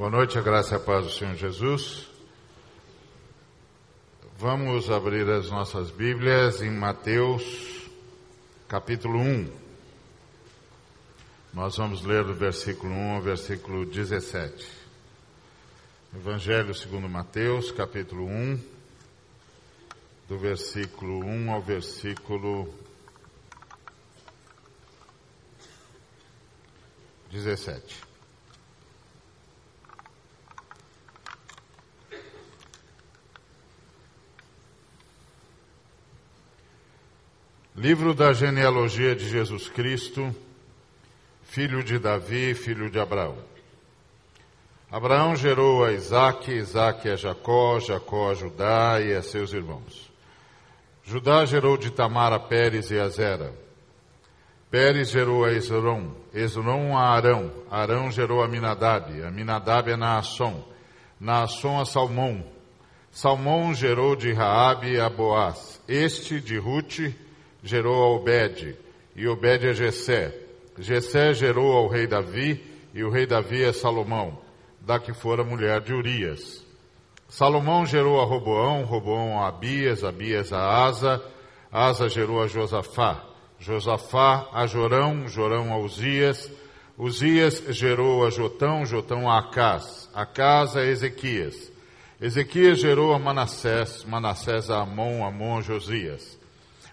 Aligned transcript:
Boa 0.00 0.08
noite, 0.08 0.38
a 0.38 0.40
graça 0.40 0.72
e 0.72 0.76
a 0.78 0.80
paz 0.80 1.04
do 1.04 1.12
Senhor 1.12 1.36
Jesus. 1.36 2.08
Vamos 4.38 4.90
abrir 4.90 5.28
as 5.28 5.50
nossas 5.50 5.90
Bíblias 5.90 6.62
em 6.62 6.70
Mateus, 6.70 7.86
capítulo 8.66 9.18
1. 9.18 9.52
Nós 11.52 11.76
vamos 11.76 12.02
ler 12.02 12.24
do 12.24 12.32
versículo 12.32 12.90
1 12.94 13.10
ao 13.16 13.20
versículo 13.20 13.84
17. 13.84 14.66
Evangelho 16.16 16.72
segundo 16.72 17.06
Mateus, 17.06 17.70
capítulo 17.70 18.24
1, 18.24 18.58
do 20.26 20.38
versículo 20.38 21.22
1 21.26 21.50
ao 21.52 21.60
versículo 21.60 22.72
17. 27.30 28.09
Livro 37.80 38.12
da 38.12 38.34
genealogia 38.34 39.16
de 39.16 39.26
Jesus 39.26 39.66
Cristo, 39.70 40.36
filho 41.44 41.82
de 41.82 41.98
Davi, 41.98 42.54
filho 42.54 42.90
de 42.90 43.00
Abraão. 43.00 43.38
Abraão 44.92 45.34
gerou 45.34 45.82
a 45.82 45.90
Isaac, 45.90 46.52
Isaac 46.52 47.08
a 47.08 47.16
Jacó, 47.16 47.80
Jacó 47.80 48.32
a 48.32 48.34
Judá 48.34 49.00
e 49.00 49.14
a 49.14 49.22
seus 49.22 49.54
irmãos. 49.54 50.12
Judá 51.02 51.46
gerou 51.46 51.78
de 51.78 51.90
Tamar 51.90 52.34
a 52.34 52.38
Pérez 52.38 52.90
e 52.90 52.98
a 52.98 53.08
Zera. 53.08 53.50
Pérez 54.70 55.08
gerou 55.08 55.46
a 55.46 55.52
Esrom, 55.54 56.10
Esrom 56.34 56.94
a 56.94 57.16
Arão, 57.16 57.50
Arão 57.70 58.12
gerou 58.12 58.42
a 58.42 58.46
Minadab, 58.46 59.22
a 59.22 59.30
Minadab 59.30 59.90
a 59.90 59.96
Naasson, 59.96 60.62
Naasson 61.18 61.80
a 61.80 61.86
Salmão. 61.86 62.44
Salmão 63.10 63.72
gerou 63.74 64.14
de 64.14 64.34
Raabe 64.34 65.00
a 65.00 65.08
Boaz, 65.08 65.80
este 65.88 66.42
de 66.42 66.58
Rute, 66.58 67.16
gerou 67.62 68.02
a 68.02 68.16
Obed, 68.16 68.76
e 69.14 69.26
Obed 69.28 69.68
a 69.68 69.72
Jessé. 69.72 70.34
Jessé 70.78 71.34
gerou 71.34 71.72
ao 71.72 71.88
rei 71.88 72.06
Davi, 72.06 72.62
e 72.94 73.04
o 73.04 73.10
rei 73.10 73.26
Davi 73.26 73.64
a 73.64 73.72
Salomão, 73.72 74.38
da 74.80 74.98
que 74.98 75.12
fora 75.12 75.44
mulher 75.44 75.80
de 75.80 75.92
Urias. 75.92 76.64
Salomão 77.28 77.86
gerou 77.86 78.20
a 78.20 78.24
Roboão, 78.24 78.82
Roboão 78.84 79.40
a 79.40 79.48
Abias, 79.48 80.02
Abias 80.02 80.52
a 80.52 80.84
Asa, 80.84 81.22
Asa 81.70 82.08
gerou 82.08 82.42
a 82.42 82.48
Josafá, 82.48 83.24
Josafá 83.58 84.48
a 84.52 84.66
Jorão, 84.66 85.28
Jorão 85.28 85.72
a 85.72 85.78
Uzias, 85.78 86.50
Uzias 86.98 87.62
gerou 87.68 88.26
a 88.26 88.30
Jotão, 88.30 88.84
Jotão 88.84 89.30
a 89.30 89.38
Acás, 89.38 90.10
Acás 90.12 90.76
a 90.76 90.84
Ezequias, 90.84 91.70
Ezequias 92.20 92.80
gerou 92.80 93.14
a 93.14 93.18
Manassés, 93.18 94.04
Manassés 94.04 94.68
a 94.68 94.80
Amon, 94.80 95.24
Amon 95.24 95.58
a 95.58 95.60
Josias. 95.60 96.39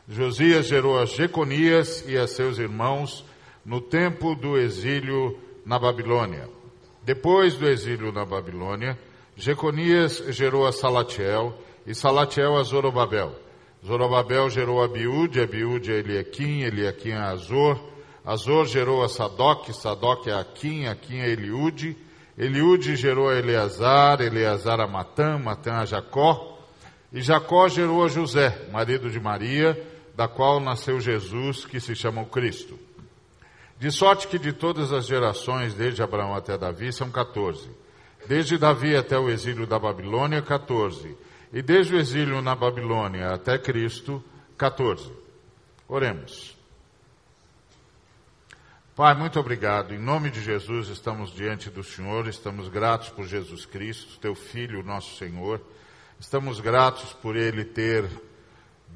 Josias 0.10 0.68
gerou 0.68 0.98
a 0.98 1.06
Jeconias 1.06 2.06
e 2.08 2.18
a 2.18 2.26
seus 2.28 2.60
irmãos 2.60 3.26
no 3.66 3.82
tempo 3.82 4.36
do 4.36 4.58
exílio 4.58 5.38
na 5.66 5.78
Babilônia. 5.78 6.48
Depois 7.04 7.56
do 7.56 7.68
exílio 7.68 8.14
na 8.14 8.24
Babilônia, 8.24 8.98
Jeconias 9.36 10.24
gerou 10.30 10.66
a 10.66 10.72
Salatiel 10.72 11.58
e 11.86 11.94
Salatiel 11.94 12.56
a 12.56 12.64
Zorobabel. 12.64 13.36
Zorobabel 13.86 14.50
gerou 14.50 14.82
a 14.82 14.88
Biúde, 14.88 15.46
Biúde 15.46 15.92
a 15.92 15.96
Eliakim, 15.96 16.62
Eliakim 16.62 17.12
a 17.12 17.32
Azor. 17.32 17.78
Azor 18.24 18.66
gerou 18.66 19.04
a 19.04 19.10
Sadoc, 19.10 19.74
Sadoc 19.74 20.30
a 20.30 20.40
Aquim, 20.40 20.86
Aquim 20.86 21.20
a 21.20 21.28
Eliúde. 21.28 21.98
Eliúde 22.38 22.96
gerou 22.96 23.28
a 23.28 23.36
Eleazar, 23.36 24.22
Eleazar 24.22 24.80
a 24.80 24.88
Matã, 24.88 25.38
Matã 25.38 25.80
a 25.80 25.86
Jacó. 25.86 26.58
E 27.12 27.22
Jacó 27.22 27.68
gerou 27.68 28.06
a 28.06 28.08
José, 28.08 28.70
marido 28.72 29.10
de 29.10 29.20
Maria, 29.20 29.78
da 30.18 30.28
qual 30.28 30.60
nasceu 30.60 31.00
Jesus, 31.00 31.64
que 31.64 31.80
se 31.80 31.96
chama 31.96 32.24
o 32.24 32.26
Cristo. 32.26 32.78
De 33.78 33.92
sorte 33.92 34.28
que 34.28 34.40
de 34.40 34.52
todas 34.52 34.92
as 34.92 35.06
gerações, 35.06 35.76
desde 35.76 36.02
Abraão 36.02 36.34
até 36.34 36.58
Davi, 36.58 36.92
são 36.92 37.12
14. 37.12 37.70
Desde 38.28 38.58
Davi 38.58 38.96
até 38.96 39.20
o 39.20 39.30
exílio 39.30 39.68
da 39.68 39.78
Babilônia, 39.78 40.42
14. 40.42 41.16
E 41.54 41.62
desde 41.62 41.94
o 41.94 42.00
exílio 42.00 42.42
na 42.42 42.56
Babilônia 42.56 43.30
até 43.30 43.60
Cristo, 43.60 44.24
14. 44.58 45.14
Oremos. 45.88 46.58
Pai, 48.96 49.14
muito 49.14 49.40
obrigado. 49.40 49.94
Em 49.94 50.00
nome 50.00 50.32
de 50.32 50.42
Jesus, 50.42 50.90
estamos 50.90 51.32
diante 51.32 51.70
do 51.70 51.84
Senhor, 51.84 52.28
estamos 52.28 52.70
gratos 52.70 53.10
por 53.10 53.28
Jesus 53.28 53.68
Cristo, 53.68 54.18
teu 54.18 54.34
Filho, 54.34 54.82
nosso 54.82 55.16
Senhor. 55.16 55.62
Estamos 56.20 56.60
gratos 56.60 57.14
por 57.14 57.36
Ele 57.36 57.64
ter 57.64 58.10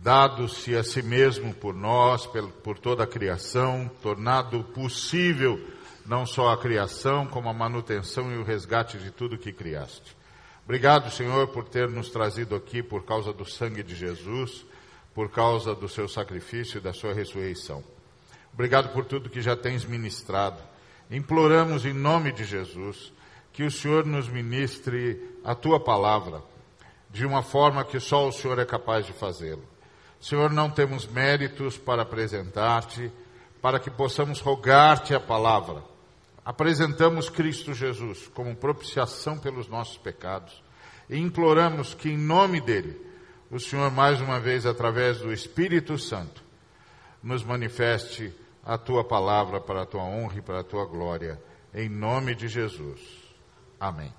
dado-se 0.01 0.75
a 0.75 0.83
si 0.83 1.03
mesmo 1.03 1.53
por 1.53 1.75
nós, 1.75 2.27
por 2.63 2.79
toda 2.79 3.03
a 3.03 3.07
criação, 3.07 3.89
tornado 4.01 4.63
possível 4.63 5.59
não 6.05 6.25
só 6.25 6.49
a 6.49 6.57
criação, 6.57 7.27
como 7.27 7.47
a 7.47 7.53
manutenção 7.53 8.31
e 8.31 8.37
o 8.37 8.43
resgate 8.43 8.97
de 8.97 9.11
tudo 9.11 9.37
que 9.37 9.53
criaste. 9.53 10.17
Obrigado, 10.65 11.11
Senhor, 11.11 11.47
por 11.49 11.65
ter 11.65 11.87
nos 11.87 12.09
trazido 12.09 12.55
aqui 12.55 12.81
por 12.81 13.05
causa 13.05 13.31
do 13.31 13.45
sangue 13.45 13.83
de 13.83 13.93
Jesus, 13.93 14.65
por 15.13 15.29
causa 15.29 15.75
do 15.75 15.87
seu 15.87 16.07
sacrifício 16.07 16.79
e 16.79 16.81
da 16.81 16.93
sua 16.93 17.13
ressurreição. 17.13 17.83
Obrigado 18.53 18.91
por 18.93 19.05
tudo 19.05 19.29
que 19.29 19.41
já 19.41 19.55
tens 19.55 19.85
ministrado. 19.85 20.61
Imploramos 21.11 21.85
em 21.85 21.93
nome 21.93 22.31
de 22.31 22.43
Jesus 22.43 23.13
que 23.53 23.63
o 23.63 23.71
Senhor 23.71 24.05
nos 24.05 24.27
ministre 24.27 25.37
a 25.43 25.53
tua 25.53 25.79
palavra 25.79 26.41
de 27.09 27.25
uma 27.25 27.43
forma 27.43 27.83
que 27.85 27.99
só 27.99 28.27
o 28.27 28.31
Senhor 28.31 28.57
é 28.57 28.65
capaz 28.65 29.05
de 29.05 29.13
fazê-lo. 29.13 29.70
Senhor, 30.21 30.51
não 30.51 30.69
temos 30.69 31.07
méritos 31.07 31.79
para 31.79 32.03
apresentar-te, 32.03 33.11
para 33.59 33.79
que 33.79 33.89
possamos 33.89 34.39
rogar-te 34.39 35.15
a 35.15 35.19
palavra. 35.19 35.83
Apresentamos 36.45 37.27
Cristo 37.27 37.73
Jesus 37.73 38.27
como 38.27 38.55
propiciação 38.55 39.39
pelos 39.39 39.67
nossos 39.67 39.97
pecados 39.97 40.63
e 41.09 41.17
imploramos 41.17 41.95
que, 41.95 42.09
em 42.09 42.17
nome 42.17 42.61
dele, 42.61 43.03
o 43.49 43.59
Senhor, 43.59 43.89
mais 43.91 44.21
uma 44.21 44.39
vez, 44.39 44.65
através 44.65 45.19
do 45.19 45.33
Espírito 45.33 45.97
Santo, 45.97 46.43
nos 47.21 47.43
manifeste 47.43 48.33
a 48.63 48.77
tua 48.77 49.03
palavra 49.03 49.59
para 49.59 49.81
a 49.81 49.85
tua 49.85 50.03
honra 50.03 50.37
e 50.37 50.41
para 50.41 50.59
a 50.59 50.63
tua 50.63 50.85
glória, 50.85 51.41
em 51.73 51.89
nome 51.89 52.35
de 52.35 52.47
Jesus. 52.47 53.01
Amém. 53.79 54.13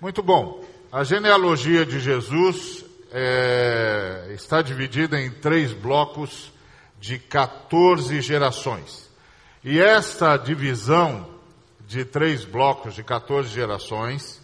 Muito 0.00 0.20
bom. 0.20 0.64
A 0.90 1.04
genealogia 1.04 1.86
de 1.86 2.00
Jesus 2.00 2.89
é, 3.12 4.30
está 4.34 4.62
dividida 4.62 5.20
em 5.20 5.30
três 5.30 5.72
blocos 5.72 6.52
de 7.00 7.18
14 7.18 8.20
gerações. 8.20 9.10
E 9.64 9.80
esta 9.80 10.36
divisão 10.36 11.28
de 11.86 12.04
três 12.04 12.44
blocos 12.44 12.94
de 12.94 13.02
14 13.02 13.48
gerações 13.48 14.40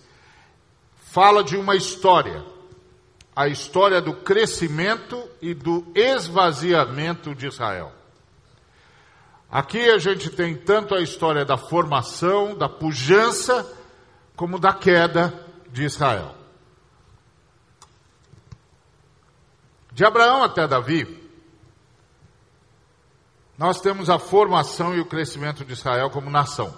fala 0.97 1.43
de 1.43 1.56
uma 1.56 1.76
história. 1.76 2.44
A 3.34 3.49
história 3.49 4.00
do 4.00 4.15
crescimento 4.15 5.22
e 5.41 5.55
do 5.55 5.87
esvaziamento 5.94 7.34
de 7.34 7.47
Israel. 7.47 7.93
Aqui 9.50 9.91
a 9.91 9.99
gente 9.99 10.28
tem 10.28 10.55
tanto 10.55 10.94
a 10.94 11.00
história 11.00 11.44
da 11.44 11.56
formação, 11.56 12.56
da 12.56 12.69
pujança, 12.69 13.66
como 14.34 14.59
da 14.59 14.72
queda 14.72 15.32
de 15.70 15.85
Israel. 15.85 16.36
De 19.96 20.04
Abraão 20.04 20.43
até 20.43 20.69
Davi, 20.69 21.06
nós 23.56 23.81
temos 23.81 24.10
a 24.10 24.19
formação 24.19 24.94
e 24.94 25.00
o 25.00 25.06
crescimento 25.06 25.64
de 25.64 25.72
Israel 25.72 26.10
como 26.10 26.28
nação. 26.28 26.76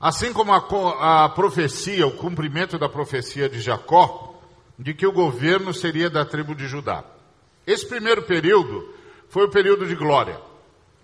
Assim 0.00 0.32
como 0.32 0.52
a, 0.52 1.24
a, 1.24 1.28
profecia, 1.30 2.06
o 2.06 2.16
cumprimento 2.16 2.78
da 2.78 2.88
profecia 2.88 3.48
de 3.48 3.60
Jacó, 3.60 4.40
de 4.78 4.94
que 4.94 5.04
o 5.04 5.10
governo 5.10 5.74
seria 5.74 6.08
da 6.08 6.24
tribo 6.24 6.54
de 6.54 6.68
Judá. 6.68 7.02
Esse 7.66 7.84
primeiro 7.84 8.22
período 8.22 8.88
foi 9.28 9.46
o 9.46 9.50
período 9.50 9.86
de 9.86 9.96
glória, 9.96 10.40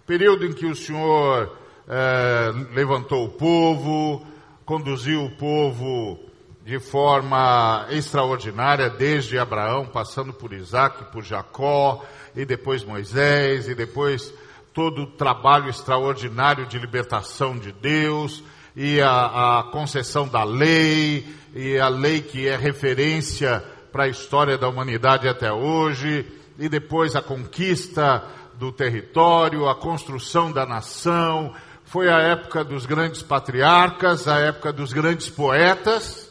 período 0.06 0.46
em 0.46 0.52
que 0.52 0.64
o 0.66 0.76
Senhor 0.76 1.58
é, 1.88 2.52
levantou 2.72 3.24
o 3.24 3.30
povo, 3.30 4.24
conduziu 4.64 5.24
o 5.24 5.36
povo 5.36 6.30
de 6.64 6.78
forma 6.78 7.86
extraordinária, 7.90 8.88
desde 8.88 9.38
Abraão, 9.38 9.84
passando 9.84 10.32
por 10.32 10.52
Isaac, 10.52 11.10
por 11.12 11.24
Jacó, 11.24 12.04
e 12.36 12.44
depois 12.44 12.84
Moisés, 12.84 13.68
e 13.68 13.74
depois 13.74 14.32
todo 14.72 15.02
o 15.02 15.06
trabalho 15.06 15.68
extraordinário 15.68 16.66
de 16.66 16.78
libertação 16.78 17.58
de 17.58 17.72
Deus, 17.72 18.42
e 18.76 19.00
a, 19.00 19.58
a 19.58 19.62
concessão 19.64 20.26
da 20.26 20.44
lei, 20.44 21.26
e 21.54 21.78
a 21.78 21.88
lei 21.88 22.22
que 22.22 22.48
é 22.48 22.56
referência 22.56 23.62
para 23.90 24.04
a 24.04 24.08
história 24.08 24.56
da 24.56 24.68
humanidade 24.68 25.28
até 25.28 25.52
hoje, 25.52 26.24
e 26.58 26.68
depois 26.68 27.16
a 27.16 27.20
conquista 27.20 28.24
do 28.54 28.70
território, 28.70 29.68
a 29.68 29.74
construção 29.74 30.52
da 30.52 30.64
nação, 30.64 31.52
foi 31.84 32.08
a 32.08 32.20
época 32.20 32.62
dos 32.62 32.86
grandes 32.86 33.20
patriarcas, 33.20 34.28
a 34.28 34.38
época 34.38 34.72
dos 34.72 34.92
grandes 34.92 35.28
poetas, 35.28 36.21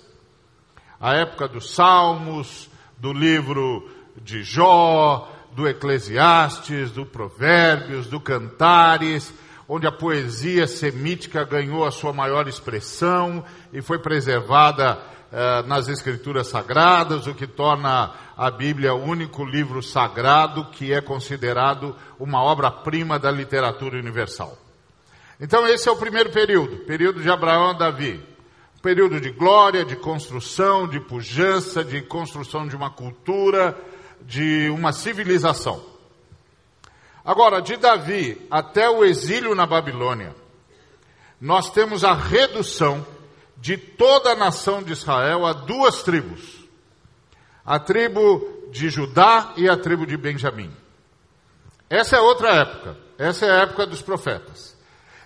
a 1.02 1.16
época 1.16 1.48
dos 1.48 1.74
Salmos, 1.74 2.70
do 2.98 3.12
livro 3.12 3.90
de 4.22 4.44
Jó, 4.44 5.28
do 5.54 5.68
Eclesiastes, 5.68 6.92
do 6.92 7.06
Provérbios, 7.06 8.06
do 8.06 8.20
Cantares, 8.20 9.34
onde 9.68 9.88
a 9.88 9.92
poesia 9.92 10.68
semítica 10.68 11.44
ganhou 11.44 11.84
a 11.86 11.92
sua 11.92 12.14
maior 12.14 12.48
expressão 12.48 13.44
e 13.74 13.82
foi 13.82 13.98
preservada 13.98 15.00
eh, 15.32 15.64
nas 15.64 15.88
Escrituras 15.88 16.48
Sagradas, 16.48 17.26
o 17.26 17.34
que 17.34 17.48
torna 17.48 18.12
a 18.38 18.52
Bíblia 18.52 18.94
o 18.94 19.04
único 19.04 19.44
livro 19.44 19.82
sagrado 19.82 20.66
que 20.66 20.94
é 20.94 21.02
considerado 21.02 21.96
uma 22.20 22.44
obra-prima 22.44 23.18
da 23.18 23.32
literatura 23.32 23.98
universal. 23.98 24.56
Então, 25.40 25.68
esse 25.68 25.90
é 25.90 25.92
o 25.92 25.98
primeiro 25.98 26.30
período, 26.30 26.78
período 26.86 27.22
de 27.22 27.30
Abraão 27.30 27.72
e 27.72 27.78
Davi. 27.80 28.31
Período 28.82 29.22
de 29.22 29.30
glória, 29.30 29.86
de 29.86 29.96
construção, 29.96 30.88
de 30.88 31.00
pujança, 31.00 31.84
de 31.84 32.02
construção 32.02 32.68
de 32.68 32.76
uma 32.76 32.90
cultura, 32.90 33.78
de 34.22 34.70
uma 34.70 34.92
civilização. 34.92 35.84
Agora, 37.24 37.62
de 37.62 37.78
Davi 37.78 38.42
até 38.50 38.90
o 38.90 39.06
exílio 39.06 39.54
na 39.54 39.68
Babilônia, 39.68 40.36
nós 41.40 41.70
temos 41.70 42.04
a 42.04 42.14
redução 42.14 43.06
de 43.58 43.78
toda 43.78 44.32
a 44.32 44.36
nação 44.36 44.82
de 44.82 44.94
Israel 44.94 45.46
a 45.46 45.54
duas 45.54 46.02
tribos: 46.02 46.68
a 47.64 47.80
tribo 47.80 48.68
de 48.72 48.90
Judá 48.90 49.54
e 49.58 49.70
a 49.70 49.78
tribo 49.78 50.08
de 50.08 50.18
Benjamim. 50.18 50.76
Essa 51.88 52.16
é 52.16 52.20
outra 52.20 52.50
época, 52.56 52.98
essa 53.18 53.46
é 53.46 53.52
a 53.52 53.62
época 53.64 53.86
dos 53.86 54.02
profetas. 54.02 54.76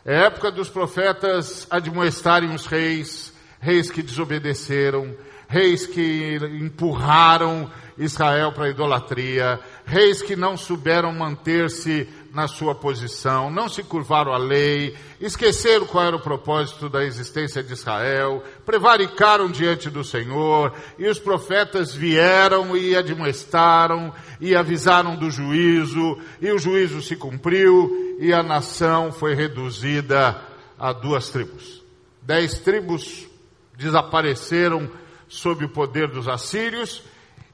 É 0.04 0.18
a 0.18 0.26
época 0.26 0.52
dos 0.52 0.70
profetas 0.70 1.66
admoestarem 1.70 2.54
os 2.54 2.66
reis, 2.66 3.34
reis 3.66 3.90
que 3.90 4.04
desobedeceram, 4.04 5.16
reis 5.48 5.88
que 5.88 6.38
empurraram 6.62 7.68
Israel 7.98 8.52
para 8.52 8.66
a 8.66 8.70
idolatria, 8.70 9.60
reis 9.88 10.22
que 10.22 10.36
não 10.36 10.56
souberam 10.56 11.12
manter-se 11.12 12.08
na 12.32 12.48
sua 12.48 12.76
posição, 12.76 13.50
não 13.50 13.68
se 13.68 13.82
curvaram 13.82 14.32
à 14.32 14.38
lei, 14.38 14.96
esqueceram 15.20 15.88
qual 15.88 16.06
era 16.06 16.16
o 16.16 16.22
propósito 16.22 16.88
da 16.88 17.04
existência 17.04 17.64
de 17.64 17.74
Israel, 17.74 18.44
prevaricaram 18.64 19.50
diante 19.50 19.90
do 19.90 20.04
Senhor, 20.04 20.72
e 21.00 21.08
os 21.08 21.18
profetas 21.18 21.92
vieram 21.92 22.78
e 22.78 22.96
admoestaram 22.96 24.14
e 24.40 24.56
avisaram 24.56 25.16
do 25.16 25.32
juízo, 25.32 26.20
e 26.40 26.52
o 26.52 26.60
juízo 26.60 27.02
se 27.02 27.16
cumpriu, 27.16 28.16
e 28.20 28.32
a 28.32 28.44
nação 28.44 29.12
foi 29.12 29.34
reduzida 29.34 30.40
a 30.78 30.94
duas 30.94 31.30
tribos. 31.32 31.84
Dez 32.22 32.60
tribos 32.60 33.34
desapareceram 33.78 34.90
sob 35.28 35.66
o 35.66 35.70
poder 35.70 36.08
dos 36.08 36.28
assírios, 36.28 37.04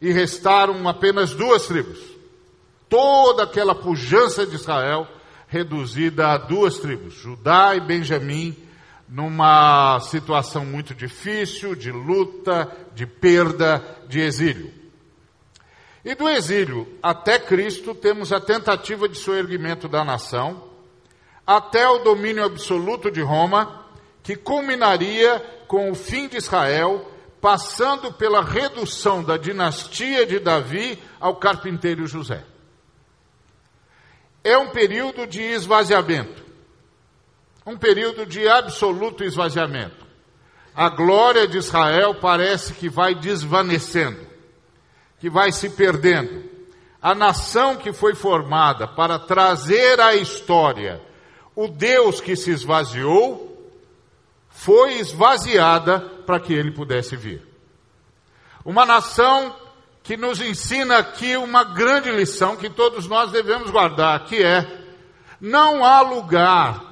e 0.02 0.12
restaram 0.12 0.88
apenas 0.88 1.34
duas 1.34 1.68
tribos. 1.68 2.00
Toda 2.90 3.44
aquela 3.44 3.76
pujança 3.76 4.46
de 4.46 4.56
Israel 4.56 5.08
reduzida 5.48 6.30
a 6.30 6.38
duas 6.38 6.78
tribos, 6.80 7.14
Judá 7.14 7.76
e 7.76 7.80
Benjamim, 7.80 8.58
numa 9.08 10.00
situação 10.00 10.66
muito 10.66 10.96
difícil, 10.96 11.76
de 11.76 11.92
luta, 11.92 12.72
de 12.96 13.06
perda, 13.06 13.84
de 14.08 14.22
exílio. 14.22 14.74
E 16.04 16.16
do 16.16 16.28
exílio 16.28 16.88
até 17.04 17.38
Cristo 17.38 17.94
temos 17.94 18.32
a 18.34 18.40
tentativa 18.40 19.08
de 19.08 19.18
soerguimento 19.18 19.88
da 19.88 20.04
nação, 20.04 20.64
até 21.46 21.88
o 21.88 22.00
domínio 22.00 22.44
absoluto 22.44 23.12
de 23.12 23.22
Roma, 23.22 23.86
que 24.24 24.36
culminaria 24.36 25.44
com 25.72 25.90
o 25.90 25.96
fim 25.96 26.28
de 26.28 26.36
Israel 26.36 27.10
passando 27.40 28.12
pela 28.12 28.44
redução 28.44 29.24
da 29.24 29.38
dinastia 29.38 30.26
de 30.26 30.38
Davi 30.38 31.02
ao 31.18 31.38
carpinteiro 31.38 32.06
José. 32.06 32.44
É 34.44 34.58
um 34.58 34.72
período 34.72 35.26
de 35.26 35.42
esvaziamento, 35.42 36.44
um 37.66 37.78
período 37.78 38.26
de 38.26 38.50
absoluto 38.50 39.24
esvaziamento. 39.24 40.06
A 40.76 40.90
glória 40.90 41.48
de 41.48 41.60
Israel 41.60 42.16
parece 42.16 42.74
que 42.74 42.90
vai 42.90 43.16
desvanecendo, 43.16 44.28
que 45.22 45.30
vai 45.30 45.54
se 45.54 45.70
perdendo. 45.70 46.44
A 47.02 47.16
nação 47.16 47.78
que 47.78 47.94
foi 47.94 48.14
formada 48.14 48.90
para 48.90 49.18
trazer 49.18 50.02
à 50.02 50.16
história 50.16 51.02
o 51.56 51.70
Deus 51.70 52.20
que 52.20 52.36
se 52.36 52.52
esvaziou, 52.52 53.51
foi 54.52 55.00
esvaziada 55.00 56.00
para 56.26 56.40
que 56.40 56.54
ele 56.54 56.72
pudesse 56.72 57.16
vir. 57.16 57.46
Uma 58.64 58.86
nação 58.86 59.56
que 60.04 60.16
nos 60.16 60.40
ensina 60.40 60.98
aqui 60.98 61.36
uma 61.36 61.64
grande 61.64 62.12
lição 62.12 62.56
que 62.56 62.70
todos 62.70 63.08
nós 63.08 63.32
devemos 63.32 63.72
guardar, 63.72 64.26
que 64.26 64.44
é: 64.44 64.86
não 65.40 65.84
há 65.84 66.02
lugar 66.02 66.92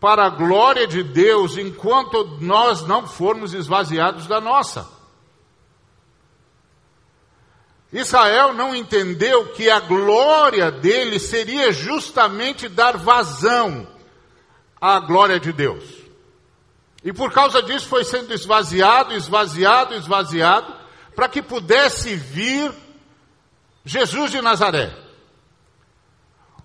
para 0.00 0.26
a 0.26 0.30
glória 0.30 0.86
de 0.86 1.02
Deus 1.02 1.56
enquanto 1.56 2.38
nós 2.40 2.82
não 2.82 3.06
formos 3.06 3.54
esvaziados 3.54 4.26
da 4.26 4.40
nossa. 4.40 4.88
Israel 7.92 8.52
não 8.52 8.76
entendeu 8.76 9.46
que 9.52 9.70
a 9.70 9.80
glória 9.80 10.70
dele 10.70 11.18
seria 11.18 11.72
justamente 11.72 12.68
dar 12.68 12.98
vazão 12.98 13.88
à 14.78 15.00
glória 15.00 15.40
de 15.40 15.52
Deus. 15.52 16.07
E 17.04 17.12
por 17.12 17.32
causa 17.32 17.62
disso 17.62 17.86
foi 17.86 18.04
sendo 18.04 18.34
esvaziado, 18.34 19.14
esvaziado, 19.14 19.94
esvaziado, 19.94 20.74
para 21.14 21.28
que 21.28 21.40
pudesse 21.40 22.14
vir 22.16 22.72
Jesus 23.84 24.30
de 24.30 24.40
Nazaré, 24.40 24.94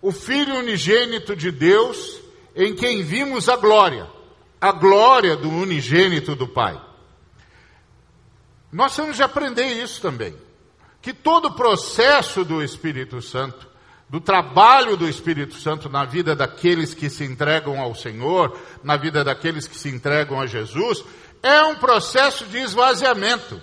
o 0.01 0.11
Filho 0.11 0.55
unigênito 0.55 1.35
de 1.35 1.51
Deus, 1.51 2.19
em 2.55 2.75
quem 2.75 3.03
vimos 3.03 3.47
a 3.47 3.55
glória, 3.55 4.09
a 4.59 4.71
glória 4.71 5.37
do 5.37 5.49
unigênito 5.49 6.35
do 6.35 6.47
Pai. 6.47 6.79
Nós 8.71 8.95
temos 8.95 9.15
de 9.15 9.23
aprender 9.23 9.67
isso 9.81 10.01
também, 10.01 10.35
que 11.01 11.13
todo 11.13 11.45
o 11.49 11.55
processo 11.55 12.43
do 12.43 12.61
Espírito 12.61 13.21
Santo 13.21 13.67
do 14.13 14.21
trabalho 14.21 14.95
do 14.95 15.09
Espírito 15.09 15.55
Santo 15.55 15.89
na 15.89 16.05
vida 16.05 16.35
daqueles 16.35 16.93
que 16.93 17.09
se 17.09 17.23
entregam 17.23 17.81
ao 17.81 17.95
Senhor, 17.95 18.55
na 18.83 18.95
vida 18.95 19.23
daqueles 19.23 19.67
que 19.67 19.75
se 19.75 19.89
entregam 19.89 20.39
a 20.39 20.45
Jesus, 20.45 21.03
é 21.41 21.63
um 21.63 21.77
processo 21.77 22.45
de 22.45 22.59
esvaziamento. 22.59 23.59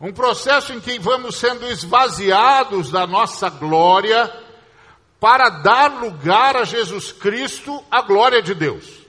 Um 0.00 0.12
processo 0.12 0.72
em 0.72 0.78
que 0.78 0.96
vamos 1.00 1.34
sendo 1.34 1.66
esvaziados 1.66 2.92
da 2.92 3.04
nossa 3.04 3.50
glória 3.50 4.32
para 5.18 5.48
dar 5.48 5.88
lugar 6.00 6.56
a 6.56 6.62
Jesus 6.62 7.10
Cristo, 7.10 7.82
a 7.90 8.00
glória 8.00 8.40
de 8.40 8.54
Deus. 8.54 9.04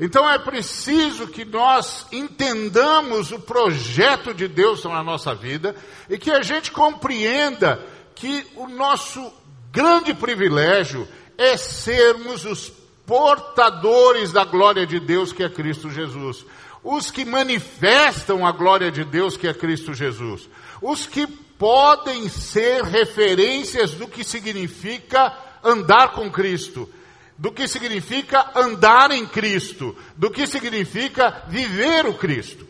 Então 0.00 0.30
é 0.30 0.38
preciso 0.38 1.26
que 1.26 1.44
nós 1.44 2.06
entendamos 2.10 3.32
o 3.32 3.40
projeto 3.40 4.32
de 4.32 4.48
Deus 4.48 4.82
na 4.84 5.02
nossa 5.02 5.34
vida 5.34 5.76
e 6.08 6.16
que 6.16 6.30
a 6.30 6.40
gente 6.40 6.72
compreenda 6.72 7.84
que 8.18 8.46
o 8.56 8.68
nosso 8.68 9.32
grande 9.70 10.12
privilégio 10.12 11.06
é 11.36 11.56
sermos 11.56 12.44
os 12.44 12.72
portadores 13.06 14.32
da 14.32 14.44
glória 14.44 14.86
de 14.86 15.00
Deus 15.00 15.32
que 15.32 15.42
é 15.42 15.48
Cristo 15.48 15.88
Jesus. 15.90 16.44
Os 16.82 17.10
que 17.10 17.24
manifestam 17.24 18.46
a 18.46 18.52
glória 18.52 18.90
de 18.90 19.04
Deus 19.04 19.36
que 19.36 19.46
é 19.46 19.54
Cristo 19.54 19.94
Jesus. 19.94 20.48
Os 20.82 21.06
que 21.06 21.26
podem 21.26 22.28
ser 22.28 22.84
referências 22.84 23.92
do 23.92 24.06
que 24.06 24.22
significa 24.22 25.36
andar 25.62 26.12
com 26.12 26.30
Cristo, 26.30 26.88
do 27.36 27.52
que 27.52 27.66
significa 27.66 28.50
andar 28.54 29.10
em 29.10 29.26
Cristo, 29.26 29.96
do 30.16 30.30
que 30.30 30.46
significa 30.46 31.44
viver 31.48 32.06
o 32.06 32.14
Cristo. 32.14 32.66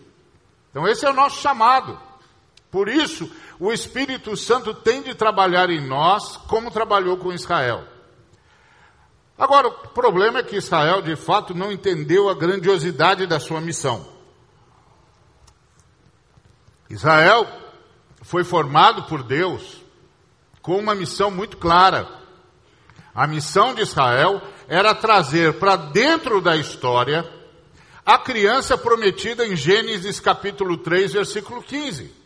Então, 0.70 0.86
esse 0.86 1.04
é 1.04 1.10
o 1.10 1.14
nosso 1.14 1.40
chamado. 1.40 2.07
Por 2.70 2.88
isso, 2.88 3.30
o 3.58 3.72
Espírito 3.72 4.36
Santo 4.36 4.74
tem 4.74 5.02
de 5.02 5.14
trabalhar 5.14 5.70
em 5.70 5.80
nós 5.80 6.36
como 6.36 6.70
trabalhou 6.70 7.16
com 7.16 7.32
Israel. 7.32 7.84
Agora, 9.38 9.68
o 9.68 9.88
problema 9.88 10.40
é 10.40 10.42
que 10.42 10.56
Israel, 10.56 11.00
de 11.00 11.16
fato, 11.16 11.54
não 11.54 11.72
entendeu 11.72 12.28
a 12.28 12.34
grandiosidade 12.34 13.26
da 13.26 13.38
sua 13.38 13.60
missão. 13.60 14.06
Israel 16.90 17.46
foi 18.22 18.44
formado 18.44 19.04
por 19.04 19.22
Deus 19.22 19.82
com 20.60 20.76
uma 20.76 20.94
missão 20.94 21.30
muito 21.30 21.56
clara. 21.56 22.08
A 23.14 23.26
missão 23.26 23.74
de 23.74 23.82
Israel 23.82 24.42
era 24.66 24.94
trazer 24.94 25.58
para 25.58 25.76
dentro 25.76 26.40
da 26.40 26.56
história 26.56 27.26
a 28.04 28.18
criança 28.18 28.76
prometida 28.76 29.46
em 29.46 29.54
Gênesis 29.54 30.18
capítulo 30.18 30.78
3, 30.78 31.12
versículo 31.12 31.62
15. 31.62 32.17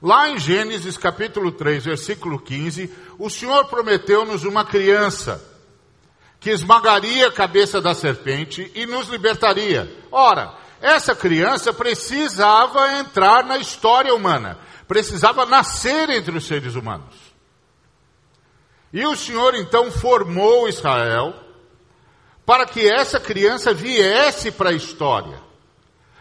Lá 0.00 0.28
em 0.28 0.38
Gênesis 0.38 0.96
capítulo 0.96 1.50
3, 1.50 1.84
versículo 1.84 2.38
15, 2.38 2.92
o 3.18 3.28
Senhor 3.28 3.64
prometeu-nos 3.66 4.44
uma 4.44 4.64
criança 4.64 5.44
que 6.38 6.50
esmagaria 6.50 7.26
a 7.26 7.32
cabeça 7.32 7.80
da 7.80 7.94
serpente 7.94 8.70
e 8.74 8.86
nos 8.86 9.08
libertaria. 9.08 9.92
Ora, 10.12 10.54
essa 10.80 11.16
criança 11.16 11.72
precisava 11.72 12.92
entrar 12.98 13.44
na 13.44 13.58
história 13.58 14.14
humana, 14.14 14.56
precisava 14.86 15.44
nascer 15.44 16.08
entre 16.10 16.36
os 16.36 16.46
seres 16.46 16.76
humanos. 16.76 17.16
E 18.92 19.04
o 19.04 19.16
Senhor 19.16 19.56
então 19.56 19.90
formou 19.90 20.68
Israel 20.68 21.34
para 22.46 22.64
que 22.64 22.88
essa 22.88 23.18
criança 23.18 23.74
viesse 23.74 24.52
para 24.52 24.70
a 24.70 24.74
história, 24.74 25.40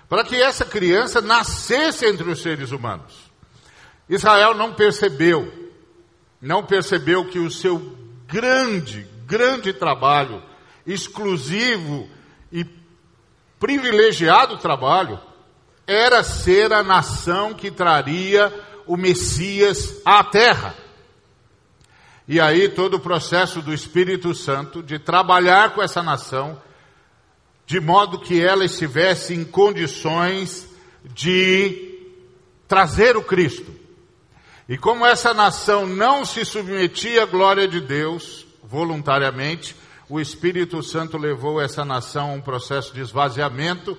para 0.09 0.23
que 0.23 0.35
essa 0.35 0.65
criança 0.65 1.21
nascesse 1.21 2.07
entre 2.07 2.29
os 2.29 2.41
seres 2.41 2.71
humanos. 2.71 3.26
Israel 4.09 4.53
não 4.53 4.73
percebeu, 4.73 5.71
não 6.41 6.63
percebeu 6.63 7.25
que 7.25 7.39
o 7.39 7.51
seu 7.51 7.97
grande, 8.27 9.07
grande 9.25 9.73
trabalho, 9.73 10.41
exclusivo 10.85 12.07
e 12.51 12.65
privilegiado 13.59 14.57
trabalho, 14.57 15.19
era 15.85 16.23
ser 16.23 16.71
a 16.71 16.83
nação 16.83 17.53
que 17.53 17.71
traria 17.71 18.53
o 18.85 18.95
Messias 18.95 20.01
à 20.05 20.23
terra. 20.23 20.75
E 22.27 22.41
aí 22.41 22.67
todo 22.67 22.95
o 22.95 22.99
processo 22.99 23.61
do 23.61 23.73
Espírito 23.73 24.33
Santo 24.33 24.83
de 24.83 24.99
trabalhar 24.99 25.73
com 25.73 25.81
essa 25.81 26.03
nação, 26.03 26.61
de 27.65 27.79
modo 27.79 28.19
que 28.19 28.41
ela 28.41 28.65
estivesse 28.65 29.33
em 29.33 29.45
condições 29.45 30.67
de 31.05 31.99
trazer 32.67 33.15
o 33.15 33.23
Cristo. 33.23 33.76
E 34.69 34.77
como 34.77 35.05
essa 35.05 35.33
nação 35.33 35.85
não 35.85 36.25
se 36.25 36.43
submetia 36.43 37.23
à 37.23 37.25
glória 37.25 37.67
de 37.67 37.79
Deus 37.79 38.45
voluntariamente, 38.63 39.75
o 40.09 40.19
Espírito 40.19 40.83
Santo 40.83 41.17
levou 41.17 41.61
essa 41.61 41.85
nação 41.85 42.31
a 42.31 42.33
um 42.33 42.41
processo 42.41 42.93
de 42.93 43.01
esvaziamento 43.01 43.97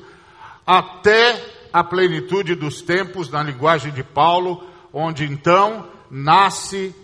até 0.66 1.42
a 1.72 1.82
plenitude 1.82 2.54
dos 2.54 2.82
tempos, 2.82 3.30
na 3.30 3.42
linguagem 3.42 3.92
de 3.92 4.02
Paulo, 4.02 4.62
onde 4.92 5.24
então 5.24 5.88
nasce 6.10 6.94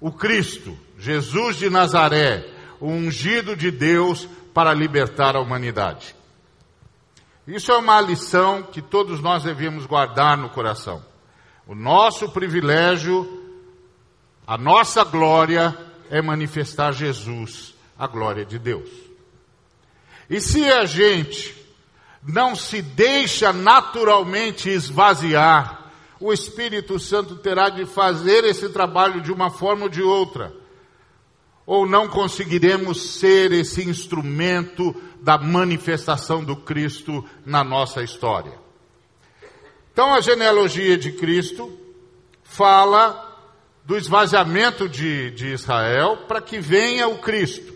o 0.00 0.10
Cristo, 0.10 0.76
Jesus 0.98 1.56
de 1.56 1.70
Nazaré, 1.70 2.44
o 2.80 2.88
ungido 2.88 3.54
de 3.56 3.70
Deus 3.70 4.28
para 4.52 4.74
libertar 4.74 5.36
a 5.36 5.40
humanidade. 5.40 6.14
Isso 7.46 7.70
é 7.70 7.76
uma 7.76 8.00
lição 8.00 8.62
que 8.62 8.82
todos 8.82 9.20
nós 9.20 9.44
devemos 9.44 9.86
guardar 9.86 10.36
no 10.36 10.48
coração. 10.48 11.11
O 11.66 11.74
nosso 11.74 12.28
privilégio, 12.30 13.42
a 14.46 14.58
nossa 14.58 15.04
glória 15.04 15.76
é 16.10 16.20
manifestar 16.20 16.92
Jesus, 16.92 17.74
a 17.98 18.06
glória 18.06 18.44
de 18.44 18.58
Deus. 18.58 18.90
E 20.28 20.40
se 20.40 20.64
a 20.64 20.84
gente 20.84 21.54
não 22.22 22.54
se 22.54 22.80
deixa 22.82 23.52
naturalmente 23.52 24.68
esvaziar 24.68 25.82
o 26.22 26.32
Espírito 26.32 27.00
Santo 27.00 27.34
terá 27.34 27.68
de 27.68 27.84
fazer 27.84 28.44
esse 28.44 28.68
trabalho 28.68 29.20
de 29.20 29.32
uma 29.32 29.50
forma 29.50 29.84
ou 29.84 29.88
de 29.88 30.00
outra. 30.00 30.54
Ou 31.66 31.84
não 31.84 32.08
conseguiremos 32.08 33.18
ser 33.18 33.50
esse 33.50 33.82
instrumento 33.82 34.94
da 35.20 35.36
manifestação 35.36 36.44
do 36.44 36.54
Cristo 36.54 37.24
na 37.44 37.64
nossa 37.64 38.04
história. 38.04 38.61
Então 39.92 40.14
a 40.14 40.20
genealogia 40.20 40.96
de 40.96 41.12
Cristo 41.12 41.72
fala 42.42 43.30
do 43.84 43.96
esvaziamento 43.96 44.88
de, 44.88 45.30
de 45.32 45.48
Israel 45.48 46.24
para 46.28 46.40
que 46.40 46.58
venha 46.58 47.08
o 47.08 47.18
Cristo, 47.18 47.72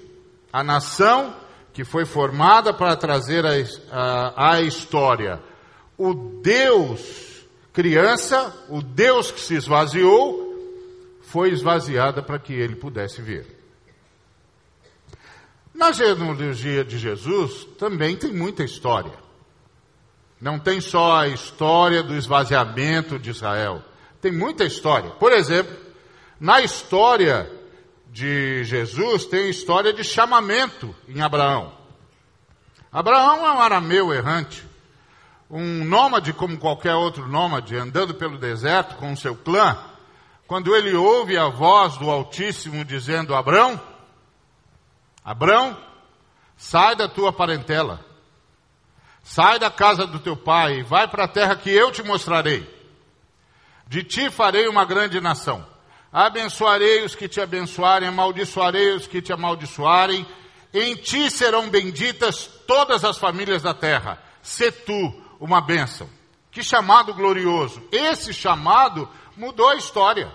a 0.52 0.62
nação 0.62 1.34
que 1.72 1.84
foi 1.84 2.06
formada 2.06 2.72
para 2.72 2.96
trazer 2.96 3.44
a, 3.44 3.52
a, 3.90 4.54
a 4.54 4.62
história, 4.62 5.42
o 5.98 6.14
Deus 6.14 7.26
criança, 7.76 8.56
o 8.70 8.80
Deus 8.80 9.30
que 9.30 9.38
se 9.38 9.54
esvaziou, 9.54 10.46
foi 11.20 11.50
esvaziada 11.50 12.22
para 12.22 12.38
que 12.38 12.54
ele 12.54 12.74
pudesse 12.74 13.20
ver. 13.20 13.46
Na 15.74 15.92
genealogia 15.92 16.82
de 16.82 16.96
Jesus 16.96 17.66
também 17.78 18.16
tem 18.16 18.32
muita 18.32 18.64
história. 18.64 19.12
Não 20.40 20.58
tem 20.58 20.80
só 20.80 21.18
a 21.18 21.28
história 21.28 22.02
do 22.02 22.14
esvaziamento 22.14 23.18
de 23.18 23.30
Israel. 23.30 23.82
Tem 24.20 24.32
muita 24.32 24.64
história. 24.64 25.10
Por 25.10 25.32
exemplo, 25.32 25.76
na 26.38 26.60
história 26.60 27.50
de 28.10 28.64
Jesus 28.64 29.24
tem 29.26 29.48
história 29.48 29.92
de 29.92 30.04
chamamento 30.04 30.94
em 31.08 31.20
Abraão. 31.20 31.72
Abraão 32.92 33.46
é 33.46 33.52
um 33.52 33.60
arameu 33.60 34.12
errante 34.12 34.66
um 35.50 35.84
nômade 35.84 36.32
como 36.32 36.58
qualquer 36.58 36.94
outro 36.94 37.26
nômade, 37.26 37.76
andando 37.76 38.14
pelo 38.14 38.38
deserto 38.38 38.96
com 38.96 39.12
o 39.12 39.16
seu 39.16 39.36
clã, 39.36 39.78
quando 40.46 40.74
ele 40.74 40.94
ouve 40.94 41.36
a 41.36 41.48
voz 41.48 41.96
do 41.96 42.10
Altíssimo 42.10 42.84
dizendo: 42.84 43.34
Abrão, 43.34 43.80
Abrão, 45.24 45.76
sai 46.56 46.96
da 46.96 47.08
tua 47.08 47.32
parentela, 47.32 48.04
sai 49.26 49.58
da 49.58 49.68
casa 49.68 50.06
do 50.06 50.20
teu 50.20 50.36
pai 50.36 50.78
e 50.78 50.82
vai 50.84 51.08
para 51.08 51.24
a 51.24 51.28
terra 51.28 51.56
que 51.56 51.68
eu 51.68 51.90
te 51.90 52.00
mostrarei. 52.00 52.64
De 53.88 54.04
ti 54.04 54.30
farei 54.30 54.68
uma 54.68 54.84
grande 54.84 55.20
nação. 55.20 55.66
Abençoarei 56.12 57.04
os 57.04 57.16
que 57.16 57.28
te 57.28 57.40
abençoarem, 57.40 58.08
amaldiçoarei 58.08 58.94
os 58.94 59.08
que 59.08 59.20
te 59.20 59.32
amaldiçoarem. 59.32 60.24
Em 60.72 60.94
ti 60.94 61.28
serão 61.28 61.68
benditas 61.68 62.48
todas 62.68 63.04
as 63.04 63.18
famílias 63.18 63.62
da 63.62 63.74
terra. 63.74 64.22
Se 64.40 64.70
tu 64.70 65.12
uma 65.40 65.60
bênção. 65.60 66.08
Que 66.52 66.62
chamado 66.62 67.12
glorioso! 67.12 67.82
Esse 67.90 68.32
chamado 68.32 69.08
mudou 69.36 69.68
a 69.70 69.74
história. 69.74 70.32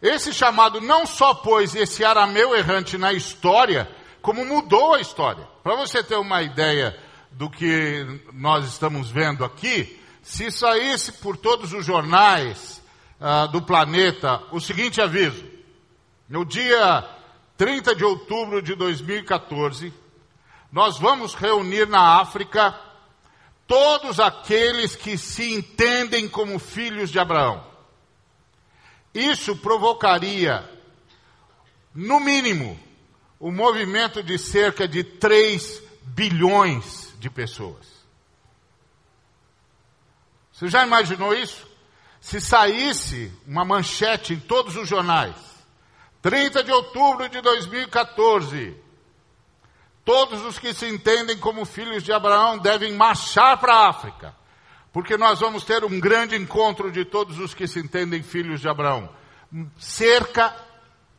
Esse 0.00 0.32
chamado 0.32 0.80
não 0.80 1.04
só 1.04 1.34
pôs 1.34 1.74
esse 1.74 2.02
arameu 2.02 2.56
errante 2.56 2.96
na 2.96 3.12
história, 3.12 3.88
como 4.22 4.44
mudou 4.44 4.94
a 4.94 5.00
história. 5.00 5.46
Para 5.62 5.76
você 5.76 6.02
ter 6.02 6.16
uma 6.16 6.42
ideia 6.42 6.98
do 7.30 7.48
que 7.48 8.22
nós 8.32 8.66
estamos 8.66 9.10
vendo 9.10 9.44
aqui, 9.44 10.00
se 10.22 10.50
saísse 10.50 11.12
por 11.12 11.36
todos 11.36 11.72
os 11.72 11.84
jornais 11.84 12.82
uh, 13.20 13.48
do 13.48 13.62
planeta 13.62 14.42
o 14.50 14.60
seguinte 14.60 15.00
aviso: 15.00 15.44
no 16.28 16.44
dia 16.44 17.08
30 17.56 17.94
de 17.94 18.04
outubro 18.04 18.60
de 18.62 18.74
2014, 18.74 19.92
nós 20.70 20.98
vamos 20.98 21.34
reunir 21.34 21.88
na 21.88 22.20
África 22.20 22.78
todos 23.66 24.18
aqueles 24.20 24.96
que 24.96 25.18
se 25.18 25.54
entendem 25.54 26.28
como 26.28 26.58
filhos 26.58 27.10
de 27.10 27.18
Abraão. 27.18 27.66
Isso 29.14 29.56
provocaria, 29.56 30.68
no 31.94 32.20
mínimo, 32.20 32.78
o 33.38 33.50
movimento 33.50 34.22
de 34.22 34.38
cerca 34.38 34.86
de 34.86 35.04
3 35.04 35.82
bilhões 36.02 37.14
de 37.18 37.30
pessoas. 37.30 37.86
Você 40.52 40.68
já 40.68 40.84
imaginou 40.84 41.34
isso? 41.34 41.66
Se 42.20 42.40
saísse 42.40 43.32
uma 43.46 43.64
manchete 43.64 44.34
em 44.34 44.40
todos 44.40 44.76
os 44.76 44.88
jornais, 44.88 45.36
30 46.20 46.64
de 46.64 46.72
outubro 46.72 47.28
de 47.28 47.40
2014, 47.40 48.76
Todos 50.08 50.42
os 50.46 50.58
que 50.58 50.72
se 50.72 50.86
entendem 50.88 51.36
como 51.36 51.66
filhos 51.66 52.02
de 52.02 52.10
Abraão 52.14 52.56
devem 52.56 52.94
marchar 52.94 53.58
para 53.58 53.74
a 53.74 53.88
África, 53.90 54.34
porque 54.90 55.18
nós 55.18 55.40
vamos 55.40 55.64
ter 55.64 55.84
um 55.84 56.00
grande 56.00 56.34
encontro 56.34 56.90
de 56.90 57.04
todos 57.04 57.38
os 57.38 57.52
que 57.52 57.66
se 57.66 57.78
entendem 57.78 58.22
filhos 58.22 58.62
de 58.62 58.70
Abraão. 58.70 59.10
Cerca 59.78 60.56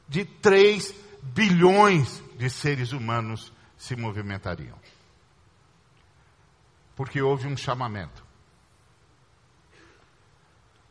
de 0.08 0.26
3 0.26 0.92
bilhões 1.22 2.24
de 2.38 2.50
seres 2.50 2.92
humanos 2.92 3.52
se 3.78 3.96
movimentariam. 3.96 4.78
Porque 6.96 7.22
houve 7.22 7.48
um 7.48 7.56
chamamento. 7.56 8.26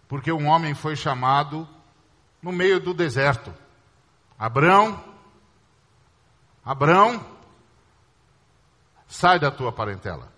Porque 0.09 0.33
um 0.33 0.47
homem 0.47 0.75
foi 0.75 0.97
chamado 0.97 1.69
no 2.43 2.51
meio 2.51 2.81
do 2.81 2.95
deserto. 2.95 3.55
Abraão, 4.39 5.05
Abraão, 6.65 7.39
Sai 9.09 9.39
da 9.39 9.51
tua 9.51 9.73
parentela. 9.73 10.31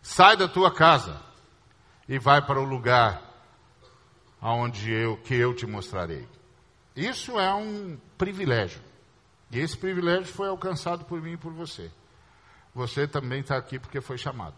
Sai 0.00 0.34
da 0.36 0.48
tua 0.48 0.72
casa 0.74 1.20
e 2.08 2.18
vai 2.18 2.44
para 2.44 2.58
o 2.58 2.64
lugar 2.64 3.22
aonde 4.40 4.90
eu 4.90 5.18
que 5.18 5.34
eu 5.34 5.54
te 5.54 5.66
mostrarei. 5.66 6.26
Isso 6.94 7.38
é 7.38 7.52
um 7.54 7.98
privilégio. 8.18 8.80
E 9.50 9.58
esse 9.58 9.76
privilégio 9.76 10.26
foi 10.32 10.48
alcançado 10.48 11.04
por 11.04 11.20
mim 11.20 11.32
e 11.32 11.36
por 11.36 11.52
você. 11.52 11.90
Você 12.74 13.06
também 13.06 13.40
está 13.40 13.56
aqui 13.56 13.78
porque 13.78 14.00
foi 14.00 14.16
chamado. 14.16 14.56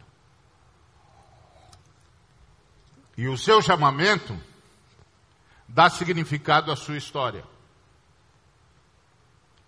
E 3.17 3.29
o 3.29 3.37
seu 3.37 3.63
chamamento 3.63 4.37
dá 5.69 5.89
significado 5.89 6.71
à 6.71 6.77
sua 6.77 6.97
história. 6.97 7.45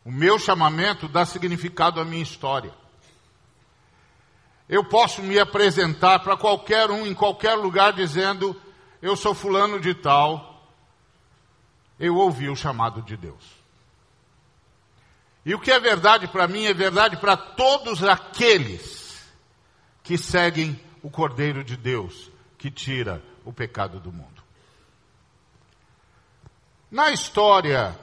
O 0.05 0.11
meu 0.11 0.39
chamamento 0.39 1.09
dá 1.09 1.25
significado 1.27 2.01
à 2.01 2.05
minha 2.05 2.23
história. 2.23 2.73
Eu 4.69 4.85
posso 4.85 5.23
me 5.23 5.39
apresentar 5.39 6.21
para 6.21 6.37
qualquer 6.37 6.91
um, 6.91 7.07
em 7.07 7.15
qualquer 7.15 7.55
lugar, 7.55 7.93
dizendo: 7.93 8.61
Eu 9.01 9.17
sou 9.17 9.35
fulano 9.35 9.81
de 9.81 9.95
tal. 9.95 10.56
Eu 11.99 12.17
ouvi 12.17 12.49
o 12.49 12.57
chamado 12.57 13.03
de 13.03 13.17
Deus. 13.17 13.57
E 15.45 15.55
o 15.55 15.61
que 15.61 15.71
é 15.71 15.79
verdade 15.79 16.27
para 16.27 16.49
mim 16.49 16.65
é 16.65 16.75
verdade 16.75 17.17
para 17.17 17.37
todos 17.37 18.03
aqueles 18.03 19.25
que 20.03 20.19
seguem 20.19 20.81
o 21.03 21.11
Cordeiro 21.11 21.63
de 21.63 21.77
Deus, 21.77 22.31
que 22.59 22.71
tira 22.71 23.23
o 23.45 23.53
pecado 23.53 24.01
do 24.01 24.13
mundo. 24.13 24.43
Na 26.91 27.11
história 27.11 27.99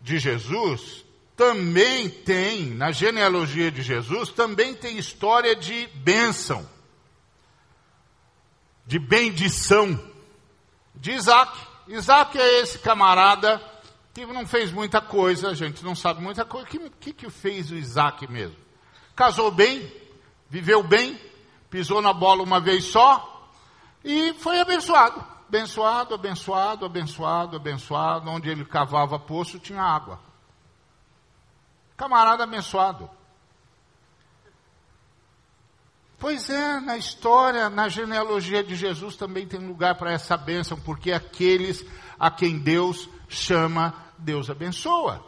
de 0.00 0.18
Jesus, 0.18 1.04
também 1.36 2.08
tem, 2.08 2.66
na 2.66 2.90
genealogia 2.90 3.70
de 3.70 3.82
Jesus, 3.82 4.30
também 4.30 4.74
tem 4.74 4.98
história 4.98 5.56
de 5.56 5.86
bênção, 5.94 6.68
de 8.86 8.98
bendição, 8.98 9.98
de 10.94 11.12
Isaac. 11.12 11.71
Isaac 11.94 12.38
é 12.38 12.60
esse 12.60 12.78
camarada 12.78 13.60
que 14.14 14.24
não 14.24 14.46
fez 14.46 14.72
muita 14.72 15.00
coisa, 15.00 15.50
a 15.50 15.54
gente 15.54 15.84
não 15.84 15.94
sabe 15.94 16.22
muita 16.22 16.42
coisa. 16.42 16.66
O 16.66 16.70
que, 16.70 16.90
que, 16.90 17.12
que 17.12 17.30
fez 17.30 17.70
o 17.70 17.74
Isaac 17.74 18.26
mesmo? 18.30 18.56
Casou 19.14 19.50
bem, 19.50 19.92
viveu 20.48 20.82
bem, 20.82 21.20
pisou 21.68 22.00
na 22.00 22.14
bola 22.14 22.42
uma 22.42 22.60
vez 22.60 22.84
só 22.84 23.50
e 24.02 24.32
foi 24.34 24.58
abençoado. 24.58 25.22
Abençoado, 25.46 26.14
abençoado, 26.14 26.86
abençoado, 26.86 27.56
abençoado. 27.56 28.30
Onde 28.30 28.48
ele 28.48 28.64
cavava 28.64 29.18
poço 29.18 29.58
tinha 29.58 29.82
água. 29.82 30.18
Camarada 31.94 32.44
abençoado. 32.44 33.10
Pois 36.22 36.48
é, 36.48 36.78
na 36.78 36.96
história, 36.96 37.68
na 37.68 37.88
genealogia 37.88 38.62
de 38.62 38.76
Jesus 38.76 39.16
também 39.16 39.44
tem 39.44 39.58
lugar 39.58 39.96
para 39.96 40.12
essa 40.12 40.36
bênção, 40.36 40.78
porque 40.78 41.10
aqueles 41.10 41.84
a 42.16 42.30
quem 42.30 42.60
Deus 42.60 43.08
chama, 43.28 43.92
Deus 44.16 44.48
abençoa. 44.48 45.20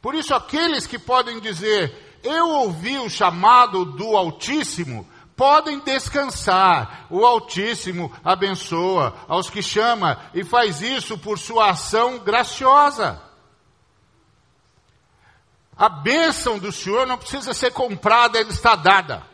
Por 0.00 0.14
isso, 0.14 0.34
aqueles 0.34 0.86
que 0.86 0.98
podem 0.98 1.38
dizer, 1.38 2.18
eu 2.22 2.48
ouvi 2.48 2.98
o 2.98 3.10
chamado 3.10 3.84
do 3.84 4.16
Altíssimo, 4.16 5.06
podem 5.36 5.78
descansar. 5.80 7.06
O 7.10 7.26
Altíssimo 7.26 8.10
abençoa 8.24 9.14
aos 9.28 9.50
que 9.50 9.60
chama 9.60 10.18
e 10.32 10.42
faz 10.42 10.80
isso 10.80 11.18
por 11.18 11.38
sua 11.38 11.68
ação 11.68 12.20
graciosa. 12.20 13.20
A 15.76 15.90
bênção 15.90 16.58
do 16.58 16.72
Senhor 16.72 17.06
não 17.06 17.18
precisa 17.18 17.52
ser 17.52 17.70
comprada, 17.70 18.38
ela 18.38 18.48
está 18.48 18.74
dada. 18.76 19.33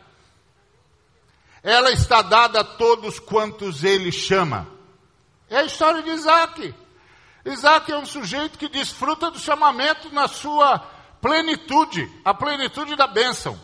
Ela 1.63 1.91
está 1.91 2.21
dada 2.21 2.61
a 2.61 2.63
todos 2.63 3.19
quantos 3.19 3.83
ele 3.83 4.11
chama. 4.11 4.67
É 5.49 5.57
a 5.57 5.65
história 5.65 6.01
de 6.01 6.09
Isaac. 6.09 6.73
Isaac 7.45 7.91
é 7.91 7.97
um 7.97 8.05
sujeito 8.05 8.57
que 8.57 8.69
desfruta 8.69 9.29
do 9.29 9.39
chamamento 9.39 10.13
na 10.13 10.27
sua 10.27 10.79
plenitude, 11.21 12.09
a 12.25 12.33
plenitude 12.33 12.95
da 12.95 13.07
bênção. 13.07 13.59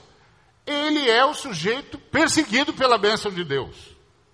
Ele 0.66 1.10
é 1.10 1.25
o 1.25 1.34
sujeito 1.34 1.98
perseguido 1.98 2.74
pela 2.74 2.98
bênção 2.98 3.32
de 3.32 3.44
Deus, 3.44 3.75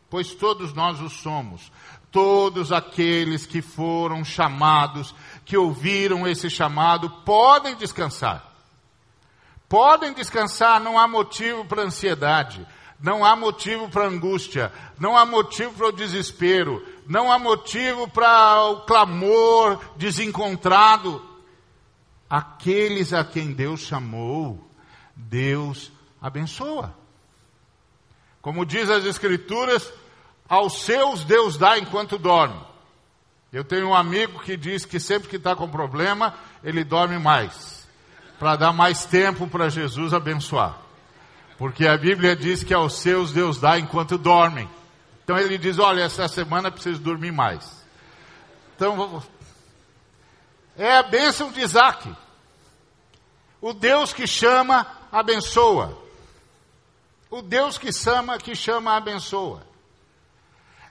pois 0.09 0.33
todos 0.33 0.73
nós 0.73 0.99
o 0.99 1.09
somos. 1.09 1.71
Todos 2.11 2.71
aqueles 2.71 3.45
que 3.45 3.61
foram 3.61 4.23
chamados 4.23 5.15
que 5.45 5.57
ouviram 5.57 6.27
esse 6.27 6.49
chamado 6.49 7.09
podem 7.25 7.75
descansar. 7.75 8.51
Podem 9.67 10.13
descansar, 10.13 10.79
não 10.79 10.99
há 10.99 11.07
motivo 11.07 11.65
para 11.65 11.81
ansiedade, 11.81 12.65
não 13.03 13.25
há 13.25 13.35
motivo 13.35 13.89
para 13.89 14.07
angústia, 14.07 14.71
não 14.97 15.17
há 15.17 15.25
motivo 15.25 15.73
para 15.73 15.89
o 15.89 15.91
desespero, 15.91 16.81
não 17.05 17.29
há 17.29 17.37
motivo 17.37 18.07
para 18.07 18.63
o 18.69 18.85
clamor 18.85 19.77
desencontrado. 19.97 21.21
Aqueles 22.29 23.11
a 23.11 23.21
quem 23.25 23.51
Deus 23.51 23.81
chamou, 23.81 24.65
Deus 25.13 25.91
abençoa. 26.21 26.95
Como 28.41 28.65
diz 28.65 28.89
as 28.89 29.03
Escrituras, 29.03 29.91
aos 30.47 30.83
seus 30.83 31.25
Deus 31.25 31.57
dá 31.57 31.77
enquanto 31.77 32.17
dorme. 32.17 32.59
Eu 33.51 33.65
tenho 33.65 33.89
um 33.89 33.93
amigo 33.93 34.39
que 34.39 34.55
diz 34.55 34.85
que 34.85 34.97
sempre 34.97 35.27
que 35.27 35.35
está 35.35 35.57
com 35.57 35.69
problema, 35.69 36.35
ele 36.63 36.85
dorme 36.85 37.19
mais, 37.19 37.85
para 38.39 38.55
dar 38.55 38.71
mais 38.71 39.03
tempo 39.03 39.45
para 39.45 39.69
Jesus 39.69 40.13
abençoar. 40.13 40.82
Porque 41.63 41.87
a 41.87 41.97
Bíblia 41.97 42.35
diz 42.35 42.61
que 42.61 42.73
aos 42.73 42.95
seus 42.95 43.31
Deus 43.31 43.57
dá 43.57 43.79
enquanto 43.79 44.17
dormem. 44.17 44.69
Então 45.23 45.37
ele 45.37 45.57
diz: 45.57 45.79
Olha, 45.79 46.01
essa 46.01 46.27
semana 46.27 46.69
preciso 46.69 46.99
dormir 46.99 47.31
mais. 47.31 47.85
Então, 48.75 49.23
é 50.75 50.97
a 50.97 51.03
bênção 51.03 51.53
de 51.53 51.61
Isaac. 51.61 52.13
O 53.61 53.71
Deus 53.71 54.11
que 54.11 54.27
chama, 54.27 54.85
abençoa. 55.09 55.97
O 57.29 57.41
Deus 57.41 57.77
que 57.77 57.93
chama, 57.93 58.37
que 58.37 58.53
chama, 58.55 58.97
abençoa. 58.97 59.65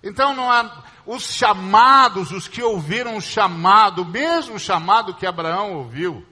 Então 0.03 0.35
não 0.35 0.51
há 0.51 0.85
os 1.05 1.25
chamados, 1.25 2.31
os 2.31 2.49
que 2.49 2.63
ouviram 2.63 3.19
o 3.19 3.21
chamado, 3.21 4.01
o 4.01 4.07
mesmo 4.07 4.59
chamado 4.59 5.13
que 5.13 5.27
Abraão 5.27 5.75
ouviu, 5.75 6.27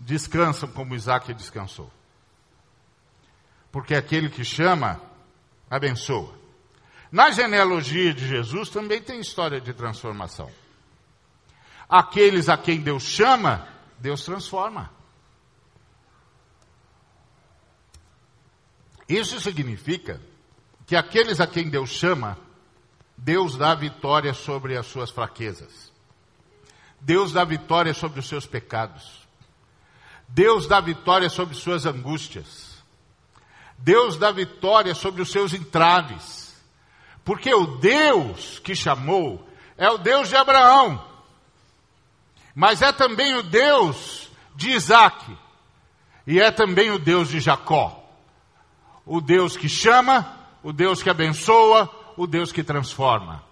descansam 0.00 0.68
como 0.68 0.96
Isaac 0.96 1.32
descansou. 1.32 1.88
Porque 3.72 3.94
aquele 3.94 4.28
que 4.28 4.44
chama, 4.44 5.00
abençoa. 5.70 6.34
Na 7.10 7.30
genealogia 7.30 8.12
de 8.12 8.28
Jesus 8.28 8.68
também 8.68 9.02
tem 9.02 9.18
história 9.18 9.60
de 9.60 9.72
transformação. 9.72 10.50
Aqueles 11.88 12.48
a 12.48 12.56
quem 12.56 12.80
Deus 12.80 13.02
chama, 13.02 13.66
Deus 13.98 14.24
transforma. 14.24 14.90
Isso 19.08 19.40
significa 19.40 20.20
que 20.86 20.96
aqueles 20.96 21.40
a 21.40 21.46
quem 21.46 21.68
Deus 21.68 21.90
chama, 21.90 22.38
Deus 23.16 23.56
dá 23.56 23.74
vitória 23.74 24.32
sobre 24.32 24.76
as 24.76 24.86
suas 24.86 25.10
fraquezas. 25.10 25.92
Deus 27.00 27.32
dá 27.32 27.44
vitória 27.44 27.92
sobre 27.92 28.20
os 28.20 28.28
seus 28.28 28.46
pecados. 28.46 29.26
Deus 30.28 30.66
dá 30.66 30.80
vitória 30.80 31.28
sobre 31.28 31.54
suas 31.54 31.84
angústias. 31.84 32.71
Deus 33.82 34.16
dá 34.16 34.30
vitória 34.30 34.94
sobre 34.94 35.22
os 35.22 35.30
seus 35.30 35.52
entraves. 35.52 36.54
Porque 37.24 37.52
o 37.52 37.78
Deus 37.78 38.58
que 38.60 38.74
chamou 38.74 39.46
é 39.76 39.88
o 39.90 39.98
Deus 39.98 40.28
de 40.28 40.36
Abraão, 40.36 41.04
mas 42.54 42.82
é 42.82 42.92
também 42.92 43.34
o 43.36 43.42
Deus 43.42 44.28
de 44.54 44.70
Isaac, 44.70 45.36
e 46.26 46.40
é 46.40 46.50
também 46.50 46.90
o 46.90 46.98
Deus 46.98 47.28
de 47.28 47.40
Jacó. 47.40 47.98
O 49.04 49.20
Deus 49.20 49.56
que 49.56 49.68
chama 49.68 50.40
o 50.62 50.72
Deus 50.72 51.02
que 51.02 51.10
abençoa, 51.10 51.90
o 52.16 52.26
Deus 52.26 52.52
que 52.52 52.62
transforma. 52.62 53.42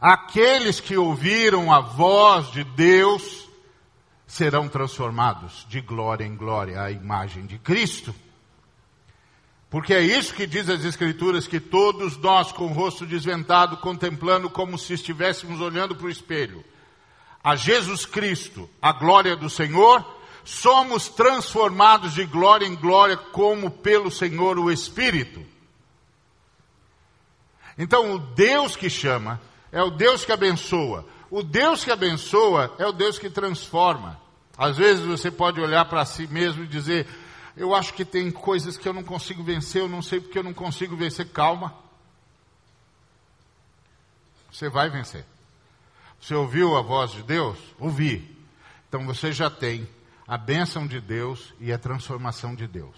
Aqueles 0.00 0.80
que 0.80 0.96
ouviram 0.96 1.72
a 1.72 1.80
voz 1.80 2.50
de 2.50 2.64
Deus 2.64 3.48
serão 4.26 4.68
transformados 4.68 5.64
de 5.68 5.80
glória 5.80 6.24
em 6.24 6.34
glória 6.34 6.82
à 6.82 6.90
imagem 6.90 7.46
de 7.46 7.58
Cristo. 7.58 8.14
Porque 9.74 9.92
é 9.92 10.00
isso 10.00 10.32
que 10.32 10.46
diz 10.46 10.68
as 10.68 10.84
Escrituras, 10.84 11.48
que 11.48 11.58
todos 11.58 12.16
nós, 12.18 12.52
com 12.52 12.66
o 12.66 12.72
rosto 12.72 13.04
desventado, 13.04 13.78
contemplando 13.78 14.48
como 14.48 14.78
se 14.78 14.94
estivéssemos 14.94 15.60
olhando 15.60 15.96
para 15.96 16.06
o 16.06 16.10
espelho, 16.10 16.64
a 17.42 17.56
Jesus 17.56 18.06
Cristo, 18.06 18.70
a 18.80 18.92
glória 18.92 19.34
do 19.34 19.50
Senhor, 19.50 20.06
somos 20.44 21.08
transformados 21.08 22.14
de 22.14 22.24
glória 22.24 22.64
em 22.64 22.76
glória, 22.76 23.16
como 23.16 23.68
pelo 23.68 24.12
Senhor 24.12 24.60
o 24.60 24.70
Espírito. 24.70 25.44
Então, 27.76 28.14
o 28.14 28.18
Deus 28.20 28.76
que 28.76 28.88
chama 28.88 29.40
é 29.72 29.82
o 29.82 29.90
Deus 29.90 30.24
que 30.24 30.30
abençoa. 30.30 31.04
O 31.28 31.42
Deus 31.42 31.82
que 31.82 31.90
abençoa 31.90 32.72
é 32.78 32.86
o 32.86 32.92
Deus 32.92 33.18
que 33.18 33.28
transforma. 33.28 34.20
Às 34.56 34.76
vezes 34.76 35.04
você 35.04 35.32
pode 35.32 35.60
olhar 35.60 35.84
para 35.86 36.04
si 36.04 36.28
mesmo 36.28 36.62
e 36.62 36.68
dizer: 36.68 37.08
Eu 37.56 37.74
acho 37.74 37.94
que 37.94 38.04
tem 38.04 38.30
coisas 38.30 38.76
que 38.76 38.88
eu 38.88 38.92
não 38.92 39.04
consigo 39.04 39.42
vencer, 39.42 39.82
eu 39.82 39.88
não 39.88 40.02
sei 40.02 40.20
porque 40.20 40.38
eu 40.38 40.42
não 40.42 40.54
consigo 40.54 40.96
vencer. 40.96 41.30
Calma. 41.30 41.74
Você 44.50 44.68
vai 44.68 44.90
vencer. 44.90 45.24
Você 46.20 46.34
ouviu 46.34 46.76
a 46.76 46.82
voz 46.82 47.12
de 47.12 47.22
Deus? 47.22 47.58
Ouvi. 47.78 48.36
Então 48.88 49.04
você 49.06 49.32
já 49.32 49.50
tem 49.50 49.88
a 50.26 50.38
bênção 50.38 50.86
de 50.86 51.00
Deus 51.00 51.52
e 51.60 51.72
a 51.72 51.78
transformação 51.78 52.54
de 52.54 52.66
Deus. 52.66 52.96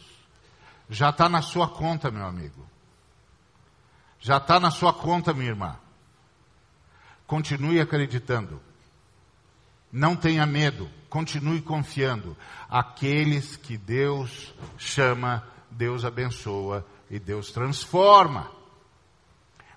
Já 0.88 1.10
está 1.10 1.28
na 1.28 1.42
sua 1.42 1.68
conta, 1.68 2.10
meu 2.10 2.24
amigo. 2.24 2.64
Já 4.20 4.36
está 4.36 4.60
na 4.60 4.70
sua 4.70 4.92
conta, 4.92 5.34
minha 5.34 5.48
irmã. 5.48 5.76
Continue 7.26 7.80
acreditando. 7.80 8.60
Não 9.92 10.14
tenha 10.14 10.46
medo. 10.46 10.88
Continue 11.16 11.62
confiando. 11.62 12.37
Aqueles 12.68 13.57
que 13.57 13.79
Deus 13.79 14.52
chama, 14.76 15.42
Deus 15.70 16.05
abençoa 16.05 16.85
e 17.11 17.18
Deus 17.18 17.50
transforma. 17.50 18.50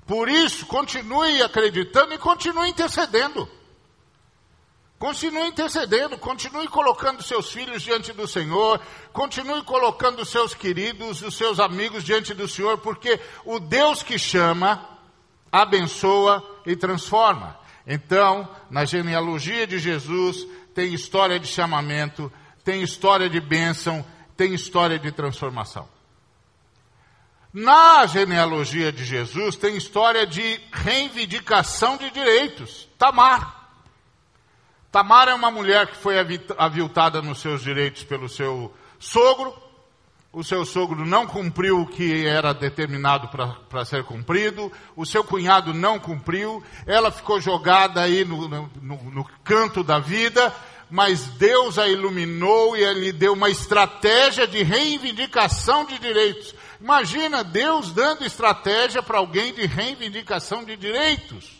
Por 0.05 0.27
isso, 0.27 0.65
continue 0.65 1.41
acreditando 1.41 2.13
e 2.13 2.17
continue 2.17 2.69
intercedendo. 2.69 3.47
Continue 4.97 5.47
intercedendo, 5.47 6.17
continue 6.17 6.67
colocando 6.67 7.23
seus 7.23 7.53
filhos 7.53 7.83
diante 7.83 8.11
do 8.11 8.27
Senhor, 8.27 8.81
continue 9.13 9.63
colocando 9.63 10.25
seus 10.25 10.53
queridos, 10.53 11.21
os 11.21 11.37
seus 11.37 11.57
amigos 11.57 12.03
diante 12.03 12.33
do 12.33 12.49
Senhor, 12.49 12.79
porque 12.79 13.17
o 13.45 13.61
Deus 13.61 14.03
que 14.03 14.19
chama, 14.19 14.85
abençoa 15.49 16.43
e 16.65 16.75
transforma. 16.75 17.57
Então, 17.85 18.47
na 18.69 18.85
genealogia 18.85 19.65
de 19.65 19.79
Jesus, 19.79 20.45
tem 20.73 20.93
história 20.93 21.39
de 21.39 21.47
chamamento, 21.47 22.31
tem 22.63 22.81
história 22.81 23.29
de 23.29 23.39
bênção, 23.39 24.05
tem 24.37 24.53
história 24.53 24.99
de 24.99 25.11
transformação. 25.11 25.87
Na 27.51 28.05
genealogia 28.05 28.91
de 28.91 29.03
Jesus, 29.03 29.55
tem 29.55 29.75
história 29.75 30.25
de 30.27 30.61
reivindicação 30.71 31.97
de 31.97 32.09
direitos. 32.11 32.87
Tamar. 32.97 33.71
Tamar 34.91 35.27
é 35.27 35.33
uma 35.33 35.49
mulher 35.49 35.87
que 35.87 35.97
foi 35.97 36.15
aviltada 36.57 37.21
nos 37.21 37.39
seus 37.39 37.63
direitos 37.63 38.03
pelo 38.03 38.29
seu 38.29 38.73
sogro. 38.99 39.68
O 40.31 40.43
seu 40.43 40.63
sogro 40.63 41.05
não 41.05 41.25
cumpriu 41.25 41.81
o 41.81 41.87
que 41.87 42.25
era 42.25 42.53
determinado 42.53 43.29
para 43.67 43.83
ser 43.85 44.03
cumprido. 44.03 44.71
O 44.95 45.05
seu 45.05 45.23
cunhado 45.23 45.73
não 45.73 45.99
cumpriu. 45.99 46.63
Ela 46.85 47.11
ficou 47.11 47.41
jogada 47.41 48.01
aí 48.01 48.23
no, 48.23 48.47
no, 48.47 48.69
no 48.81 49.25
canto 49.43 49.83
da 49.83 49.97
vida. 49.97 50.53
Mas 50.89 51.25
Deus 51.29 51.77
a 51.77 51.87
iluminou 51.87 52.77
e 52.77 52.93
lhe 52.93 53.11
deu 53.11 53.33
uma 53.33 53.49
estratégia 53.49 54.47
de 54.47 54.63
reivindicação 54.63 55.85
de 55.85 55.97
direitos. 55.97 56.53
Imagina 56.79 57.43
Deus 57.43 57.91
dando 57.91 58.25
estratégia 58.25 59.03
para 59.03 59.17
alguém 59.17 59.53
de 59.53 59.65
reivindicação 59.65 60.63
de 60.63 60.75
direitos. 60.75 61.59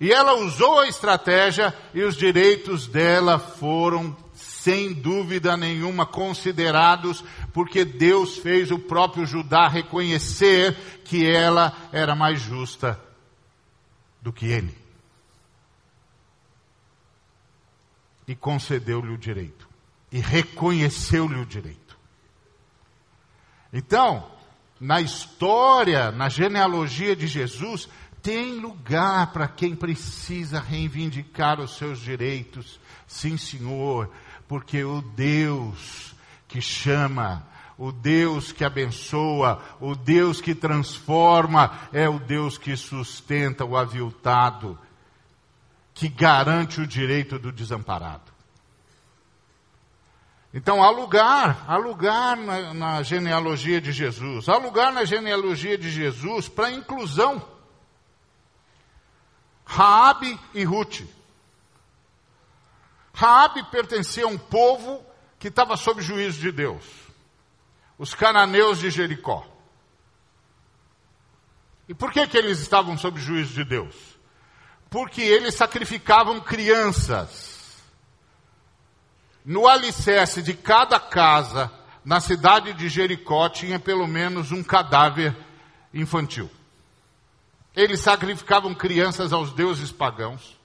E 0.00 0.12
ela 0.12 0.34
usou 0.34 0.80
a 0.80 0.88
estratégia 0.88 1.74
e 1.92 2.02
os 2.02 2.16
direitos 2.16 2.86
dela 2.86 3.38
foram, 3.38 4.16
sem 4.64 4.94
dúvida 4.94 5.58
nenhuma, 5.58 6.06
considerados, 6.06 7.22
porque 7.52 7.84
Deus 7.84 8.38
fez 8.38 8.70
o 8.70 8.78
próprio 8.78 9.26
Judá 9.26 9.68
reconhecer 9.68 10.74
que 11.04 11.28
ela 11.28 11.70
era 11.92 12.16
mais 12.16 12.40
justa 12.40 12.98
do 14.22 14.32
que 14.32 14.46
ele. 14.46 14.74
E 18.26 18.34
concedeu-lhe 18.34 19.12
o 19.12 19.18
direito. 19.18 19.68
E 20.10 20.18
reconheceu-lhe 20.18 21.38
o 21.38 21.44
direito. 21.44 21.98
Então, 23.70 24.26
na 24.80 24.98
história, 25.02 26.10
na 26.10 26.30
genealogia 26.30 27.14
de 27.14 27.26
Jesus, 27.26 27.86
tem 28.22 28.54
lugar 28.60 29.30
para 29.30 29.46
quem 29.46 29.76
precisa 29.76 30.58
reivindicar 30.58 31.60
os 31.60 31.76
seus 31.76 31.98
direitos. 32.00 32.80
Sim, 33.06 33.36
Senhor, 33.36 34.10
porque 34.48 34.84
o 34.84 35.00
Deus 35.00 36.14
que 36.46 36.60
chama, 36.60 37.46
o 37.76 37.90
Deus 37.90 38.52
que 38.52 38.64
abençoa, 38.64 39.62
o 39.80 39.94
Deus 39.94 40.40
que 40.40 40.54
transforma, 40.54 41.78
é 41.92 42.08
o 42.08 42.18
Deus 42.18 42.56
que 42.56 42.76
sustenta 42.76 43.64
o 43.64 43.76
aviltado, 43.76 44.78
que 45.92 46.08
garante 46.08 46.80
o 46.80 46.86
direito 46.86 47.38
do 47.38 47.50
desamparado. 47.50 48.32
Então 50.52 50.84
há 50.84 50.90
lugar, 50.90 51.64
há 51.66 51.76
lugar 51.76 52.36
na, 52.36 52.72
na 52.72 53.02
genealogia 53.02 53.80
de 53.80 53.90
Jesus, 53.90 54.48
há 54.48 54.56
lugar 54.56 54.92
na 54.92 55.04
genealogia 55.04 55.76
de 55.76 55.90
Jesus 55.90 56.48
para 56.48 56.70
inclusão. 56.70 57.42
Raabe 59.64 60.38
e 60.54 60.62
Ruth. 60.62 61.02
Raabe 63.14 63.62
pertencia 63.70 64.24
a 64.24 64.28
um 64.28 64.36
povo 64.36 65.00
que 65.38 65.46
estava 65.46 65.76
sob 65.76 66.02
juízo 66.02 66.40
de 66.40 66.50
Deus. 66.50 66.84
Os 67.96 68.12
cananeus 68.12 68.80
de 68.80 68.90
Jericó. 68.90 69.46
E 71.88 71.94
por 71.94 72.12
que, 72.12 72.26
que 72.26 72.36
eles 72.36 72.58
estavam 72.58 72.98
sob 72.98 73.20
juízo 73.20 73.54
de 73.54 73.64
Deus? 73.64 73.94
Porque 74.90 75.22
eles 75.22 75.54
sacrificavam 75.54 76.40
crianças. 76.40 77.82
No 79.44 79.68
alicerce 79.68 80.42
de 80.42 80.54
cada 80.54 80.98
casa, 80.98 81.70
na 82.04 82.18
cidade 82.20 82.72
de 82.72 82.88
Jericó, 82.88 83.48
tinha 83.48 83.78
pelo 83.78 84.08
menos 84.08 84.50
um 84.50 84.62
cadáver 84.62 85.36
infantil. 85.92 86.50
Eles 87.76 88.00
sacrificavam 88.00 88.74
crianças 88.74 89.32
aos 89.32 89.52
deuses 89.52 89.92
pagãos 89.92 90.58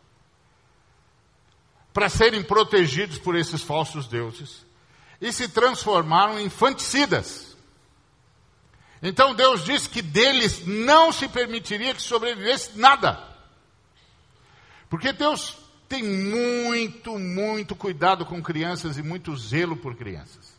para 1.93 2.09
serem 2.09 2.43
protegidos 2.43 3.17
por 3.17 3.35
esses 3.35 3.61
falsos 3.61 4.07
deuses 4.07 4.65
e 5.19 5.31
se 5.33 5.47
transformaram 5.47 6.39
em 6.39 6.45
infanticidas. 6.45 7.57
Então 9.01 9.33
Deus 9.33 9.63
disse 9.63 9.89
que 9.89 10.01
deles 10.01 10.65
não 10.65 11.11
se 11.11 11.27
permitiria 11.27 11.93
que 11.93 12.01
sobrevivesse 12.01 12.77
nada. 12.77 13.27
Porque 14.89 15.13
Deus 15.13 15.57
tem 15.87 16.03
muito, 16.03 17.17
muito 17.17 17.75
cuidado 17.75 18.25
com 18.25 18.41
crianças 18.41 18.97
e 18.97 19.03
muito 19.03 19.35
zelo 19.35 19.75
por 19.75 19.95
crianças. 19.95 20.57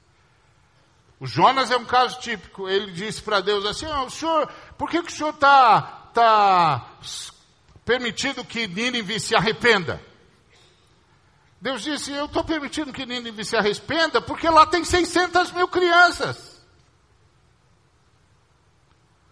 O 1.18 1.26
Jonas 1.26 1.70
é 1.70 1.76
um 1.76 1.84
caso 1.84 2.18
típico. 2.20 2.68
Ele 2.68 2.92
disse 2.92 3.20
para 3.22 3.40
Deus 3.40 3.64
assim: 3.66 3.86
oh, 3.86 4.08
senhor, 4.08 4.50
por 4.78 4.88
que, 4.88 5.02
que 5.02 5.12
o 5.12 5.14
senhor 5.14 5.34
está 5.34 6.00
está 6.10 6.98
permitido 7.84 8.44
que 8.44 8.66
Nínive 8.66 9.18
se 9.18 9.34
arrependa. 9.34 10.00
Deus 11.60 11.82
disse: 11.82 12.10
Eu 12.10 12.24
estou 12.24 12.42
permitindo 12.42 12.92
que 12.92 13.04
Nínive 13.04 13.44
se 13.44 13.56
arrependa 13.56 14.20
porque 14.20 14.48
lá 14.48 14.66
tem 14.66 14.84
600 14.84 15.52
mil 15.52 15.68
crianças. 15.68 16.60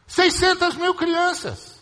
600 0.07 0.75
mil 0.77 0.95
crianças. 0.95 1.79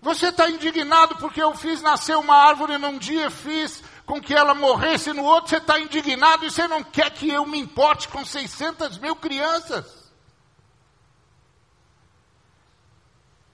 Você 0.00 0.28
está 0.28 0.50
indignado 0.50 1.16
porque 1.16 1.40
eu 1.40 1.54
fiz 1.54 1.80
nascer 1.80 2.16
uma 2.16 2.34
árvore 2.34 2.76
num 2.76 2.98
dia, 2.98 3.30
fiz 3.30 3.82
com 4.04 4.20
que 4.20 4.34
ela 4.34 4.52
morresse 4.52 5.12
no 5.12 5.22
outro, 5.22 5.50
você 5.50 5.58
está 5.58 5.78
indignado 5.78 6.44
e 6.44 6.50
você 6.50 6.66
não 6.66 6.82
quer 6.82 7.10
que 7.10 7.28
eu 7.30 7.46
me 7.46 7.58
importe 7.58 8.08
com 8.08 8.24
600 8.24 8.98
mil 8.98 9.14
crianças. 9.14 10.01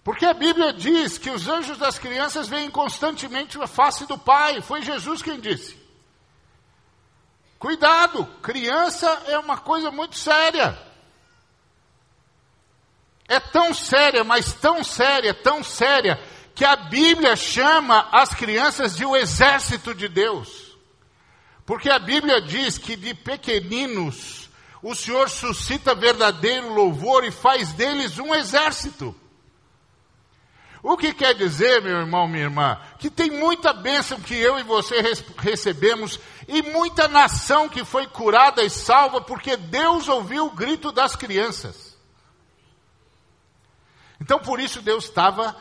Porque 0.08 0.24
a 0.24 0.32
Bíblia 0.32 0.72
diz 0.72 1.18
que 1.18 1.28
os 1.28 1.46
anjos 1.48 1.76
das 1.76 1.98
crianças 1.98 2.48
veem 2.48 2.70
constantemente 2.70 3.60
a 3.60 3.66
face 3.66 4.06
do 4.06 4.16
Pai. 4.16 4.62
Foi 4.62 4.80
Jesus 4.80 5.20
quem 5.20 5.38
disse. 5.38 5.76
Cuidado, 7.58 8.24
criança 8.40 9.06
é 9.26 9.38
uma 9.38 9.58
coisa 9.58 9.90
muito 9.90 10.16
séria. 10.16 10.78
É 13.28 13.38
tão 13.38 13.74
séria, 13.74 14.24
mas 14.24 14.54
tão 14.54 14.82
séria, 14.82 15.34
tão 15.34 15.62
séria, 15.62 16.18
que 16.54 16.64
a 16.64 16.74
Bíblia 16.74 17.36
chama 17.36 18.08
as 18.10 18.30
crianças 18.30 18.96
de 18.96 19.04
o 19.04 19.14
exército 19.14 19.94
de 19.94 20.08
Deus. 20.08 20.74
Porque 21.66 21.90
a 21.90 21.98
Bíblia 21.98 22.40
diz 22.40 22.78
que 22.78 22.96
de 22.96 23.12
pequeninos 23.12 24.48
o 24.82 24.94
Senhor 24.94 25.28
suscita 25.28 25.94
verdadeiro 25.94 26.72
louvor 26.72 27.24
e 27.24 27.30
faz 27.30 27.74
deles 27.74 28.18
um 28.18 28.34
exército. 28.34 29.14
O 30.82 30.96
que 30.96 31.12
quer 31.12 31.34
dizer, 31.34 31.82
meu 31.82 31.98
irmão, 31.98 32.28
minha 32.28 32.44
irmã, 32.44 32.80
que 32.98 33.10
tem 33.10 33.30
muita 33.30 33.72
bênção 33.72 34.20
que 34.20 34.34
eu 34.34 34.58
e 34.58 34.62
você 34.62 35.02
recebemos 35.38 36.20
e 36.46 36.62
muita 36.62 37.08
nação 37.08 37.68
que 37.68 37.84
foi 37.84 38.06
curada 38.06 38.62
e 38.62 38.70
salva 38.70 39.20
porque 39.20 39.56
Deus 39.56 40.08
ouviu 40.08 40.46
o 40.46 40.50
grito 40.50 40.92
das 40.92 41.16
crianças. 41.16 41.96
Então 44.20 44.38
por 44.38 44.60
isso 44.60 44.80
Deus 44.80 45.04
estava 45.04 45.56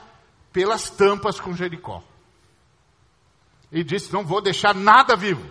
pelas 0.54 0.90
tampas 0.90 1.40
com 1.40 1.56
Jericó. 1.56 2.04
E 3.72 3.84
disse: 3.84 4.14
Não 4.14 4.26
vou 4.26 4.42
deixar 4.42 4.74
nada 4.74 5.16
vivo. 5.16 5.46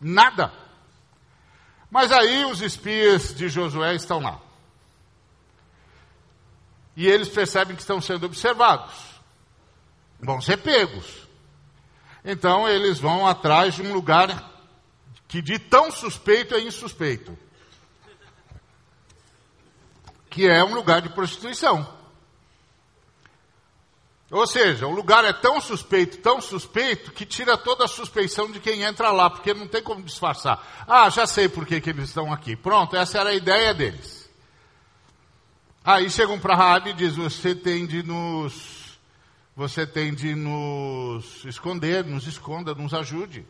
Nada. 0.00 0.52
Mas 1.90 2.10
aí 2.10 2.44
os 2.44 2.60
espias 2.60 3.34
de 3.34 3.48
Josué 3.48 3.94
estão 3.94 4.20
lá. 4.20 4.40
E 6.96 7.06
eles 7.06 7.28
percebem 7.28 7.74
que 7.74 7.82
estão 7.82 8.00
sendo 8.00 8.26
observados. 8.26 8.94
Vão 10.20 10.40
ser 10.40 10.58
pegos. 10.58 11.26
Então 12.24 12.68
eles 12.68 12.98
vão 12.98 13.26
atrás 13.26 13.74
de 13.74 13.82
um 13.82 13.92
lugar 13.92 14.50
que 15.26 15.40
de 15.40 15.58
tão 15.58 15.90
suspeito 15.90 16.54
é 16.54 16.60
insuspeito. 16.60 17.36
Que 20.28 20.48
é 20.48 20.62
um 20.62 20.74
lugar 20.74 21.00
de 21.00 21.08
prostituição. 21.08 22.02
Ou 24.30 24.46
seja, 24.46 24.86
o 24.86 24.90
lugar 24.90 25.26
é 25.26 25.32
tão 25.32 25.60
suspeito, 25.60 26.16
tão 26.18 26.40
suspeito, 26.40 27.12
que 27.12 27.26
tira 27.26 27.54
toda 27.58 27.84
a 27.84 27.88
suspeição 27.88 28.50
de 28.50 28.60
quem 28.60 28.82
entra 28.82 29.10
lá, 29.10 29.28
porque 29.28 29.52
não 29.52 29.68
tem 29.68 29.82
como 29.82 30.02
disfarçar. 30.02 30.84
Ah, 30.88 31.10
já 31.10 31.26
sei 31.26 31.50
por 31.50 31.66
que, 31.66 31.82
que 31.82 31.90
eles 31.90 32.08
estão 32.08 32.32
aqui. 32.32 32.56
Pronto, 32.56 32.96
essa 32.96 33.18
era 33.18 33.28
a 33.28 33.34
ideia 33.34 33.74
deles. 33.74 34.21
Aí 35.84 36.08
chegam 36.10 36.38
para 36.38 36.54
Rabi 36.54 36.90
e 36.90 36.94
diz: 36.94 37.16
Você 37.16 37.54
tem 37.54 37.86
de 37.86 38.02
nos. 38.02 38.98
Você 39.54 39.86
tem 39.86 40.14
de 40.14 40.34
nos 40.34 41.44
esconder, 41.44 42.04
nos 42.04 42.26
esconda, 42.26 42.74
nos 42.74 42.94
ajude. 42.94 43.44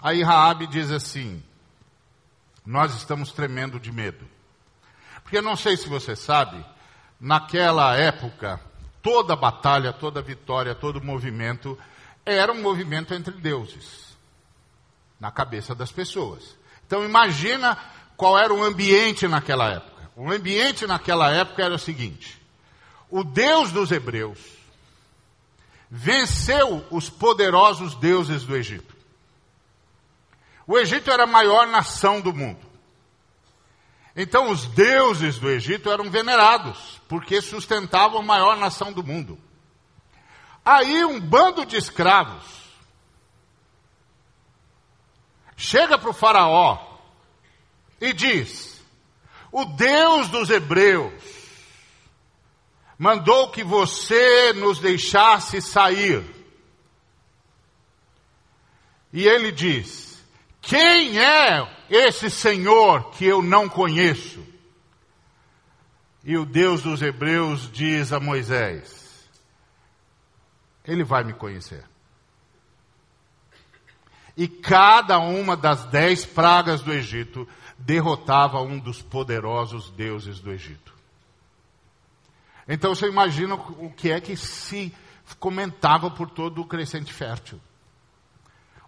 Aí 0.00 0.22
Raabe 0.22 0.66
diz 0.66 0.90
assim: 0.90 1.42
Nós 2.66 2.94
estamos 2.94 3.32
tremendo 3.32 3.78
de 3.78 3.92
medo. 3.92 4.28
Porque 5.22 5.40
não 5.40 5.56
sei 5.56 5.76
se 5.76 5.88
você 5.88 6.16
sabe, 6.16 6.64
naquela 7.20 7.94
época, 7.96 8.60
toda 9.02 9.36
batalha, 9.36 9.92
toda 9.92 10.22
vitória, 10.22 10.74
todo 10.74 11.02
movimento 11.02 11.78
era 12.24 12.52
um 12.52 12.60
movimento 12.60 13.14
entre 13.14 13.32
deuses 13.34 14.16
na 15.18 15.30
cabeça 15.30 15.74
das 15.74 15.92
pessoas. 15.92 16.56
Então 16.86 17.04
imagina 17.04 17.76
qual 18.16 18.38
era 18.38 18.52
o 18.52 18.62
ambiente 18.62 19.26
naquela 19.28 19.68
época. 19.70 19.87
O 20.18 20.32
ambiente 20.32 20.84
naquela 20.84 21.30
época 21.30 21.62
era 21.62 21.76
o 21.76 21.78
seguinte: 21.78 22.42
o 23.08 23.22
Deus 23.22 23.70
dos 23.70 23.92
hebreus 23.92 24.40
venceu 25.88 26.84
os 26.90 27.08
poderosos 27.08 27.94
deuses 27.94 28.42
do 28.42 28.56
Egito. 28.56 28.96
O 30.66 30.76
Egito 30.76 31.08
era 31.08 31.22
a 31.22 31.26
maior 31.26 31.68
nação 31.68 32.20
do 32.20 32.34
mundo. 32.34 32.66
Então 34.16 34.50
os 34.50 34.66
deuses 34.66 35.38
do 35.38 35.48
Egito 35.48 35.88
eram 35.88 36.10
venerados, 36.10 37.00
porque 37.08 37.40
sustentavam 37.40 38.18
a 38.18 38.24
maior 38.24 38.56
nação 38.56 38.92
do 38.92 39.04
mundo. 39.04 39.38
Aí 40.64 41.04
um 41.04 41.20
bando 41.20 41.64
de 41.64 41.76
escravos 41.76 42.42
chega 45.56 45.96
para 45.96 46.10
o 46.10 46.12
faraó 46.12 46.98
e 48.00 48.12
diz: 48.12 48.67
O 49.50 49.64
Deus 49.64 50.28
dos 50.28 50.50
hebreus 50.50 51.12
mandou 52.98 53.50
que 53.50 53.62
você 53.62 54.52
nos 54.54 54.78
deixasse 54.78 55.62
sair. 55.62 56.24
E 59.12 59.26
ele 59.26 59.52
diz: 59.52 60.22
Quem 60.60 61.18
é 61.18 61.78
esse 61.88 62.30
Senhor 62.30 63.10
que 63.12 63.24
eu 63.24 63.42
não 63.42 63.68
conheço. 63.68 64.46
E 66.24 66.36
o 66.36 66.44
Deus 66.44 66.82
dos 66.82 67.00
Hebreus 67.00 67.70
diz 67.72 68.12
a 68.12 68.20
Moisés: 68.20 69.26
Ele 70.84 71.04
vai 71.04 71.24
me 71.24 71.32
conhecer. 71.32 71.84
E 74.36 74.46
cada 74.46 75.18
uma 75.18 75.56
das 75.56 75.86
dez 75.86 76.24
pragas 76.24 76.82
do 76.82 76.92
Egito 76.92 77.48
derrotava 77.78 78.60
um 78.60 78.78
dos 78.78 79.00
poderosos 79.00 79.90
deuses 79.90 80.40
do 80.40 80.50
Egito. 80.50 80.92
Então 82.66 82.94
você 82.94 83.06
imagina 83.08 83.54
o 83.54 83.90
que 83.90 84.10
é 84.10 84.20
que 84.20 84.36
se 84.36 84.92
comentava 85.38 86.10
por 86.10 86.28
todo 86.28 86.60
o 86.60 86.66
crescente 86.66 87.12
fértil. 87.12 87.60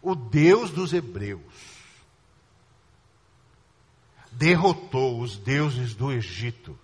O 0.02 0.14
Deus 0.14 0.70
dos 0.70 0.92
Hebreus 0.92 1.80
derrotou 4.32 5.20
os 5.20 5.36
deuses 5.36 5.94
do 5.94 6.12
Egito. 6.12 6.78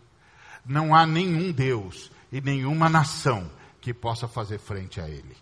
Não 0.64 0.94
há 0.94 1.06
nenhum 1.06 1.52
Deus 1.52 2.10
e 2.32 2.40
nenhuma 2.40 2.88
nação 2.88 3.50
que 3.80 3.94
possa 3.94 4.26
fazer 4.26 4.58
frente 4.58 5.00
a 5.00 5.08
ele. 5.08 5.36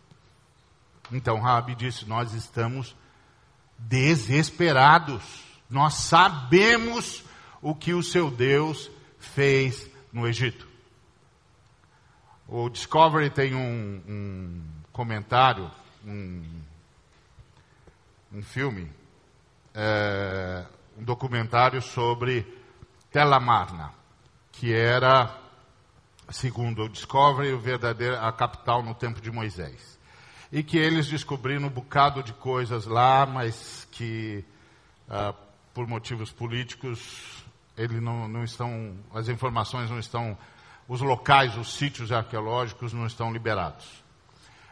Então 1.11 1.41
Rabi 1.41 1.75
disse: 1.75 2.05
Nós 2.05 2.33
estamos 2.33 2.95
desesperados. 3.79 5.23
Nós 5.75 5.95
sabemos 5.95 7.25
o 7.61 7.75
que 7.75 7.95
o 7.95 8.01
seu 8.01 8.31
Deus 8.31 8.89
fez 9.19 9.91
no 10.13 10.25
Egito. 10.25 10.69
O 12.47 12.69
Discovery 12.69 13.29
tem 13.29 13.57
um, 13.57 14.01
um 14.09 14.63
comentário, 14.93 15.69
um, 16.07 16.45
um 18.33 18.41
filme, 18.41 18.89
é, 19.75 20.65
um 20.97 21.03
documentário 21.03 21.83
sobre 21.83 22.47
Telamarna, 23.11 23.91
que 24.53 24.73
era, 24.73 25.37
segundo 26.29 26.85
o 26.85 26.89
Discovery, 26.89 27.53
o 27.53 27.59
verdadeiro, 27.59 28.15
a 28.21 28.31
capital 28.31 28.81
no 28.81 28.95
tempo 28.95 29.21
de 29.21 29.33
Moisés. 29.33 29.99
E 30.53 30.63
que 30.63 30.79
eles 30.79 31.09
descobriram 31.09 31.67
um 31.67 31.69
bocado 31.69 32.23
de 32.23 32.33
coisas 32.33 32.87
lá, 32.87 33.27
mas 33.27 33.89
que, 33.91 34.45
ah, 35.11 35.35
por 35.75 35.87
motivos 35.89 36.31
políticos, 36.31 37.45
ele 37.77 38.01
não, 38.01 38.29
não 38.29 38.45
estão, 38.45 38.97
as 39.13 39.29
informações 39.29 39.91
não 39.91 39.99
estão, 39.99 40.39
os 40.89 41.01
locais, 41.01 41.57
os 41.59 41.75
sítios 41.75 42.13
arqueológicos 42.13 42.93
não 42.93 43.07
estão 43.07 43.33
liberados. 43.33 43.85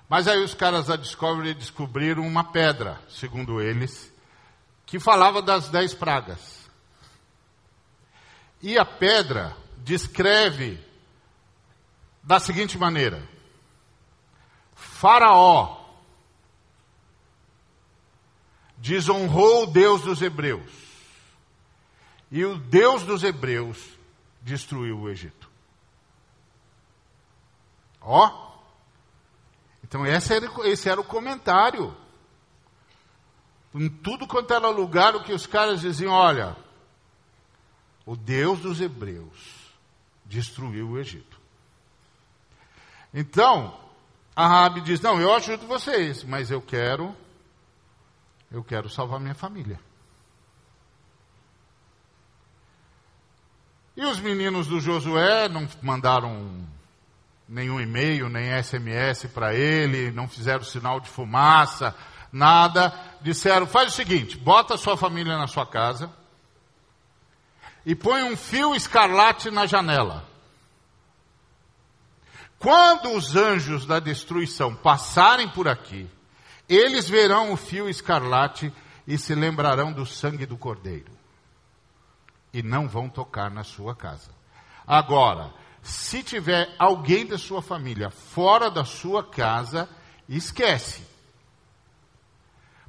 Mas 0.08 0.28
aí 0.28 0.42
os 0.44 0.54
caras 0.54 0.86
da 0.86 0.96
Discovery 0.96 1.54
descobriram 1.54 2.26
uma 2.26 2.44
pedra, 2.44 3.00
segundo 3.08 3.60
eles, 3.60 4.12
que 4.86 5.00
falava 5.00 5.42
das 5.42 5.68
dez 5.68 5.92
pragas. 5.92 6.70
E 8.62 8.78
a 8.78 8.84
pedra 8.84 9.56
descreve 9.78 10.78
da 12.22 12.38
seguinte 12.38 12.78
maneira: 12.78 13.26
Faraó 14.74 15.82
desonrou 18.76 19.62
o 19.62 19.66
Deus 19.66 20.02
dos 20.02 20.20
Hebreus, 20.20 20.70
e 22.32 22.46
o 22.46 22.56
Deus 22.56 23.02
dos 23.02 23.22
Hebreus 23.22 23.78
destruiu 24.40 24.98
o 24.98 25.10
Egito. 25.10 25.50
Ó, 28.00 28.56
então 29.84 30.06
esse 30.06 30.34
era, 30.34 30.46
esse 30.66 30.88
era 30.88 30.98
o 30.98 31.04
comentário 31.04 31.94
em 33.74 33.88
tudo 33.88 34.26
quanto 34.26 34.52
era 34.52 34.68
lugar, 34.70 35.14
o 35.14 35.22
que 35.22 35.32
os 35.32 35.46
caras 35.46 35.82
diziam: 35.82 36.10
olha, 36.12 36.56
o 38.06 38.16
Deus 38.16 38.60
dos 38.60 38.80
Hebreus 38.80 39.70
destruiu 40.24 40.88
o 40.88 40.98
Egito. 40.98 41.38
Então, 43.12 43.78
a 44.34 44.48
Rabi 44.48 44.80
diz: 44.80 45.02
não, 45.02 45.20
eu 45.20 45.34
ajudo 45.34 45.66
vocês, 45.66 46.24
mas 46.24 46.50
eu 46.50 46.62
quero, 46.62 47.14
eu 48.50 48.64
quero 48.64 48.88
salvar 48.88 49.20
minha 49.20 49.34
família. 49.34 49.78
E 54.02 54.04
os 54.04 54.18
meninos 54.18 54.66
do 54.66 54.80
Josué 54.80 55.48
não 55.48 55.68
mandaram 55.80 56.66
nenhum 57.48 57.80
e-mail, 57.80 58.28
nem 58.28 58.60
SMS 58.60 59.26
para 59.26 59.54
ele, 59.54 60.10
não 60.10 60.26
fizeram 60.26 60.64
sinal 60.64 60.98
de 60.98 61.08
fumaça, 61.08 61.94
nada. 62.32 62.92
Disseram: 63.20 63.64
faz 63.64 63.92
o 63.92 63.94
seguinte, 63.94 64.36
bota 64.36 64.74
a 64.74 64.76
sua 64.76 64.96
família 64.96 65.38
na 65.38 65.46
sua 65.46 65.64
casa 65.64 66.12
e 67.86 67.94
põe 67.94 68.24
um 68.24 68.36
fio 68.36 68.74
escarlate 68.74 69.52
na 69.52 69.66
janela. 69.66 70.28
Quando 72.58 73.12
os 73.12 73.36
anjos 73.36 73.86
da 73.86 74.00
destruição 74.00 74.74
passarem 74.74 75.48
por 75.48 75.68
aqui, 75.68 76.10
eles 76.68 77.08
verão 77.08 77.52
o 77.52 77.56
fio 77.56 77.88
escarlate 77.88 78.72
e 79.06 79.16
se 79.16 79.32
lembrarão 79.32 79.92
do 79.92 80.04
sangue 80.04 80.44
do 80.44 80.56
cordeiro. 80.56 81.21
E 82.52 82.62
não 82.62 82.88
vão 82.88 83.08
tocar 83.08 83.50
na 83.50 83.64
sua 83.64 83.94
casa. 83.94 84.30
Agora, 84.86 85.52
se 85.82 86.22
tiver 86.22 86.74
alguém 86.78 87.26
da 87.26 87.38
sua 87.38 87.62
família 87.62 88.10
fora 88.10 88.70
da 88.70 88.84
sua 88.84 89.24
casa, 89.24 89.88
esquece. 90.28 91.02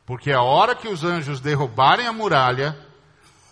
Porque 0.06 0.32
a 0.32 0.42
hora 0.42 0.76
que 0.76 0.88
os 0.88 1.04
anjos 1.04 1.40
derrubarem 1.40 2.06
a 2.06 2.14
muralha, 2.14 2.78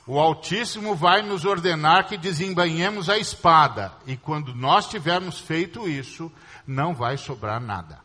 o 0.05 0.19
Altíssimo 0.19 0.95
vai 0.95 1.21
nos 1.21 1.45
ordenar 1.45 2.07
que 2.07 2.17
desembanhemos 2.17 3.09
a 3.09 3.17
espada. 3.17 3.93
E 4.05 4.17
quando 4.17 4.53
nós 4.53 4.87
tivermos 4.87 5.39
feito 5.39 5.87
isso, 5.87 6.31
não 6.67 6.93
vai 6.93 7.17
sobrar 7.17 7.61
nada. 7.61 7.99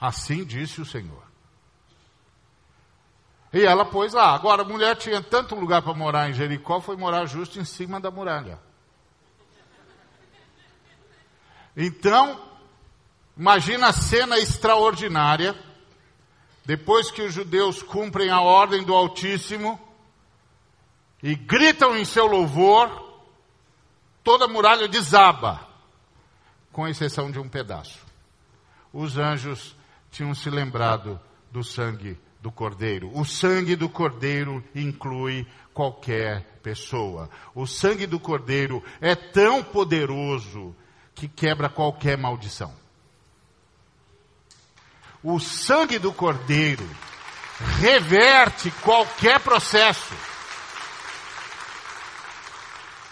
Assim 0.00 0.44
disse 0.44 0.80
o 0.80 0.86
Senhor. 0.86 1.29
E 3.52 3.64
ela 3.64 3.84
pôs 3.84 4.12
lá. 4.12 4.34
Agora, 4.34 4.62
a 4.62 4.64
mulher 4.64 4.96
tinha 4.96 5.20
tanto 5.20 5.54
lugar 5.54 5.82
para 5.82 5.94
morar 5.94 6.30
em 6.30 6.34
Jericó, 6.34 6.80
foi 6.80 6.96
morar 6.96 7.26
justo 7.26 7.58
em 7.58 7.64
cima 7.64 8.00
da 8.00 8.10
muralha. 8.10 8.58
Então, 11.76 12.40
imagina 13.36 13.88
a 13.88 13.92
cena 13.92 14.38
extraordinária 14.38 15.56
depois 16.64 17.10
que 17.10 17.22
os 17.22 17.34
judeus 17.34 17.82
cumprem 17.82 18.30
a 18.30 18.40
ordem 18.40 18.84
do 18.84 18.94
Altíssimo 18.94 19.80
e 21.22 21.34
gritam 21.34 21.96
em 21.96 22.04
seu 22.04 22.26
louvor, 22.26 23.20
toda 24.22 24.44
a 24.44 24.48
muralha 24.48 24.86
desaba. 24.86 25.68
com 26.72 26.86
exceção 26.86 27.32
de 27.32 27.38
um 27.40 27.48
pedaço. 27.48 27.98
Os 28.92 29.18
anjos 29.18 29.76
tinham 30.10 30.32
se 30.34 30.48
lembrado 30.48 31.20
do 31.50 31.64
sangue 31.64 32.16
do 32.40 32.50
cordeiro. 32.50 33.10
O 33.14 33.24
sangue 33.24 33.76
do 33.76 33.88
cordeiro 33.88 34.64
inclui 34.74 35.46
qualquer 35.74 36.42
pessoa. 36.62 37.28
O 37.54 37.66
sangue 37.66 38.06
do 38.06 38.18
cordeiro 38.18 38.82
é 39.00 39.14
tão 39.14 39.62
poderoso 39.62 40.74
que 41.14 41.28
quebra 41.28 41.68
qualquer 41.68 42.16
maldição. 42.16 42.74
O 45.22 45.38
sangue 45.38 45.98
do 45.98 46.12
cordeiro 46.12 46.88
reverte 47.78 48.70
qualquer 48.82 49.38
processo. 49.40 50.14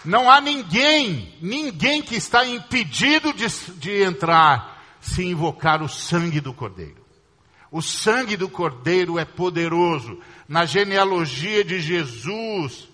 Não 0.03 0.31
há 0.31 0.39
ninguém, 0.39 1.35
ninguém 1.41 2.01
que 2.01 2.15
está 2.15 2.45
impedido 2.45 3.33
de, 3.33 3.47
de 3.73 4.01
entrar 4.01 4.81
se 5.01 5.23
invocar 5.23 5.81
o 5.81 5.89
sangue 5.89 6.39
do 6.39 6.53
Cordeiro. 6.53 6.98
O 7.71 7.81
sangue 7.81 8.35
do 8.35 8.49
Cordeiro 8.49 9.19
é 9.19 9.25
poderoso. 9.25 10.19
Na 10.47 10.65
genealogia 10.65 11.63
de 11.63 11.79
Jesus, 11.79 12.89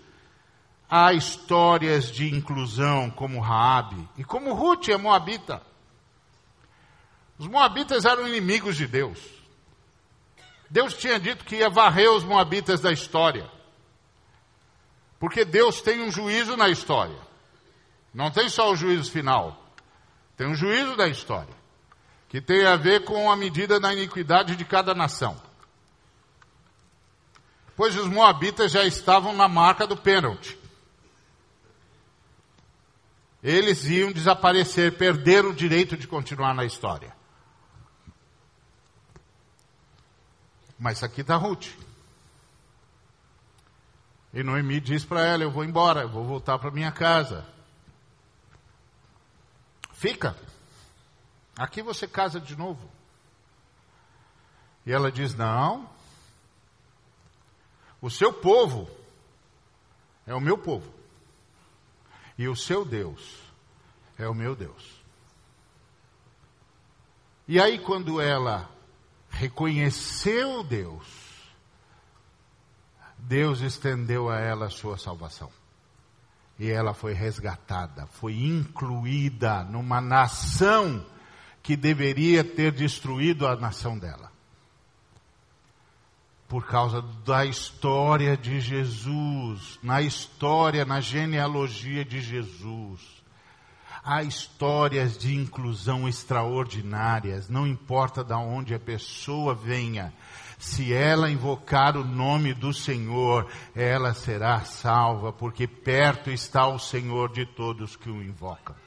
há 0.89 1.13
histórias 1.13 2.11
de 2.11 2.33
inclusão, 2.33 3.09
como 3.09 3.39
Raabe 3.39 4.07
e 4.17 4.23
como 4.23 4.53
Ruth, 4.53 4.89
a 4.89 4.97
Moabita. 4.97 5.61
Os 7.37 7.47
Moabitas 7.47 8.05
eram 8.05 8.27
inimigos 8.27 8.75
de 8.75 8.87
Deus. 8.87 9.19
Deus 10.69 10.93
tinha 10.93 11.19
dito 11.19 11.45
que 11.45 11.57
ia 11.57 11.69
varrer 11.69 12.11
os 12.11 12.23
Moabitas 12.23 12.81
da 12.81 12.91
história. 12.91 13.49
Porque 15.19 15.45
Deus 15.45 15.81
tem 15.81 16.01
um 16.01 16.11
juízo 16.11 16.57
na 16.57 16.67
história. 16.67 17.17
Não 18.13 18.29
tem 18.29 18.49
só 18.49 18.71
o 18.71 18.75
juízo 18.75 19.11
final. 19.11 19.63
Tem 20.35 20.47
um 20.47 20.55
juízo 20.55 20.95
da 20.97 21.07
história. 21.07 21.54
Que 22.29 22.41
tem 22.41 22.65
a 22.65 22.75
ver 22.75 23.05
com 23.05 23.31
a 23.31 23.35
medida 23.35 23.79
da 23.79 23.93
iniquidade 23.93 24.55
de 24.55 24.65
cada 24.65 24.93
nação. 24.93 25.39
Pois 27.75 27.95
os 27.95 28.07
moabitas 28.07 28.71
já 28.71 28.83
estavam 28.85 29.33
na 29.33 29.47
marca 29.47 29.85
do 29.85 29.97
pênalti. 29.97 30.57
Eles 33.43 33.85
iam 33.85 34.11
desaparecer, 34.11 34.97
perder 34.97 35.45
o 35.45 35.53
direito 35.53 35.95
de 35.95 36.07
continuar 36.07 36.53
na 36.55 36.65
história. 36.65 37.15
Mas 40.79 41.03
aqui 41.03 41.21
está 41.21 41.35
Ruth. 41.35 41.67
E 44.33 44.43
Noemi 44.43 44.79
diz 44.79 45.05
para 45.05 45.21
ela: 45.21 45.43
Eu 45.43 45.51
vou 45.51 45.63
embora, 45.63 46.01
eu 46.01 46.09
vou 46.09 46.25
voltar 46.25 46.59
para 46.59 46.71
minha 46.71 46.91
casa. 46.91 47.45
Fica. 49.93 50.35
Aqui 51.57 51.81
você 51.81 52.07
casa 52.07 52.39
de 52.39 52.55
novo. 52.55 52.89
E 54.85 54.91
ela 54.91 55.11
diz: 55.11 55.33
Não. 55.33 55.89
O 58.01 58.09
seu 58.09 58.31
povo 58.31 58.89
é 60.27 60.35
o 60.35 60.41
meu 60.41 60.57
povo. 60.57 60.93
E 62.37 62.47
o 62.47 62.55
seu 62.55 62.83
Deus 62.83 63.39
é 64.17 64.27
o 64.27 64.33
meu 64.33 64.55
Deus. 64.55 65.03
E 67.47 67.59
aí, 67.59 67.79
quando 67.79 68.19
ela 68.19 68.69
reconheceu 69.29 70.63
Deus, 70.63 71.07
Deus 73.17 73.61
estendeu 73.61 74.29
a 74.29 74.39
ela 74.39 74.65
a 74.65 74.69
sua 74.69 74.97
salvação. 74.97 75.51
E 76.59 76.69
ela 76.69 76.93
foi 76.93 77.13
resgatada, 77.13 78.07
foi 78.07 78.33
incluída 78.33 79.63
numa 79.63 79.99
nação 80.01 81.05
que 81.65 81.75
deveria 81.75 82.43
ter 82.43 82.71
destruído 82.71 83.47
a 83.47 83.55
nação 83.55 83.97
dela. 83.97 84.31
Por 86.47 86.67
causa 86.67 87.01
da 87.25 87.43
história 87.43 88.37
de 88.37 88.59
Jesus, 88.59 89.79
na 89.81 89.99
história, 89.99 90.85
na 90.85 91.01
genealogia 91.01 92.05
de 92.05 92.21
Jesus. 92.21 93.01
Há 94.03 94.21
histórias 94.21 95.17
de 95.17 95.33
inclusão 95.33 96.07
extraordinárias, 96.07 97.49
não 97.49 97.65
importa 97.65 98.23
de 98.23 98.33
onde 98.33 98.75
a 98.75 98.79
pessoa 98.79 99.55
venha, 99.55 100.13
se 100.59 100.93
ela 100.93 101.31
invocar 101.31 101.97
o 101.97 102.03
nome 102.03 102.53
do 102.53 102.71
Senhor, 102.71 103.47
ela 103.75 104.13
será 104.13 104.61
salva, 104.61 105.33
porque 105.33 105.65
perto 105.65 106.29
está 106.29 106.67
o 106.67 106.77
Senhor 106.77 107.33
de 107.33 107.43
todos 107.43 107.95
que 107.95 108.11
o 108.11 108.21
invocam. 108.21 108.84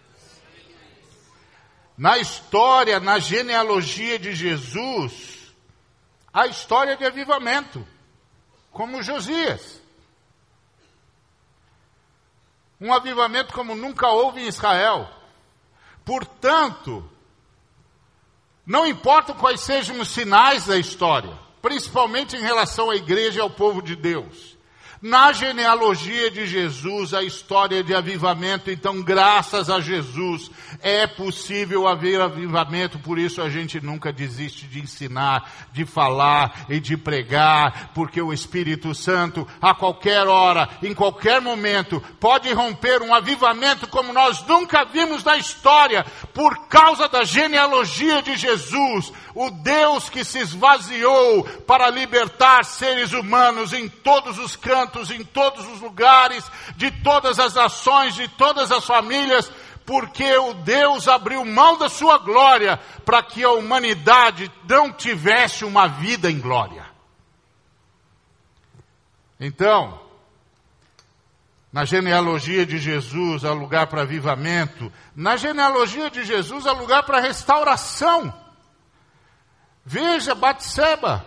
Na 1.99 2.17
história, 2.17 3.01
na 3.01 3.19
genealogia 3.19 4.21
de 4.21 4.33
Jesus, 4.33 5.53
a 6.33 6.47
história 6.47 6.97
de 6.97 7.05
avivamento, 7.05 7.85
como 8.71 9.03
Josias. 9.03 9.83
Um 12.81 12.95
avivamento 12.95 13.53
como 13.53 13.75
nunca 13.75 14.09
houve 14.09 14.43
em 14.43 14.47
Israel. 14.47 15.11
Portanto, 16.05 17.11
não 18.65 18.87
importa 18.87 19.35
quais 19.35 19.61
sejam 19.61 20.01
os 20.01 20.09
sinais 20.09 20.67
da 20.67 20.79
história, 20.79 21.37
principalmente 21.61 22.37
em 22.37 22.41
relação 22.41 22.91
à 22.91 22.97
igreja 22.97 23.39
e 23.39 23.43
ao 23.43 23.51
povo 23.51 23.83
de 23.83 23.97
Deus. 23.97 24.58
Na 25.01 25.33
genealogia 25.33 26.29
de 26.29 26.45
Jesus, 26.45 27.15
a 27.15 27.23
história 27.23 27.85
de 27.85 27.95
avivamento, 27.95 28.69
então, 28.69 29.01
graças 29.01 29.71
a 29.71 29.81
Jesus, 29.81 30.51
é 30.81 31.07
possível 31.07 31.87
haver 31.87 32.21
avivamento, 32.21 32.99
por 32.99 33.17
isso 33.17 33.41
a 33.41 33.49
gente 33.49 33.81
nunca 33.81 34.13
desiste 34.13 34.67
de 34.67 34.81
ensinar, 34.81 35.69
de 35.73 35.87
falar 35.87 36.67
e 36.69 36.81
de 36.81 36.97
pregar, 36.97 37.93
porque 37.95 38.21
o 38.21 38.33
Espírito 38.33 38.93
Santo, 38.93 39.47
a 39.63 39.73
qualquer 39.73 40.27
hora, 40.27 40.69
em 40.83 40.93
qualquer 40.93 41.41
momento, 41.41 42.03
pode 42.19 42.53
romper 42.53 43.01
um 43.01 43.15
avivamento 43.15 43.87
como 43.87 44.13
nós 44.13 44.45
nunca 44.47 44.85
vimos 44.85 45.23
na 45.23 45.37
história, 45.37 46.05
por 46.35 46.67
causa 46.67 47.09
da 47.09 47.23
genealogia 47.23 48.21
de 48.21 48.37
Jesus, 48.37 49.13
o 49.33 49.49
Deus 49.51 50.11
que 50.11 50.25
se 50.25 50.41
esvaziou 50.41 51.45
para 51.67 51.89
libertar 51.89 52.65
seres 52.65 53.13
humanos 53.13 53.73
em 53.73 53.89
todos 53.89 54.37
os 54.39 54.57
cantos, 54.57 54.88
em 55.11 55.25
todos 55.25 55.67
os 55.67 55.81
lugares, 55.81 56.45
de 56.77 56.91
todas 56.91 57.39
as 57.39 57.55
nações, 57.55 58.15
de 58.15 58.29
todas 58.29 58.71
as 58.73 58.85
famílias, 58.85 59.51
porque 59.85 60.37
o 60.37 60.55
Deus 60.55 61.09
abriu 61.09 61.45
mão 61.45 61.79
da 61.79 61.89
sua 61.89 62.19
glória 62.19 62.79
para 63.05 63.23
que 63.23 63.43
a 63.43 63.53
humanidade 63.53 64.51
não 64.69 64.93
tivesse 64.93 65.65
uma 65.65 65.89
vida 65.89 66.31
em 66.31 66.39
glória. 66.39 66.87
Então, 69.41 70.01
na 71.73 71.85
genealogia 71.85 72.67
de 72.67 72.79
Jesus 72.79 73.45
há 73.45 73.53
lugar 73.53 73.87
para 73.87 74.03
avivamento, 74.03 74.93
na 75.15 75.37
genealogia 75.37 76.11
de 76.11 76.25
Jesus 76.25 76.67
há 76.67 76.73
lugar 76.73 77.05
para 77.05 77.21
restauração. 77.21 78.33
Veja 79.85 80.35
Batseba, 80.35 81.25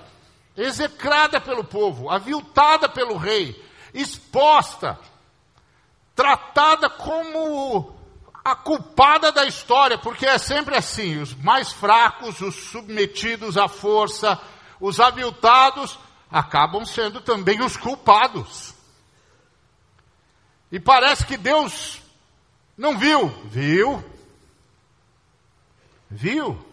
execrada 0.56 1.40
pelo 1.40 1.64
povo, 1.64 2.10
aviltada 2.10 2.90
pelo 2.90 3.18
rei, 3.18 3.64
exposta, 3.94 5.00
tratada 6.16 6.90
como 6.90 7.96
a 8.44 8.56
culpada 8.56 9.32
da 9.32 9.46
história, 9.46 9.98
porque 9.98 10.26
é 10.26 10.38
sempre 10.38 10.76
assim: 10.76 11.18
os 11.20 11.34
mais 11.36 11.72
fracos, 11.72 12.42
os 12.42 12.56
submetidos 12.56 13.58
à 13.58 13.68
força, 13.68 14.40
os 14.80 15.00
aviltados, 15.00 15.98
acabam 16.30 16.86
sendo 16.86 17.22
também 17.22 17.62
os 17.62 17.78
culpados. 17.78 18.74
E 20.72 20.80
parece 20.80 21.26
que 21.26 21.38
Deus 21.38 22.02
não 22.78 22.98
viu. 22.98 23.28
Viu? 23.46 24.04
Viu? 26.10 26.71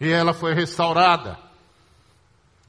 E 0.00 0.08
ela 0.08 0.32
foi 0.32 0.54
restaurada. 0.54 1.38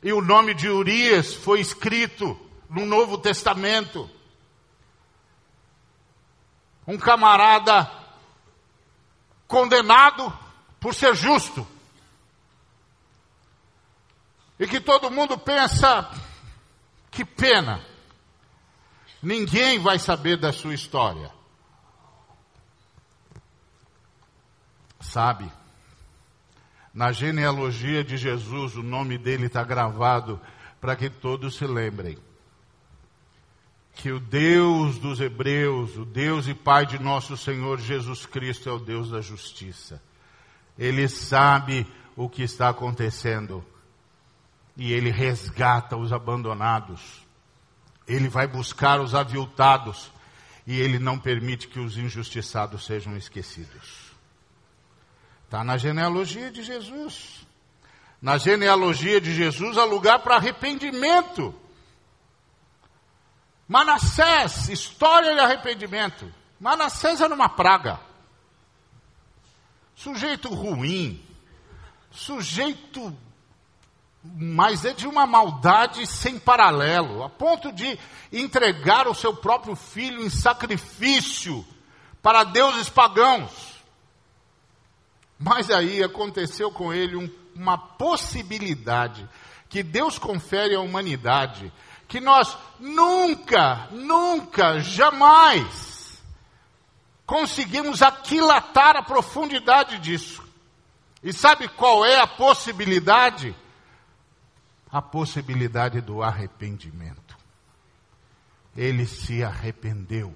E 0.01 0.11
o 0.13 0.21
nome 0.21 0.53
de 0.53 0.69
Urias 0.69 1.33
foi 1.33 1.59
escrito 1.59 2.39
no 2.69 2.85
Novo 2.85 3.17
Testamento. 3.17 4.09
Um 6.87 6.97
camarada 6.97 7.91
condenado 9.47 10.31
por 10.79 10.95
ser 10.95 11.15
justo. 11.15 11.67
E 14.59 14.67
que 14.67 14.79
todo 14.79 15.11
mundo 15.11 15.37
pensa, 15.37 16.09
que 17.11 17.23
pena. 17.23 17.85
Ninguém 19.21 19.79
vai 19.79 19.99
saber 19.99 20.37
da 20.37 20.51
sua 20.51 20.73
história. 20.73 21.31
Sabe? 24.99 25.58
Na 26.99 27.13
genealogia 27.13 28.03
de 28.03 28.17
Jesus, 28.17 28.75
o 28.75 28.83
nome 28.83 29.17
dele 29.17 29.45
está 29.45 29.63
gravado 29.63 30.37
para 30.81 30.97
que 30.97 31.09
todos 31.09 31.55
se 31.55 31.65
lembrem 31.65 32.17
que 33.93 34.11
o 34.11 34.19
Deus 34.19 34.97
dos 34.97 35.21
Hebreus, 35.21 35.95
o 35.95 36.03
Deus 36.03 36.45
e 36.49 36.53
Pai 36.53 36.85
de 36.85 36.99
nosso 36.99 37.37
Senhor 37.37 37.79
Jesus 37.79 38.25
Cristo 38.25 38.67
é 38.67 38.73
o 38.73 38.79
Deus 38.79 39.11
da 39.11 39.21
justiça. 39.21 40.03
Ele 40.77 41.07
sabe 41.07 41.87
o 42.17 42.27
que 42.27 42.43
está 42.43 42.67
acontecendo 42.67 43.63
e 44.75 44.91
ele 44.91 45.09
resgata 45.09 45.95
os 45.95 46.11
abandonados. 46.11 47.25
Ele 48.05 48.27
vai 48.27 48.45
buscar 48.45 48.99
os 48.99 49.15
aviltados 49.15 50.11
e 50.67 50.77
ele 50.77 50.99
não 50.99 51.17
permite 51.17 51.69
que 51.69 51.79
os 51.79 51.97
injustiçados 51.97 52.85
sejam 52.85 53.15
esquecidos. 53.15 54.08
Está 55.49 55.63
na 55.63 55.77
genealogia 55.77 56.51
de 56.51 56.61
Jesus. 56.61 57.43
Na 58.21 58.37
genealogia 58.37 59.19
de 59.19 59.33
Jesus 59.33 59.79
há 59.79 59.83
lugar 59.83 60.19
para 60.19 60.35
arrependimento. 60.35 61.55
Manassés, 63.67 64.69
história 64.69 65.33
de 65.33 65.39
arrependimento. 65.39 66.31
Manassés 66.59 67.19
era 67.19 67.33
uma 67.33 67.49
praga. 67.49 67.99
Sujeito 69.95 70.53
ruim. 70.53 71.19
Sujeito, 72.11 73.11
mas 74.23 74.85
é 74.85 74.93
de 74.93 75.07
uma 75.07 75.25
maldade 75.25 76.05
sem 76.05 76.37
paralelo, 76.37 77.23
a 77.23 77.29
ponto 77.29 77.71
de 77.71 77.97
entregar 78.31 79.07
o 79.07 79.15
seu 79.15 79.35
próprio 79.35 79.75
filho 79.75 80.21
em 80.21 80.29
sacrifício 80.29 81.65
para 82.21 82.43
deuses 82.43 82.87
pagãos. 82.87 83.78
Mas 85.39 85.71
aí 85.71 86.03
aconteceu 86.03 86.69
com 86.69 86.93
ele 86.93 87.15
um, 87.15 87.29
uma 87.55 87.77
possibilidade 87.77 89.27
que 89.69 89.81
Deus 89.81 90.19
confere 90.19 90.75
à 90.75 90.81
humanidade 90.81 91.71
que 92.09 92.19
nós 92.19 92.57
nunca, 92.79 93.87
nunca, 93.91 94.79
jamais 94.79 96.19
conseguimos 97.23 98.01
aquilatar 98.01 98.97
a 98.97 99.03
profundidade 99.03 99.99
disso. 99.99 100.43
E 101.21 101.31
sabe 101.31 101.67
qual 101.67 102.03
é 102.03 102.19
a 102.19 102.25
possibilidade? 102.25 103.55
A 104.91 104.99
possibilidade 104.99 106.01
do 106.01 106.23
arrependimento. 106.23 107.37
Ele 108.75 109.05
se 109.05 109.43
arrependeu. 109.43 110.35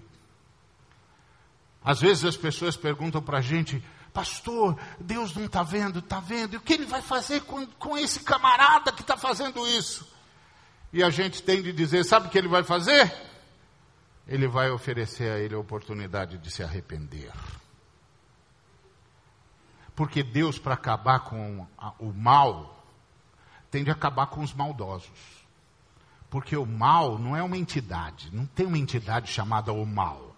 Às 1.83 1.99
vezes 1.99 2.23
as 2.23 2.37
pessoas 2.37 2.77
perguntam 2.77 3.23
para 3.23 3.39
a 3.39 3.41
gente, 3.41 3.83
pastor, 4.13 4.77
Deus 4.99 5.35
não 5.35 5.45
está 5.45 5.63
vendo, 5.63 5.99
está 5.99 6.19
vendo, 6.19 6.53
e 6.53 6.57
o 6.57 6.61
que 6.61 6.73
ele 6.73 6.85
vai 6.85 7.01
fazer 7.01 7.41
com, 7.41 7.65
com 7.65 7.97
esse 7.97 8.19
camarada 8.19 8.91
que 8.91 9.01
está 9.01 9.17
fazendo 9.17 9.67
isso? 9.67 10.07
E 10.93 11.03
a 11.03 11.09
gente 11.09 11.41
tem 11.41 11.61
de 11.61 11.73
dizer: 11.73 12.05
sabe 12.05 12.27
o 12.27 12.29
que 12.29 12.37
ele 12.37 12.47
vai 12.47 12.63
fazer? 12.63 13.11
Ele 14.27 14.47
vai 14.47 14.69
oferecer 14.69 15.31
a 15.31 15.39
ele 15.39 15.55
a 15.55 15.59
oportunidade 15.59 16.37
de 16.37 16.51
se 16.51 16.63
arrepender. 16.63 17.33
Porque 19.95 20.23
Deus, 20.23 20.57
para 20.57 20.75
acabar 20.75 21.19
com 21.21 21.67
o 21.99 22.13
mal, 22.13 22.83
tem 23.69 23.83
de 23.83 23.91
acabar 23.91 24.27
com 24.27 24.41
os 24.41 24.53
maldosos. 24.53 25.43
Porque 26.29 26.55
o 26.55 26.65
mal 26.65 27.19
não 27.19 27.35
é 27.35 27.43
uma 27.43 27.57
entidade, 27.57 28.29
não 28.33 28.45
tem 28.45 28.65
uma 28.65 28.77
entidade 28.77 29.31
chamada 29.31 29.71
o 29.71 29.85
mal. 29.85 30.35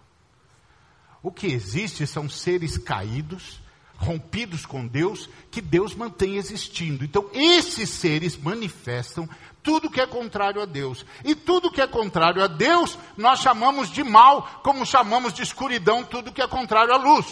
O 1.21 1.31
que 1.31 1.47
existe 1.47 2.05
são 2.05 2.29
seres 2.29 2.77
caídos, 2.77 3.61
rompidos 4.05 4.65
com 4.65 4.87
Deus, 4.87 5.29
que 5.51 5.59
Deus 5.59 5.95
mantém 5.95 6.35
existindo. 6.35 7.03
Então, 7.03 7.29
esses 7.33 7.89
seres 7.89 8.37
manifestam 8.37 9.27
tudo 9.61 9.89
que 9.89 9.99
é 9.99 10.05
contrário 10.05 10.61
a 10.61 10.65
Deus. 10.65 11.05
E 11.23 11.33
tudo 11.33 11.71
que 11.71 11.81
é 11.81 11.87
contrário 11.87 12.43
a 12.43 12.47
Deus, 12.47 12.97
nós 13.17 13.39
chamamos 13.39 13.91
de 13.91 14.03
mal, 14.03 14.61
como 14.63 14.85
chamamos 14.85 15.33
de 15.33 15.41
escuridão 15.41 16.03
tudo 16.03 16.31
que 16.31 16.41
é 16.41 16.47
contrário 16.47 16.93
à 16.93 16.97
luz. 16.97 17.25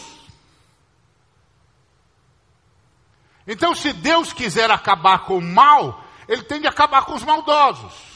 Então, 3.47 3.75
se 3.75 3.93
Deus 3.93 4.33
quiser 4.33 4.71
acabar 4.71 5.25
com 5.25 5.37
o 5.37 5.41
mal, 5.41 6.03
ele 6.27 6.43
tem 6.43 6.59
de 6.59 6.67
acabar 6.67 7.05
com 7.05 7.13
os 7.13 7.23
maldosos. 7.23 8.12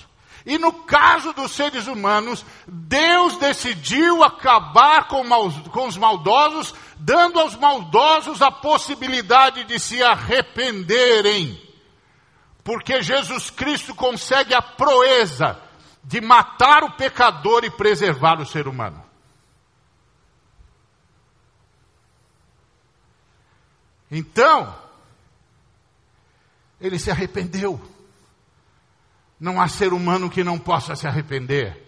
E 0.47 0.57
no 0.57 0.73
caso 0.73 1.31
dos 1.33 1.51
seres 1.51 1.85
humanos, 1.85 2.43
Deus 2.65 3.37
decidiu 3.37 4.23
acabar 4.23 5.07
com, 5.07 5.23
com, 5.69 5.87
os 5.87 5.97
maldosos, 5.97 6.73
dando 6.97 7.39
aos 7.39 7.55
maldosos 7.55 8.41
a 8.41 8.49
possibilidade 8.49 9.65
de 9.65 9.77
se 9.77 10.01
arrependerem 10.01 11.67
porque 12.67 13.01
Jesus 13.01 13.49
Cristo 13.49 13.95
consegue 13.95 14.53
a 14.53 14.61
proeza 14.61 15.57
de 16.03 16.19
matar 16.19 16.83
o 16.83 16.97
pecador 16.97 17.63
e 17.63 17.71
preservar 17.71 18.41
o 18.41 18.45
ser 18.45 18.67
humano. 18.67 19.01
Então, 24.11 24.77
ele 26.81 26.99
se 26.99 27.09
arrependeu. 27.09 27.81
Não 29.39 29.61
há 29.61 29.67
ser 29.67 29.93
humano 29.93 30.29
que 30.29 30.43
não 30.43 30.57
possa 30.57 30.95
se 30.95 31.07
arrepender. 31.07 31.85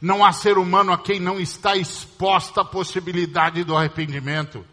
Não 0.00 0.24
há 0.24 0.32
ser 0.32 0.58
humano 0.58 0.92
a 0.92 0.98
quem 0.98 1.18
não 1.18 1.40
está 1.40 1.76
exposta 1.76 2.60
a 2.60 2.64
possibilidade 2.64 3.64
do 3.64 3.74
arrependimento. 3.74 4.64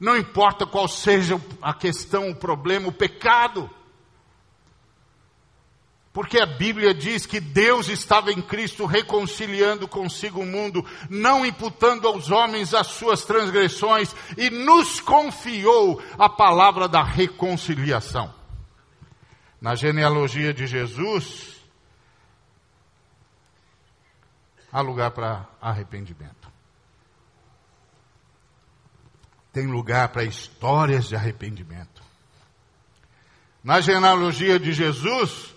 Não 0.00 0.16
importa 0.16 0.66
qual 0.66 0.88
seja 0.88 1.40
a 1.60 1.72
questão, 1.72 2.28
o 2.28 2.34
problema, 2.34 2.88
o 2.88 2.92
pecado. 2.92 3.70
Porque 6.12 6.40
a 6.40 6.44
Bíblia 6.44 6.92
diz 6.92 7.24
que 7.24 7.38
Deus 7.38 7.88
estava 7.88 8.32
em 8.32 8.42
Cristo 8.42 8.84
reconciliando 8.84 9.86
consigo 9.86 10.40
o 10.40 10.46
mundo, 10.46 10.84
não 11.08 11.46
imputando 11.46 12.08
aos 12.08 12.32
homens 12.32 12.74
as 12.74 12.88
suas 12.88 13.24
transgressões, 13.24 14.12
e 14.36 14.50
nos 14.50 15.00
confiou 15.00 16.02
a 16.18 16.28
palavra 16.28 16.88
da 16.88 17.04
reconciliação. 17.04 18.41
Na 19.62 19.74
genealogia 19.74 20.52
de 20.52 20.66
Jesus, 20.66 21.56
há 24.70 24.82
lugar 24.82 25.12
para 25.12 25.48
arrependimento. 25.58 26.52
tem 29.52 29.66
lugar 29.66 30.08
para 30.08 30.24
histórias 30.24 31.06
de 31.06 31.14
arrependimento. 31.14 32.02
Na 33.62 33.80
genealogia 33.80 34.58
de 34.58 34.72
Jesus, 34.72 35.54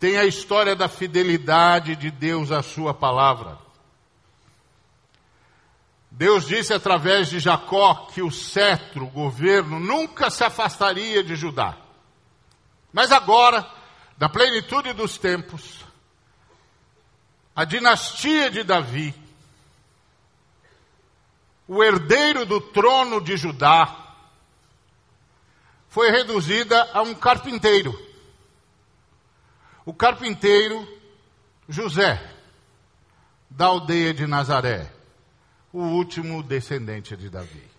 tem 0.00 0.16
a 0.16 0.24
história 0.24 0.74
da 0.74 0.88
fidelidade 0.88 1.94
de 1.94 2.10
Deus 2.10 2.50
à 2.50 2.62
sua 2.62 2.94
palavra. 2.94 3.58
Deus 6.10 6.46
disse 6.46 6.72
através 6.72 7.28
de 7.28 7.38
Jacó 7.38 8.06
que 8.12 8.22
o 8.22 8.30
cetro, 8.30 9.04
o 9.04 9.10
governo, 9.10 9.78
nunca 9.78 10.30
se 10.30 10.42
afastaria 10.42 11.22
de 11.22 11.36
Judá. 11.36 11.76
Mas 12.94 13.12
agora, 13.12 13.70
na 14.18 14.30
plenitude 14.30 14.94
dos 14.94 15.18
tempos, 15.18 15.84
a 17.54 17.66
dinastia 17.66 18.50
de 18.50 18.64
Davi 18.64 19.14
o 21.66 21.82
herdeiro 21.82 22.44
do 22.44 22.60
trono 22.60 23.20
de 23.20 23.36
Judá, 23.36 24.00
foi 25.88 26.10
reduzida 26.10 26.90
a 26.92 27.02
um 27.02 27.14
carpinteiro. 27.14 27.98
O 29.84 29.94
carpinteiro 29.94 30.86
José, 31.68 32.20
da 33.48 33.66
aldeia 33.66 34.12
de 34.12 34.26
Nazaré, 34.26 34.92
o 35.72 35.80
último 35.80 36.42
descendente 36.42 37.16
de 37.16 37.30
Davi. 37.30 37.73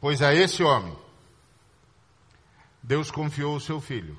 Pois 0.00 0.22
a 0.22 0.32
esse 0.32 0.62
homem, 0.62 0.96
Deus 2.82 3.10
confiou 3.10 3.56
o 3.56 3.60
seu 3.60 3.80
filho. 3.80 4.16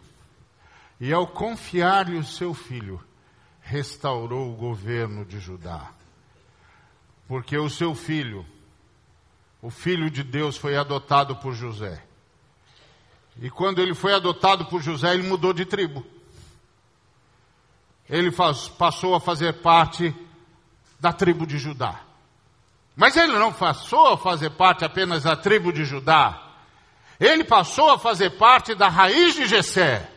E 0.99 1.13
ao 1.13 1.25
confiar-lhe 1.25 2.17
o 2.17 2.23
seu 2.23 2.53
filho, 2.53 3.01
restaurou 3.61 4.51
o 4.51 4.55
governo 4.55 5.23
de 5.23 5.39
Judá. 5.39 5.91
Porque 7.27 7.57
o 7.57 7.69
seu 7.69 7.95
filho, 7.95 8.45
o 9.61 9.69
filho 9.69 10.09
de 10.09 10.23
Deus, 10.23 10.57
foi 10.57 10.75
adotado 10.75 11.35
por 11.37 11.53
José. 11.53 12.03
E 13.41 13.49
quando 13.49 13.81
ele 13.81 13.93
foi 13.93 14.13
adotado 14.13 14.65
por 14.65 14.81
José, 14.81 15.13
ele 15.13 15.27
mudou 15.27 15.53
de 15.53 15.65
tribo. 15.65 16.05
Ele 18.09 18.31
faz, 18.31 18.67
passou 18.67 19.15
a 19.15 19.21
fazer 19.21 19.61
parte 19.61 20.13
da 20.99 21.13
tribo 21.13 21.47
de 21.47 21.57
Judá. 21.57 22.08
Mas 22.99 23.15
ele 23.15 23.31
não 23.31 23.53
passou 23.53 24.07
a 24.07 24.17
fazer 24.17 24.49
parte 24.49 24.83
apenas 24.83 25.23
da 25.23 25.33
tribo 25.33 25.71
de 25.71 25.85
Judá. 25.85 26.37
Ele 27.17 27.45
passou 27.45 27.91
a 27.91 27.97
fazer 27.97 28.31
parte 28.31 28.75
da 28.75 28.89
raiz 28.89 29.35
de 29.35 29.47
Jessé. 29.47 30.11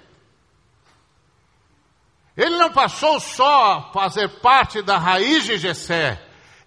Ele 2.37 2.57
não 2.59 2.73
passou 2.73 3.21
só 3.21 3.75
a 3.75 3.83
fazer 3.93 4.29
parte 4.41 4.83
da 4.83 4.99
raiz 4.99 5.45
de 5.45 5.59
Jessé, 5.59 6.21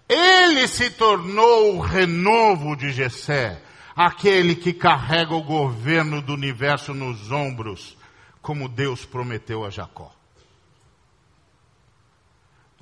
ele 0.08 0.66
se 0.68 0.88
tornou 0.90 1.76
o 1.76 1.80
renovo 1.80 2.76
de 2.76 2.92
Jessé, 2.92 3.60
aquele 3.94 4.54
que 4.54 4.72
carrega 4.72 5.34
o 5.34 5.42
governo 5.42 6.22
do 6.22 6.32
universo 6.32 6.94
nos 6.94 7.30
ombros, 7.30 7.94
como 8.40 8.70
Deus 8.70 9.04
prometeu 9.04 9.66
a 9.66 9.70
Jacó. 9.70 10.10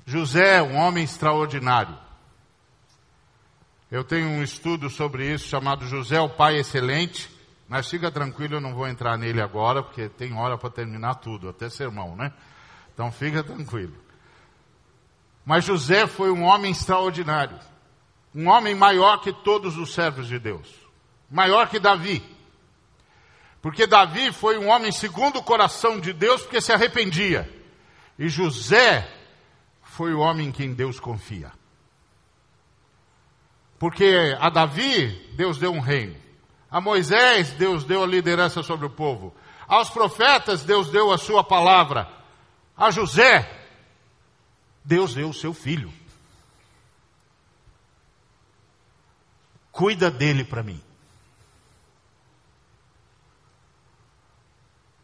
José 0.05 0.59
é 0.59 0.61
um 0.61 0.77
homem 0.77 1.03
extraordinário. 1.03 2.04
Eu 3.91 4.03
tenho 4.03 4.27
um 4.27 4.41
estudo 4.41 4.89
sobre 4.89 5.31
isso 5.31 5.47
chamado 5.47 5.85
José, 5.85 6.19
o 6.19 6.29
Pai 6.29 6.57
Excelente. 6.57 7.29
Mas 7.67 7.89
fica 7.89 8.11
tranquilo, 8.11 8.55
eu 8.55 8.61
não 8.61 8.75
vou 8.75 8.87
entrar 8.87 9.17
nele 9.17 9.41
agora, 9.41 9.81
porque 9.81 10.07
tem 10.07 10.33
hora 10.33 10.57
para 10.57 10.69
terminar 10.69 11.15
tudo, 11.15 11.49
até 11.49 11.67
sermão, 11.69 12.15
né? 12.15 12.31
Então 12.93 13.11
fica 13.11 13.43
tranquilo. 13.43 13.95
Mas 15.43 15.65
José 15.65 16.07
foi 16.07 16.31
um 16.31 16.43
homem 16.43 16.71
extraordinário. 16.71 17.57
Um 18.33 18.49
homem 18.49 18.75
maior 18.75 19.21
que 19.21 19.31
todos 19.31 19.77
os 19.77 19.93
servos 19.93 20.27
de 20.27 20.37
Deus. 20.37 20.67
Maior 21.29 21.69
que 21.69 21.79
Davi. 21.79 22.23
Porque 23.61 23.87
Davi 23.87 24.31
foi 24.31 24.57
um 24.57 24.67
homem 24.67 24.91
segundo 24.91 25.39
o 25.39 25.43
coração 25.43 25.99
de 25.99 26.13
Deus, 26.13 26.41
porque 26.43 26.61
se 26.61 26.71
arrependia. 26.71 27.51
E 28.17 28.29
José 28.29 29.09
foi 29.81 30.13
o 30.13 30.19
homem 30.19 30.49
em 30.49 30.51
quem 30.51 30.73
Deus 30.73 30.99
confia. 30.99 31.51
Porque 33.77 34.35
a 34.39 34.49
Davi, 34.49 35.33
Deus 35.35 35.57
deu 35.57 35.71
um 35.71 35.79
reino. 35.79 36.15
A 36.69 36.79
Moisés, 36.79 37.51
Deus 37.51 37.83
deu 37.83 38.03
a 38.03 38.07
liderança 38.07 38.63
sobre 38.63 38.85
o 38.85 38.89
povo. 38.89 39.33
Aos 39.67 39.89
profetas, 39.89 40.63
Deus 40.63 40.89
deu 40.89 41.11
a 41.11 41.17
sua 41.17 41.43
palavra. 41.43 42.09
A 42.75 42.91
José, 42.91 43.49
Deus 44.83 45.15
deu 45.15 45.29
o 45.29 45.33
seu 45.33 45.53
filho. 45.53 45.91
Cuida 49.71 50.09
dele 50.09 50.43
para 50.43 50.63
mim. 50.63 50.81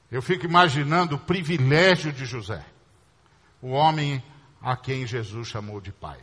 Eu 0.09 0.21
fico 0.21 0.45
imaginando 0.45 1.15
o 1.15 1.19
privilégio 1.19 2.11
de 2.11 2.25
José, 2.25 2.65
o 3.61 3.69
homem 3.69 4.21
a 4.61 4.75
quem 4.75 5.07
Jesus 5.07 5.47
chamou 5.47 5.79
de 5.79 5.91
pai. 5.91 6.19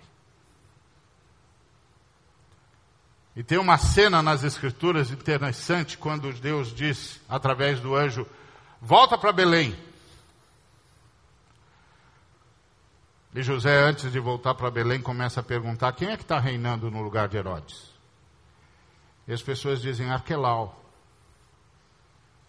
E 3.38 3.42
tem 3.44 3.56
uma 3.56 3.78
cena 3.78 4.20
nas 4.20 4.42
Escrituras 4.42 5.12
interessante 5.12 5.96
quando 5.96 6.32
Deus 6.32 6.74
diz, 6.74 7.20
através 7.28 7.78
do 7.78 7.94
anjo: 7.94 8.26
Volta 8.80 9.16
para 9.16 9.32
Belém. 9.32 9.78
E 13.32 13.40
José, 13.40 13.80
antes 13.80 14.10
de 14.10 14.18
voltar 14.18 14.56
para 14.56 14.72
Belém, 14.72 15.00
começa 15.00 15.38
a 15.38 15.44
perguntar: 15.44 15.92
quem 15.92 16.08
é 16.08 16.16
que 16.16 16.24
está 16.24 16.40
reinando 16.40 16.90
no 16.90 17.00
lugar 17.00 17.28
de 17.28 17.36
Herodes? 17.36 17.94
E 19.28 19.32
as 19.32 19.40
pessoas 19.40 19.80
dizem: 19.80 20.10
Arquelau. 20.10 20.84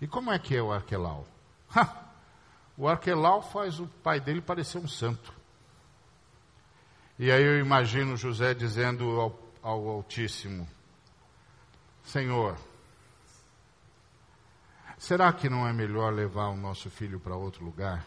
E 0.02 0.08
como 0.08 0.32
é 0.32 0.40
que 0.40 0.56
é 0.56 0.62
o 0.64 0.74
Arquelau? 0.74 1.28
o 2.76 2.88
Arquelau 2.88 3.44
faz 3.44 3.80
o 3.80 3.86
pai 4.02 4.20
dele 4.20 4.42
parecer 4.42 4.80
um 4.80 4.88
santo. 4.88 5.32
E 7.20 7.32
aí 7.32 7.44
eu 7.44 7.60
imagino 7.60 8.18
José 8.18 8.56
dizendo 8.56 9.04
ao, 9.22 9.40
ao 9.62 9.88
Altíssimo: 9.88 10.68
Senhor, 12.04 12.58
será 14.98 15.32
que 15.32 15.50
não 15.50 15.68
é 15.68 15.74
melhor 15.74 16.14
levar 16.14 16.48
o 16.48 16.58
nosso 16.58 16.90
filho 16.90 17.20
para 17.20 17.36
outro 17.36 17.64
lugar? 17.64 18.06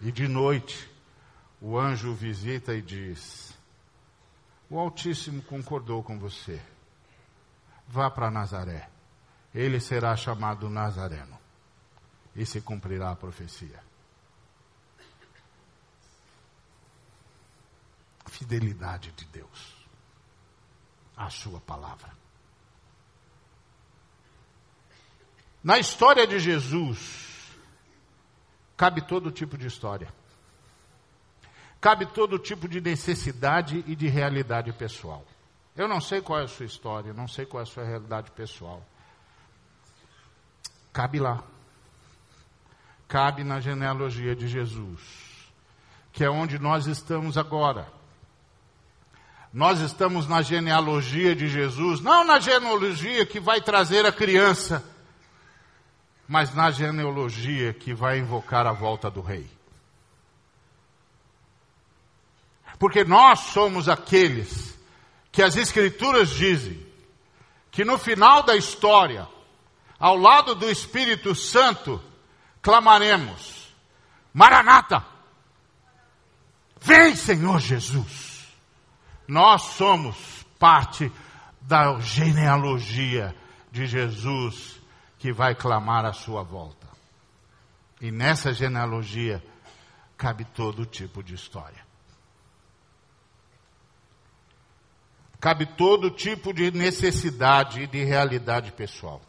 E 0.00 0.10
de 0.10 0.26
noite, 0.26 0.90
o 1.60 1.78
anjo 1.78 2.14
visita 2.14 2.74
e 2.74 2.80
diz: 2.80 3.54
O 4.70 4.78
Altíssimo 4.78 5.42
concordou 5.42 6.02
com 6.02 6.18
você. 6.18 6.60
Vá 7.86 8.10
para 8.10 8.30
Nazaré. 8.30 8.88
Ele 9.54 9.80
será 9.80 10.16
chamado 10.16 10.70
Nazareno. 10.70 11.38
E 12.34 12.46
se 12.46 12.60
cumprirá 12.60 13.10
a 13.10 13.16
profecia. 13.16 13.82
Fidelidade 18.26 19.10
de 19.12 19.24
Deus 19.26 19.79
a 21.20 21.28
sua 21.28 21.60
palavra. 21.60 22.10
Na 25.62 25.78
história 25.78 26.26
de 26.26 26.38
Jesus, 26.38 27.54
cabe 28.74 29.02
todo 29.02 29.30
tipo 29.30 29.58
de 29.58 29.66
história. 29.66 30.08
Cabe 31.78 32.06
todo 32.06 32.38
tipo 32.38 32.66
de 32.66 32.80
necessidade 32.80 33.84
e 33.86 33.94
de 33.94 34.08
realidade 34.08 34.72
pessoal. 34.72 35.26
Eu 35.76 35.86
não 35.86 36.00
sei 36.00 36.22
qual 36.22 36.40
é 36.40 36.44
a 36.44 36.48
sua 36.48 36.64
história, 36.64 37.12
não 37.12 37.28
sei 37.28 37.44
qual 37.44 37.60
é 37.60 37.64
a 37.64 37.66
sua 37.66 37.84
realidade 37.84 38.30
pessoal. 38.30 38.82
Cabe 40.90 41.20
lá. 41.20 41.44
Cabe 43.06 43.44
na 43.44 43.60
genealogia 43.60 44.34
de 44.34 44.48
Jesus, 44.48 45.52
que 46.12 46.24
é 46.24 46.30
onde 46.30 46.58
nós 46.58 46.86
estamos 46.86 47.36
agora. 47.36 47.99
Nós 49.52 49.80
estamos 49.80 50.28
na 50.28 50.42
genealogia 50.42 51.34
de 51.34 51.48
Jesus, 51.48 52.00
não 52.00 52.24
na 52.24 52.38
genealogia 52.38 53.26
que 53.26 53.40
vai 53.40 53.60
trazer 53.60 54.06
a 54.06 54.12
criança, 54.12 54.84
mas 56.28 56.54
na 56.54 56.70
genealogia 56.70 57.74
que 57.74 57.92
vai 57.92 58.18
invocar 58.18 58.64
a 58.64 58.72
volta 58.72 59.10
do 59.10 59.20
rei. 59.20 59.50
Porque 62.78 63.04
nós 63.04 63.40
somos 63.40 63.88
aqueles 63.88 64.78
que 65.32 65.42
as 65.42 65.56
Escrituras 65.56 66.30
dizem 66.30 66.86
que 67.72 67.84
no 67.84 67.98
final 67.98 68.44
da 68.44 68.56
história, 68.56 69.28
ao 69.98 70.16
lado 70.16 70.54
do 70.54 70.70
Espírito 70.70 71.34
Santo, 71.34 72.00
clamaremos: 72.62 73.74
Maranata! 74.32 75.04
Vem, 76.80 77.14
Senhor 77.16 77.58
Jesus! 77.58 78.29
Nós 79.30 79.62
somos 79.62 80.44
parte 80.58 81.10
da 81.60 82.00
genealogia 82.00 83.32
de 83.70 83.86
Jesus 83.86 84.80
que 85.20 85.32
vai 85.32 85.54
clamar 85.54 86.04
a 86.04 86.12
sua 86.12 86.42
volta. 86.42 86.88
E 88.00 88.10
nessa 88.10 88.52
genealogia 88.52 89.40
cabe 90.18 90.44
todo 90.46 90.84
tipo 90.84 91.22
de 91.22 91.36
história. 91.36 91.78
Cabe 95.38 95.64
todo 95.64 96.10
tipo 96.10 96.52
de 96.52 96.72
necessidade 96.72 97.82
e 97.82 97.86
de 97.86 98.02
realidade 98.02 98.72
pessoal. 98.72 99.22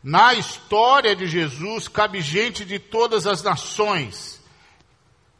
Na 0.00 0.32
história 0.34 1.16
de 1.16 1.26
Jesus 1.26 1.88
cabe 1.88 2.20
gente 2.20 2.64
de 2.64 2.78
todas 2.78 3.26
as 3.26 3.42
nações 3.42 4.37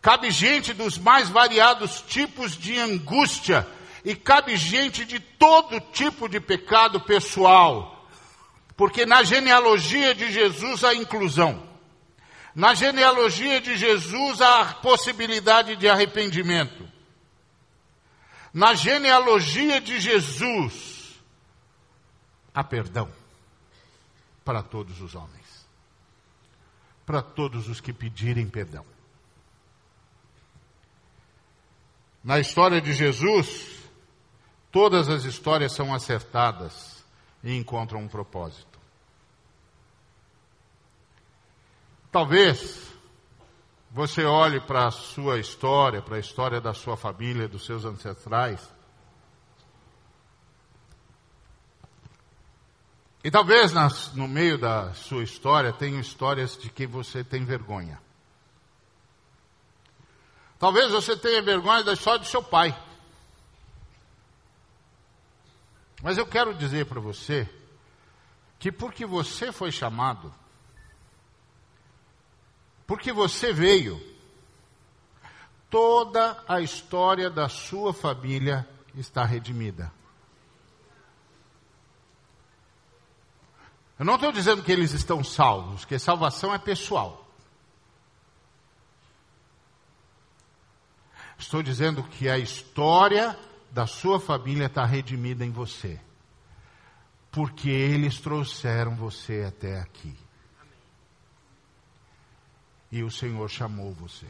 Cabe 0.08 0.30
gente 0.30 0.72
dos 0.72 0.96
mais 0.96 1.28
variados 1.28 2.00
tipos 2.00 2.56
de 2.56 2.78
angústia 2.78 3.68
e 4.02 4.16
cabe 4.16 4.56
gente 4.56 5.04
de 5.04 5.20
todo 5.20 5.78
tipo 5.80 6.30
de 6.30 6.40
pecado 6.40 6.98
pessoal. 6.98 8.08
Porque 8.74 9.04
na 9.04 9.22
genealogia 9.22 10.14
de 10.14 10.32
Jesus 10.32 10.82
há 10.82 10.94
inclusão. 10.94 11.62
Na 12.54 12.72
genealogia 12.74 13.60
de 13.60 13.76
Jesus 13.76 14.40
há 14.40 14.72
possibilidade 14.76 15.76
de 15.76 15.86
arrependimento. 15.86 16.88
Na 18.50 18.72
genealogia 18.72 19.78
de 19.78 20.00
Jesus 20.00 21.20
há 22.54 22.64
perdão 22.64 23.12
para 24.42 24.62
todos 24.62 25.02
os 25.02 25.14
homens. 25.14 25.68
Para 27.04 27.20
todos 27.20 27.68
os 27.68 27.78
que 27.78 27.92
pedirem 27.92 28.48
perdão. 28.48 28.86
Na 32.22 32.38
história 32.38 32.80
de 32.80 32.92
Jesus, 32.92 33.78
todas 34.70 35.08
as 35.08 35.24
histórias 35.24 35.72
são 35.72 35.94
acertadas 35.94 37.04
e 37.42 37.56
encontram 37.56 38.00
um 38.00 38.08
propósito. 38.08 38.78
Talvez 42.10 42.92
você 43.90 44.24
olhe 44.24 44.60
para 44.60 44.86
a 44.86 44.90
sua 44.90 45.38
história, 45.38 46.02
para 46.02 46.16
a 46.16 46.20
história 46.20 46.60
da 46.60 46.74
sua 46.74 46.96
família, 46.96 47.48
dos 47.48 47.64
seus 47.64 47.84
ancestrais, 47.84 48.68
e 53.22 53.30
talvez 53.30 53.72
nas, 53.72 54.14
no 54.14 54.28
meio 54.28 54.56
da 54.56 54.94
sua 54.94 55.22
história 55.22 55.72
tenham 55.72 56.00
histórias 56.00 56.56
de 56.56 56.70
que 56.70 56.86
você 56.86 57.24
tem 57.24 57.44
vergonha. 57.44 58.00
Talvez 60.58 60.90
você 60.90 61.16
tenha 61.16 61.40
vergonha 61.40 61.84
da 61.84 61.92
história 61.92 62.18
do 62.18 62.26
seu 62.26 62.42
pai. 62.42 62.76
Mas 66.02 66.18
eu 66.18 66.26
quero 66.26 66.54
dizer 66.54 66.86
para 66.86 67.00
você 67.00 67.48
que 68.58 68.72
porque 68.72 69.06
você 69.06 69.52
foi 69.52 69.70
chamado, 69.70 70.34
porque 72.86 73.12
você 73.12 73.52
veio, 73.52 74.00
toda 75.70 76.42
a 76.48 76.60
história 76.60 77.30
da 77.30 77.48
sua 77.48 77.92
família 77.92 78.68
está 78.94 79.24
redimida. 79.24 79.92
Eu 83.98 84.04
não 84.04 84.14
estou 84.14 84.32
dizendo 84.32 84.62
que 84.62 84.72
eles 84.72 84.92
estão 84.92 85.22
salvos, 85.22 85.84
que 85.84 85.98
salvação 85.98 86.54
é 86.54 86.58
pessoal. 86.58 87.27
Estou 91.38 91.62
dizendo 91.62 92.02
que 92.02 92.28
a 92.28 92.36
história 92.36 93.38
da 93.70 93.86
sua 93.86 94.18
família 94.18 94.66
está 94.66 94.84
redimida 94.84 95.44
em 95.44 95.52
você. 95.52 96.00
Porque 97.30 97.70
eles 97.70 98.18
trouxeram 98.18 98.96
você 98.96 99.44
até 99.46 99.78
aqui. 99.80 100.16
E 102.90 103.04
o 103.04 103.10
Senhor 103.10 103.48
chamou 103.48 103.92
você. 103.92 104.26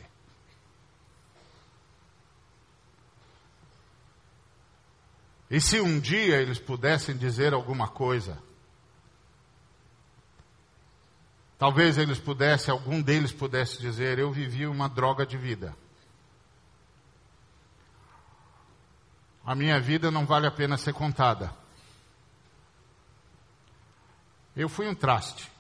E 5.51 5.61
se 5.61 5.81
um 5.81 5.99
dia 5.99 6.37
eles 6.37 6.59
pudessem 6.59 7.17
dizer 7.17 7.55
alguma 7.55 7.89
coisa, 7.89 8.37
talvez 11.57 11.97
eles 11.97 12.19
pudessem, 12.19 12.71
algum 12.71 13.01
deles 13.01 13.33
pudesse 13.33 13.81
dizer: 13.81 14.19
Eu 14.19 14.31
vivi 14.31 14.67
uma 14.67 14.89
droga 14.89 15.25
de 15.25 15.39
vida. 15.39 15.75
A 19.49 19.55
minha 19.55 19.81
vida 19.81 20.11
não 20.11 20.27
vale 20.27 20.47
a 20.47 20.51
pena 20.51 20.77
ser 20.77 20.93
contada. 20.93 21.51
Eu 24.55 24.69
fui 24.69 24.87
um 24.87 24.95
traste. 24.95 25.51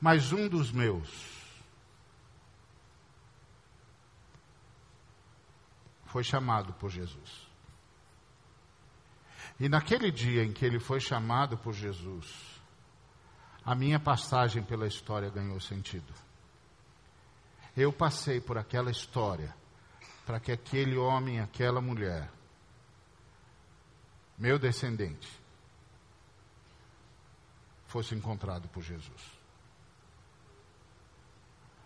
Mas 0.00 0.30
um 0.30 0.48
dos 0.48 0.70
meus 0.70 1.10
foi 6.04 6.22
chamado 6.22 6.72
por 6.74 6.90
Jesus. 6.90 7.48
E 9.58 9.68
naquele 9.68 10.12
dia 10.12 10.44
em 10.44 10.52
que 10.52 10.64
ele 10.64 10.78
foi 10.78 11.00
chamado 11.00 11.58
por 11.58 11.72
Jesus, 11.72 12.32
a 13.64 13.74
minha 13.74 13.98
passagem 13.98 14.62
pela 14.62 14.86
história 14.86 15.28
ganhou 15.28 15.58
sentido. 15.58 16.14
Eu 17.76 17.92
passei 17.92 18.40
por 18.40 18.56
aquela 18.56 18.92
história 18.92 19.52
para 20.28 20.38
que 20.38 20.52
aquele 20.52 20.94
homem, 20.94 21.40
aquela 21.40 21.80
mulher, 21.80 22.30
meu 24.36 24.58
descendente, 24.58 25.26
fosse 27.86 28.14
encontrado 28.14 28.68
por 28.68 28.82
Jesus. 28.82 29.22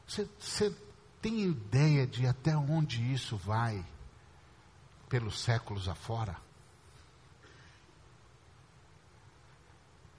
Você 0.08 0.76
tem 1.20 1.42
ideia 1.42 2.04
de 2.04 2.26
até 2.26 2.56
onde 2.56 3.12
isso 3.12 3.36
vai 3.36 3.86
pelos 5.08 5.40
séculos 5.40 5.88
afora? 5.88 6.36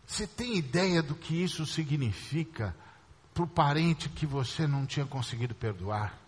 Você 0.07 0.25
tem 0.25 0.55
ideia 0.55 1.03
do 1.03 1.13
que 1.13 1.43
isso 1.43 1.65
significa 1.65 2.73
para 3.33 3.43
o 3.43 3.47
parente 3.47 4.07
que 4.07 4.25
você 4.25 4.65
não 4.65 4.85
tinha 4.85 5.05
conseguido 5.05 5.53
perdoar? 5.53 6.22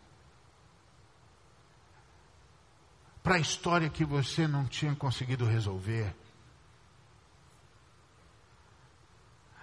Para 3.25 3.35
a 3.35 3.39
história 3.39 3.89
que 3.89 4.05
você 4.05 4.47
não 4.47 4.65
tinha 4.65 4.95
conseguido 4.95 5.45
resolver? 5.45 6.15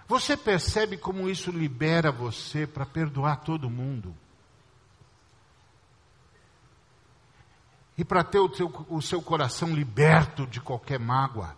Você 0.07 0.37
percebe 0.37 0.97
como 0.97 1.27
isso 1.27 1.49
libera 1.49 2.11
você 2.11 2.67
para 2.67 2.85
perdoar 2.85 3.37
todo 3.37 3.71
mundo? 3.71 4.15
E 7.97 8.05
para 8.05 8.23
ter 8.23 8.37
o 8.37 8.53
seu, 8.53 8.85
o 8.87 9.01
seu 9.01 9.19
coração 9.19 9.73
liberto 9.73 10.45
de 10.45 10.61
qualquer 10.61 10.99
mágoa? 10.99 11.55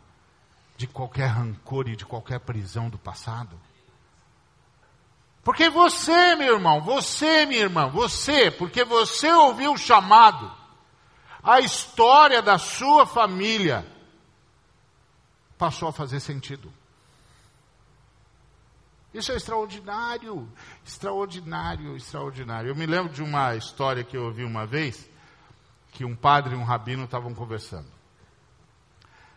de 0.78 0.88
qualquer 0.88 1.28
rancor 1.28 1.88
e 1.88 1.96
de 1.96 2.06
qualquer 2.06 2.40
prisão 2.40 2.90
do 2.90 2.98
passado. 2.98 3.60
Porque 5.44 5.70
você, 5.70 6.36
meu 6.36 6.56
irmão, 6.56 6.82
você, 6.82 7.46
minha 7.46 7.62
irmã, 7.62 7.88
você, 7.88 8.50
porque 8.50 8.84
você 8.84 9.32
ouviu 9.32 9.74
o 9.74 9.78
chamado, 9.78 10.52
a 11.46 11.60
história 11.60 12.42
da 12.42 12.58
sua 12.58 13.06
família 13.06 13.86
passou 15.60 15.88
a 15.88 15.94
fazer 15.94 16.20
sentido. 16.20 16.74
Isso 19.14 19.32
é 19.32 19.36
extraordinário, 19.36 20.52
extraordinário, 20.84 21.96
extraordinário. 21.96 22.70
Eu 22.70 22.76
me 22.76 22.88
lembro 22.88 23.14
de 23.14 23.22
uma 23.22 23.56
história 23.56 24.04
que 24.04 24.18
eu 24.18 24.26
ouvi 24.26 24.44
uma 24.44 24.66
vez, 24.66 25.08
que 25.92 26.04
um 26.04 26.16
padre 26.16 26.56
e 26.56 26.58
um 26.58 26.64
rabino 26.64 27.06
estavam 27.06 27.34
conversando. 27.34 27.88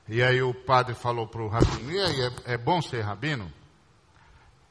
E 0.09 0.23
aí 0.23 0.41
o 0.41 0.55
padre 0.55 0.95
falou 0.95 1.27
para 1.27 1.43
o 1.43 1.49
rabino, 1.49 1.93
e 1.93 2.01
aí, 2.01 2.23
é, 2.23 2.55
é, 2.55 2.57
bom 2.57 2.81
ser 2.81 3.03
rabino? 3.03 3.53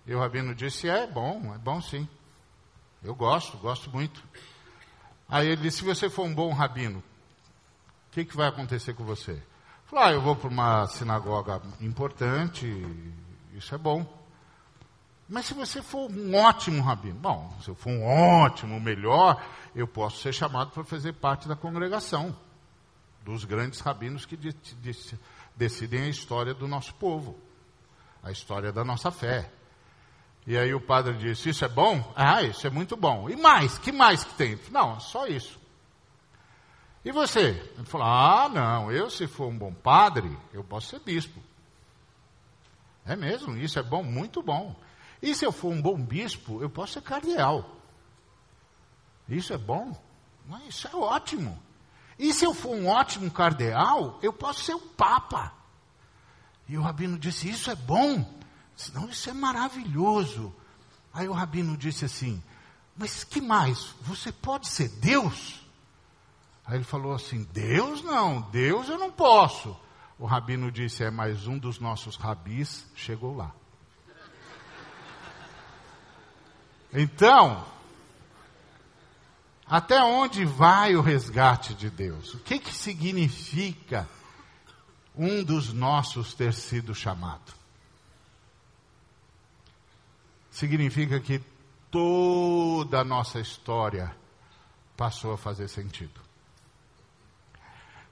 E 0.07 0.15
o 0.15 0.19
rabino 0.19 0.55
disse, 0.55 0.89
é 0.89 1.05
bom, 1.05 1.53
é 1.53 1.57
bom 1.59 1.79
sim. 1.79 2.09
Eu 3.03 3.13
gosto, 3.13 3.55
gosto 3.59 3.91
muito. 3.91 4.23
Aí 5.29 5.47
ele 5.47 5.61
disse, 5.61 5.77
se 5.77 5.83
você 5.83 6.09
for 6.09 6.25
um 6.25 6.33
bom 6.33 6.51
rabino, 6.51 7.03
que, 8.17 8.25
que 8.25 8.37
vai 8.37 8.47
acontecer 8.47 8.95
com 8.95 9.03
você? 9.03 9.39
Falou, 9.85 10.05
ah, 10.05 10.11
eu 10.11 10.21
vou 10.21 10.35
para 10.35 10.49
uma 10.49 10.87
sinagoga 10.87 11.61
importante, 11.79 12.65
isso 13.53 13.75
é 13.75 13.77
bom. 13.77 14.11
Mas 15.29 15.45
se 15.45 15.53
você 15.53 15.83
for 15.83 16.09
um 16.09 16.35
ótimo 16.35 16.81
rabino, 16.81 17.19
bom, 17.19 17.53
se 17.61 17.69
eu 17.69 17.75
for 17.75 17.91
um 17.91 18.03
ótimo, 18.03 18.79
melhor, 18.79 19.39
eu 19.75 19.87
posso 19.87 20.19
ser 20.21 20.33
chamado 20.33 20.71
para 20.71 20.83
fazer 20.83 21.13
parte 21.13 21.47
da 21.47 21.55
congregação 21.55 22.35
dos 23.23 23.45
grandes 23.45 23.81
rabinos 23.81 24.25
que 24.25 24.35
de, 24.35 24.51
de, 24.53 25.19
decidem 25.55 26.03
a 26.03 26.09
história 26.09 26.55
do 26.55 26.67
nosso 26.67 26.95
povo, 26.95 27.37
a 28.23 28.31
história 28.31 28.71
da 28.71 28.83
nossa 28.83 29.11
fé. 29.11 29.51
E 30.47 30.57
aí 30.57 30.73
o 30.73 30.81
padre 30.81 31.13
disse: 31.17 31.49
Isso 31.49 31.63
é 31.65 31.67
bom? 31.67 32.13
Ah, 32.15 32.41
isso 32.41 32.65
é 32.65 32.69
muito 32.69 32.95
bom. 32.95 33.29
E 33.29 33.35
mais? 33.35 33.77
Que 33.77 33.91
mais 33.91 34.23
que 34.23 34.33
tem? 34.33 34.59
Não, 34.71 34.99
só 34.99 35.27
isso. 35.27 35.66
E 37.07 37.11
você? 37.13 37.51
Ele 37.77 37.85
falou: 37.85 38.05
Ah, 38.05 38.49
não, 38.49 38.91
eu 38.91 39.09
se 39.09 39.27
for 39.27 39.47
um 39.47 39.57
bom 39.57 39.73
padre, 39.73 40.37
eu 40.51 40.61
posso 40.61 40.89
ser 40.89 40.99
bispo. 40.99 41.41
É 43.05 43.15
mesmo, 43.15 43.55
isso 43.55 43.79
é 43.79 43.81
bom, 43.81 44.03
muito 44.03 44.43
bom. 44.43 44.75
E 45.21 45.33
se 45.33 45.45
eu 45.45 45.53
for 45.53 45.71
um 45.71 45.81
bom 45.81 45.97
bispo, 45.97 46.61
eu 46.61 46.69
posso 46.69 46.93
ser 46.93 47.01
cardeal. 47.01 47.77
Isso 49.29 49.53
é 49.53 49.57
bom? 49.57 49.97
Isso 50.67 50.85
é 50.85 50.93
ótimo. 50.97 51.57
E 52.19 52.33
se 52.33 52.43
eu 52.43 52.53
for 52.53 52.75
um 52.75 52.87
ótimo 52.87 53.31
cardeal, 53.31 54.19
eu 54.21 54.33
posso 54.33 54.65
ser 54.65 54.73
o 54.73 54.81
Papa. 54.81 55.53
E 56.67 56.77
o 56.77 56.81
rabino 56.81 57.17
disse: 57.17 57.49
Isso 57.49 57.71
é 57.71 57.75
bom. 57.75 58.37
Não, 58.93 59.07
isso 59.07 59.29
é 59.29 59.33
maravilhoso. 59.33 60.53
Aí 61.13 61.29
o 61.29 61.33
rabino 61.33 61.77
disse 61.77 62.03
assim: 62.03 62.43
Mas 62.97 63.23
que 63.23 63.39
mais? 63.39 63.95
Você 64.01 64.29
pode 64.29 64.67
ser 64.67 64.89
Deus? 64.89 65.65
Aí 66.67 66.75
ele 66.75 66.83
falou 66.83 67.13
assim: 67.13 67.43
Deus 67.53 68.03
não, 68.03 68.41
Deus 68.41 68.89
eu 68.89 68.97
não 68.97 69.09
posso. 69.09 69.75
O 70.19 70.25
rabino 70.25 70.69
disse: 70.69 71.03
É, 71.03 71.09
mais 71.09 71.47
um 71.47 71.57
dos 71.57 71.79
nossos 71.79 72.17
rabis 72.17 72.85
chegou 72.93 73.35
lá. 73.35 73.53
Então, 76.93 77.65
até 79.65 80.01
onde 80.01 80.43
vai 80.43 80.95
o 80.95 81.01
resgate 81.01 81.73
de 81.73 81.89
Deus? 81.89 82.33
O 82.33 82.39
que, 82.39 82.59
que 82.59 82.73
significa 82.73 84.07
um 85.15 85.43
dos 85.43 85.71
nossos 85.71 86.33
ter 86.33 86.53
sido 86.53 86.93
chamado? 86.93 87.53
Significa 90.51 91.19
que 91.19 91.41
toda 91.91 93.01
a 93.01 93.03
nossa 93.03 93.39
história 93.39 94.13
passou 94.95 95.33
a 95.33 95.37
fazer 95.37 95.67
sentido. 95.67 96.26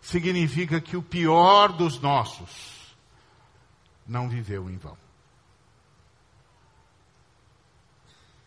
Significa 0.05 0.79
que 0.79 0.95
o 0.95 1.01
pior 1.01 1.73
dos 1.73 1.99
nossos 1.99 2.95
não 4.05 4.29
viveu 4.29 4.69
em 4.69 4.77
vão. 4.77 4.95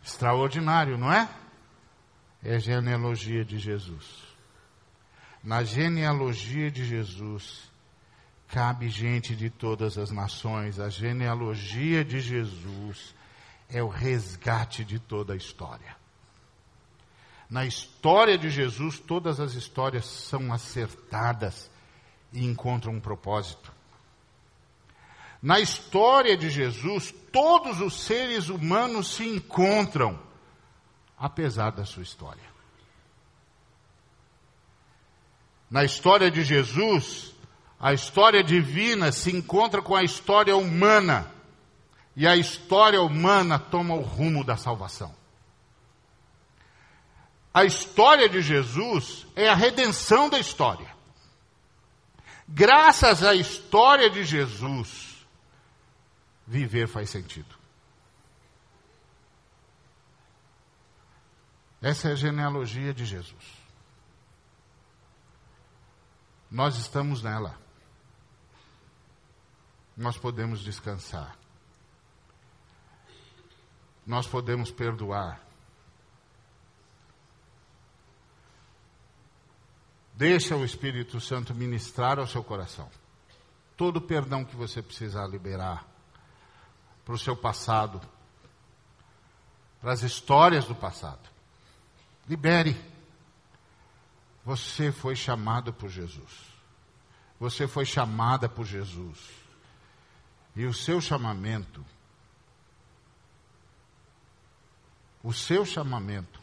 Extraordinário, 0.04 0.96
não 0.96 1.12
é? 1.12 1.28
é 2.44 2.54
a 2.54 2.58
genealogia 2.60 3.44
de 3.44 3.58
Jesus. 3.58 4.22
Na 5.42 5.64
genealogia 5.64 6.70
de 6.70 6.84
Jesus, 6.84 7.68
cabe 8.46 8.88
gente 8.88 9.34
de 9.34 9.50
todas 9.50 9.98
as 9.98 10.12
nações. 10.12 10.78
A 10.78 10.88
genealogia 10.88 12.04
de 12.04 12.20
Jesus 12.20 13.16
é 13.68 13.82
o 13.82 13.88
resgate 13.88 14.84
de 14.84 15.00
toda 15.00 15.32
a 15.32 15.36
história. 15.36 15.97
Na 17.48 17.64
história 17.64 18.36
de 18.36 18.50
Jesus, 18.50 18.98
todas 18.98 19.40
as 19.40 19.54
histórias 19.54 20.04
são 20.04 20.52
acertadas 20.52 21.70
e 22.32 22.44
encontram 22.44 22.92
um 22.92 23.00
propósito. 23.00 23.72
Na 25.42 25.58
história 25.58 26.36
de 26.36 26.50
Jesus, 26.50 27.14
todos 27.32 27.80
os 27.80 28.00
seres 28.00 28.48
humanos 28.48 29.14
se 29.14 29.24
encontram 29.24 30.18
apesar 31.16 31.70
da 31.70 31.84
sua 31.84 32.02
história. 32.02 32.42
Na 35.70 35.84
história 35.84 36.30
de 36.30 36.42
Jesus, 36.42 37.34
a 37.78 37.92
história 37.92 38.42
divina 38.42 39.12
se 39.12 39.34
encontra 39.34 39.80
com 39.80 39.94
a 39.94 40.02
história 40.02 40.56
humana 40.56 41.30
e 42.16 42.26
a 42.26 42.36
história 42.36 43.00
humana 43.00 43.58
toma 43.58 43.94
o 43.94 44.02
rumo 44.02 44.42
da 44.42 44.56
salvação. 44.56 45.17
A 47.52 47.64
história 47.64 48.28
de 48.28 48.42
Jesus 48.42 49.26
é 49.34 49.48
a 49.48 49.54
redenção 49.54 50.28
da 50.28 50.38
história. 50.38 50.94
Graças 52.46 53.22
à 53.22 53.34
história 53.34 54.08
de 54.08 54.24
Jesus, 54.24 55.26
viver 56.46 56.88
faz 56.88 57.10
sentido. 57.10 57.58
Essa 61.80 62.08
é 62.08 62.12
a 62.12 62.16
genealogia 62.16 62.92
de 62.92 63.04
Jesus. 63.04 63.58
Nós 66.50 66.76
estamos 66.76 67.22
nela. 67.22 67.58
Nós 69.96 70.16
podemos 70.16 70.60
descansar. 70.60 71.36
Nós 74.06 74.26
podemos 74.26 74.70
perdoar. 74.70 75.47
Deixa 80.18 80.56
o 80.56 80.64
Espírito 80.64 81.20
Santo 81.20 81.54
ministrar 81.54 82.18
ao 82.18 82.26
seu 82.26 82.42
coração. 82.42 82.90
Todo 83.76 83.98
o 83.98 84.00
perdão 84.00 84.44
que 84.44 84.56
você 84.56 84.82
precisar 84.82 85.28
liberar 85.28 85.86
para 87.04 87.14
o 87.14 87.18
seu 87.18 87.36
passado, 87.36 88.00
para 89.80 89.92
as 89.92 90.02
histórias 90.02 90.64
do 90.64 90.74
passado. 90.74 91.20
Libere. 92.28 92.76
Você 94.44 94.90
foi 94.90 95.14
chamado 95.14 95.72
por 95.72 95.88
Jesus. 95.88 96.52
Você 97.38 97.68
foi 97.68 97.84
chamada 97.84 98.48
por 98.48 98.66
Jesus. 98.66 99.20
E 100.56 100.66
o 100.66 100.74
seu 100.74 101.00
chamamento, 101.00 101.86
o 105.22 105.32
seu 105.32 105.64
chamamento, 105.64 106.40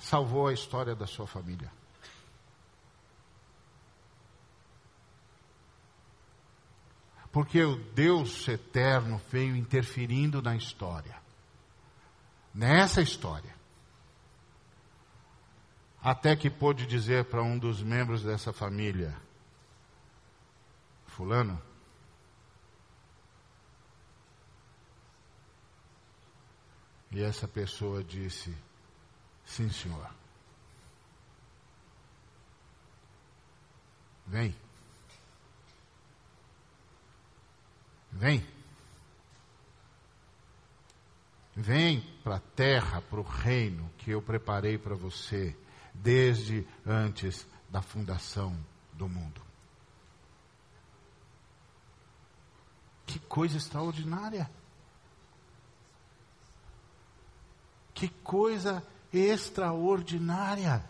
salvou 0.00 0.48
a 0.48 0.52
história 0.52 0.96
da 0.96 1.06
sua 1.06 1.28
família. 1.28 1.70
Porque 7.36 7.62
o 7.62 7.76
Deus 7.92 8.48
eterno 8.48 9.20
veio 9.30 9.54
interferindo 9.54 10.40
na 10.40 10.56
história. 10.56 11.14
Nessa 12.54 13.02
história 13.02 13.54
até 16.02 16.34
que 16.34 16.48
pôde 16.48 16.86
dizer 16.86 17.26
para 17.26 17.42
um 17.42 17.58
dos 17.58 17.82
membros 17.82 18.22
dessa 18.22 18.54
família: 18.54 19.14
Fulano, 21.08 21.60
e 27.10 27.22
essa 27.22 27.46
pessoa 27.46 28.02
disse: 28.02 28.56
Sim, 29.44 29.68
senhor. 29.68 30.10
Vem. 34.26 34.56
Vem. 38.12 38.46
Vem 41.54 42.00
para 42.22 42.36
a 42.36 42.40
terra, 42.40 43.00
para 43.00 43.20
o 43.20 43.22
reino 43.22 43.90
que 43.98 44.10
eu 44.10 44.20
preparei 44.20 44.76
para 44.76 44.94
você 44.94 45.56
desde 45.94 46.66
antes 46.84 47.46
da 47.70 47.80
fundação 47.80 48.56
do 48.92 49.08
mundo. 49.08 49.40
Que 53.06 53.18
coisa 53.18 53.56
extraordinária! 53.56 54.50
Que 57.94 58.08
coisa 58.08 58.86
extraordinária! 59.12 60.84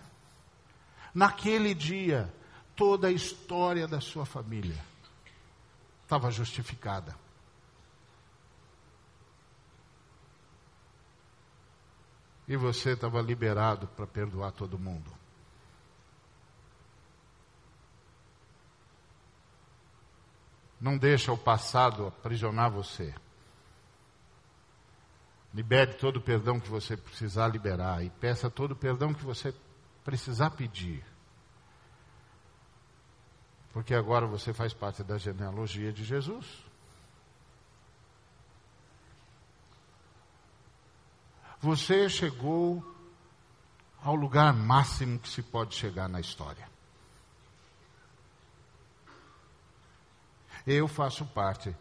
Naquele 1.15 1.75
dia, 1.75 2.33
toda 2.75 3.09
a 3.09 3.13
história 3.13 3.87
da 3.87 4.01
sua 4.01 4.27
família 4.27 4.96
estava 6.07 6.31
justificada. 6.31 7.27
e 12.49 12.57
você 12.57 12.93
estava 12.93 13.21
liberado 13.21 13.89
para 13.89 14.07
perdoar 14.07 14.53
todo 14.53 14.79
mundo. 14.79 15.11
Não 20.81 20.97
deixa 20.97 21.33
o 21.33 21.39
passado 21.39 22.07
aprisionar 22.07 22.71
você. 22.71 23.15
Libere 25.53 25.95
todo 25.95 26.17
o 26.19 26.21
perdão 26.21 26.61
que 26.61 26.69
você 26.69 26.97
precisar 26.97 27.49
liberar 27.49 28.05
e 28.05 28.11
peça 28.11 28.51
todo 28.51 28.73
o 28.73 28.77
perdão 28.77 29.15
que 29.15 29.25
você 29.25 29.55
precisar 30.05 30.51
pedir. 30.51 31.05
Porque 33.77 33.95
agora 33.95 34.27
você 34.27 34.55
faz 34.55 34.73
parte 34.73 35.05
da 35.05 35.19
genealogia 35.19 35.93
de 35.93 36.03
Jesus. 36.03 36.47
Você 41.61 42.09
chegou 42.09 42.83
ao 44.03 44.15
lugar 44.15 44.55
máximo 44.55 45.19
que 45.19 45.29
se 45.29 45.43
pode 45.43 45.75
chegar 45.75 46.09
na 46.09 46.19
história. 46.19 46.67
Eu 50.67 50.89
faço 50.89 51.27
parte 51.27 51.77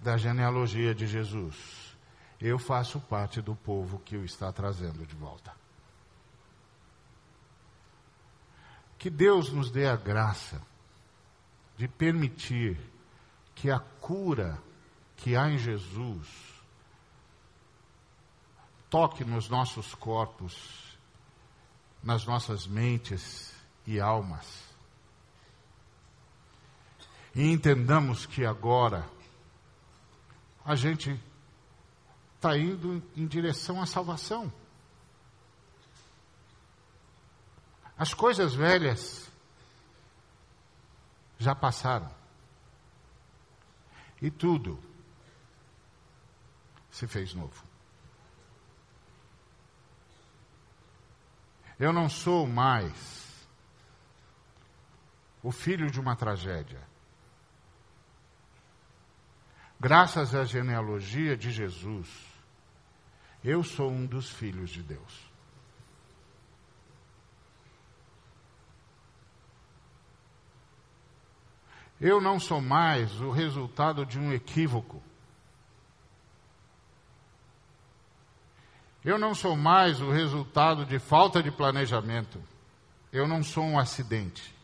da 0.00 0.16
genealogia 0.16 0.92
de 0.92 1.06
Jesus. 1.06 1.96
Eu 2.40 2.58
faço 2.58 2.98
parte 2.98 3.40
do 3.40 3.54
povo 3.54 4.00
que 4.00 4.16
o 4.16 4.24
está 4.24 4.52
trazendo 4.52 5.06
de 5.06 5.14
volta. 5.14 5.54
Que 8.98 9.10
Deus 9.10 9.50
nos 9.52 9.70
dê 9.70 9.86
a 9.86 9.96
graça 9.96 10.60
de 11.76 11.86
permitir 11.86 12.78
que 13.54 13.70
a 13.70 13.78
cura 13.78 14.58
que 15.16 15.36
há 15.36 15.50
em 15.50 15.58
Jesus 15.58 16.26
toque 18.88 19.24
nos 19.24 19.48
nossos 19.48 19.94
corpos, 19.94 20.96
nas 22.02 22.24
nossas 22.24 22.66
mentes 22.66 23.52
e 23.86 24.00
almas. 24.00 24.64
E 27.34 27.50
entendamos 27.50 28.24
que 28.24 28.44
agora 28.44 29.06
a 30.64 30.74
gente 30.74 31.20
está 32.34 32.56
indo 32.56 33.02
em 33.16 33.26
direção 33.26 33.80
à 33.82 33.86
salvação. 33.86 34.52
As 37.96 38.12
coisas 38.12 38.54
velhas 38.54 39.30
já 41.38 41.54
passaram. 41.54 42.10
E 44.20 44.30
tudo 44.30 44.78
se 46.90 47.06
fez 47.06 47.34
novo. 47.34 47.64
Eu 51.78 51.92
não 51.92 52.08
sou 52.08 52.46
mais 52.46 53.46
o 55.42 55.52
filho 55.52 55.90
de 55.90 56.00
uma 56.00 56.16
tragédia. 56.16 56.82
Graças 59.78 60.34
à 60.34 60.44
genealogia 60.44 61.36
de 61.36 61.50
Jesus, 61.50 62.08
eu 63.44 63.62
sou 63.62 63.90
um 63.90 64.06
dos 64.06 64.30
filhos 64.30 64.70
de 64.70 64.82
Deus. 64.82 65.25
Eu 72.00 72.20
não 72.20 72.38
sou 72.38 72.60
mais 72.60 73.20
o 73.20 73.30
resultado 73.30 74.04
de 74.04 74.18
um 74.18 74.32
equívoco. 74.32 75.02
Eu 79.04 79.18
não 79.18 79.34
sou 79.34 79.56
mais 79.56 80.00
o 80.00 80.10
resultado 80.10 80.84
de 80.84 80.98
falta 80.98 81.42
de 81.42 81.50
planejamento. 81.50 82.42
Eu 83.12 83.26
não 83.26 83.42
sou 83.42 83.64
um 83.64 83.78
acidente. 83.78 84.54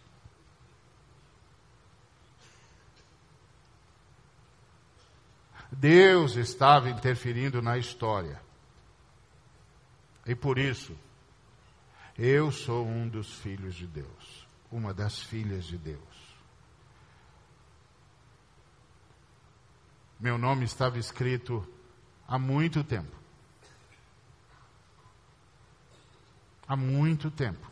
Deus 5.71 6.37
estava 6.37 6.91
interferindo 6.91 7.63
na 7.63 7.79
história. 7.79 8.43
E 10.27 10.35
por 10.35 10.59
isso, 10.59 10.97
eu 12.19 12.53
sou 12.53 12.87
um 12.87 13.09
dos 13.09 13.33
filhos 13.35 13.75
de 13.75 13.87
Deus, 13.87 14.47
uma 14.71 14.93
das 14.93 15.21
filhas 15.21 15.65
de 15.65 15.79
Deus. 15.79 16.32
Meu 20.23 20.39
nome 20.39 20.65
estava 20.65 20.99
escrito 20.99 21.67
há 22.27 22.39
muito 22.39 22.83
tempo. 22.83 23.21
há 26.67 26.77
muito 26.77 27.31
tempo. 27.31 27.71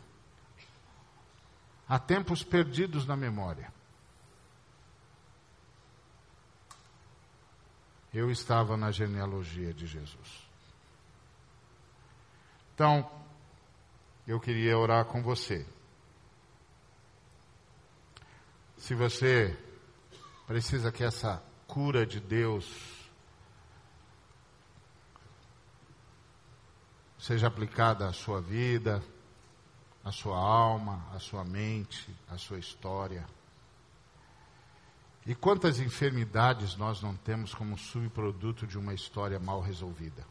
Há 1.89 1.97
tempos 1.97 2.43
perdidos 2.43 3.07
na 3.07 3.15
memória. 3.15 3.73
eu 8.13 8.29
estava 8.29 8.75
na 8.75 8.91
genealogia 8.91 9.73
de 9.73 9.87
Jesus. 9.87 10.49
Então, 12.75 13.09
eu 14.27 14.37
queria 14.37 14.77
orar 14.77 15.05
com 15.05 15.23
você. 15.23 15.65
Se 18.77 18.93
você 18.93 19.57
precisa 20.45 20.91
que 20.91 21.05
essa 21.05 21.41
cura 21.71 22.05
de 22.05 22.19
Deus 22.19 22.69
seja 27.17 27.47
aplicada 27.47 28.09
à 28.09 28.11
sua 28.11 28.41
vida, 28.41 29.01
à 30.03 30.11
sua 30.11 30.37
alma, 30.37 31.07
à 31.15 31.19
sua 31.19 31.45
mente, 31.45 32.13
à 32.29 32.37
sua 32.37 32.59
história. 32.59 33.25
E 35.25 35.33
quantas 35.33 35.79
enfermidades 35.79 36.75
nós 36.75 37.01
não 37.01 37.15
temos 37.15 37.53
como 37.53 37.77
subproduto 37.77 38.67
de 38.67 38.77
uma 38.77 38.93
história 38.93 39.39
mal 39.39 39.61
resolvida? 39.61 40.25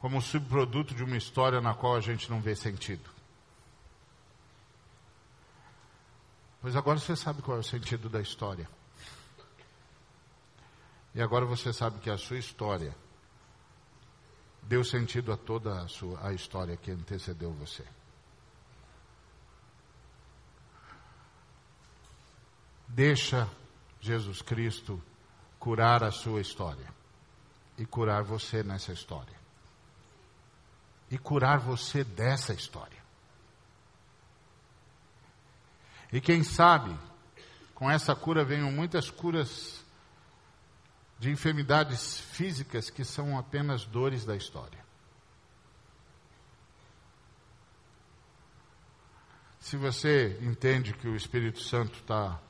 Como 0.00 0.20
subproduto 0.20 0.94
de 0.94 1.02
uma 1.02 1.16
história 1.16 1.62
na 1.62 1.72
qual 1.72 1.96
a 1.96 2.00
gente 2.02 2.28
não 2.28 2.42
vê 2.42 2.54
sentido. 2.54 3.17
Pois 6.68 6.76
agora 6.76 6.98
você 6.98 7.16
sabe 7.16 7.40
qual 7.40 7.56
é 7.56 7.60
o 7.60 7.64
sentido 7.64 8.10
da 8.10 8.20
história. 8.20 8.68
E 11.14 11.22
agora 11.22 11.46
você 11.46 11.72
sabe 11.72 11.98
que 11.98 12.10
a 12.10 12.18
sua 12.18 12.36
história 12.36 12.94
deu 14.64 14.84
sentido 14.84 15.32
a 15.32 15.36
toda 15.38 15.80
a, 15.80 15.88
sua, 15.88 16.28
a 16.28 16.34
história 16.34 16.76
que 16.76 16.90
antecedeu 16.90 17.54
você. 17.54 17.86
Deixa 22.86 23.48
Jesus 23.98 24.42
Cristo 24.42 25.02
curar 25.58 26.04
a 26.04 26.10
sua 26.10 26.42
história 26.42 26.92
e 27.78 27.86
curar 27.86 28.22
você 28.24 28.62
nessa 28.62 28.92
história. 28.92 29.40
E 31.10 31.16
curar 31.16 31.60
você 31.60 32.04
dessa 32.04 32.52
história. 32.52 32.97
E 36.12 36.20
quem 36.20 36.42
sabe, 36.42 36.96
com 37.74 37.90
essa 37.90 38.14
cura 38.14 38.44
venham 38.44 38.72
muitas 38.72 39.10
curas 39.10 39.84
de 41.18 41.30
enfermidades 41.30 42.18
físicas 42.18 42.90
que 42.90 43.04
são 43.04 43.38
apenas 43.38 43.84
dores 43.84 44.24
da 44.24 44.36
história. 44.36 44.78
Se 49.60 49.76
você 49.76 50.38
entende 50.40 50.94
que 50.94 51.08
o 51.08 51.16
Espírito 51.16 51.60
Santo 51.60 51.98
está 51.98 52.40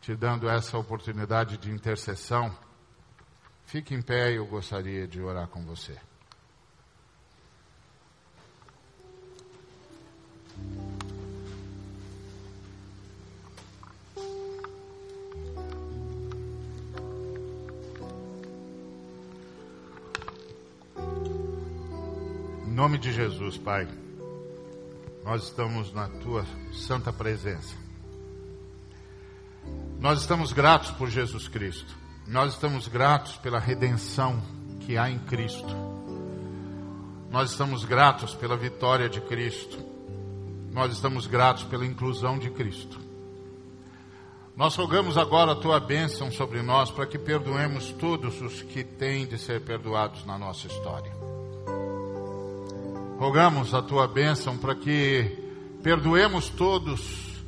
te 0.00 0.14
dando 0.14 0.48
essa 0.48 0.78
oportunidade 0.78 1.56
de 1.56 1.70
intercessão, 1.70 2.56
fique 3.66 3.94
em 3.94 4.02
pé 4.02 4.32
e 4.32 4.36
eu 4.36 4.46
gostaria 4.46 5.08
de 5.08 5.20
orar 5.20 5.48
com 5.48 5.64
você. 5.64 5.98
Em 22.72 22.74
nome 22.74 22.96
de 22.96 23.12
Jesus, 23.12 23.58
Pai, 23.58 23.86
nós 25.22 25.42
estamos 25.42 25.92
na 25.92 26.08
tua 26.08 26.46
santa 26.72 27.12
presença. 27.12 27.76
Nós 30.00 30.22
estamos 30.22 30.54
gratos 30.54 30.90
por 30.92 31.10
Jesus 31.10 31.48
Cristo. 31.48 31.94
Nós 32.26 32.54
estamos 32.54 32.88
gratos 32.88 33.36
pela 33.36 33.58
redenção 33.58 34.42
que 34.80 34.96
há 34.96 35.10
em 35.10 35.18
Cristo. 35.18 35.68
Nós 37.30 37.50
estamos 37.50 37.84
gratos 37.84 38.34
pela 38.34 38.56
vitória 38.56 39.06
de 39.06 39.20
Cristo. 39.20 39.78
Nós 40.72 40.94
estamos 40.94 41.26
gratos 41.26 41.64
pela 41.64 41.84
inclusão 41.84 42.38
de 42.38 42.48
Cristo. 42.48 42.98
Nós 44.56 44.74
rogamos 44.76 45.18
agora 45.18 45.52
a 45.52 45.56
tua 45.56 45.78
bênção 45.78 46.32
sobre 46.32 46.62
nós 46.62 46.90
para 46.90 47.04
que 47.06 47.18
perdoemos 47.18 47.90
todos 47.92 48.40
os 48.40 48.62
que 48.62 48.82
têm 48.82 49.26
de 49.26 49.36
ser 49.36 49.60
perdoados 49.60 50.24
na 50.24 50.38
nossa 50.38 50.66
história. 50.68 51.21
Rogamos 53.22 53.72
a 53.72 53.80
tua 53.80 54.08
bênção 54.08 54.58
para 54.58 54.74
que 54.74 55.38
perdoemos 55.80 56.48
todos 56.48 57.40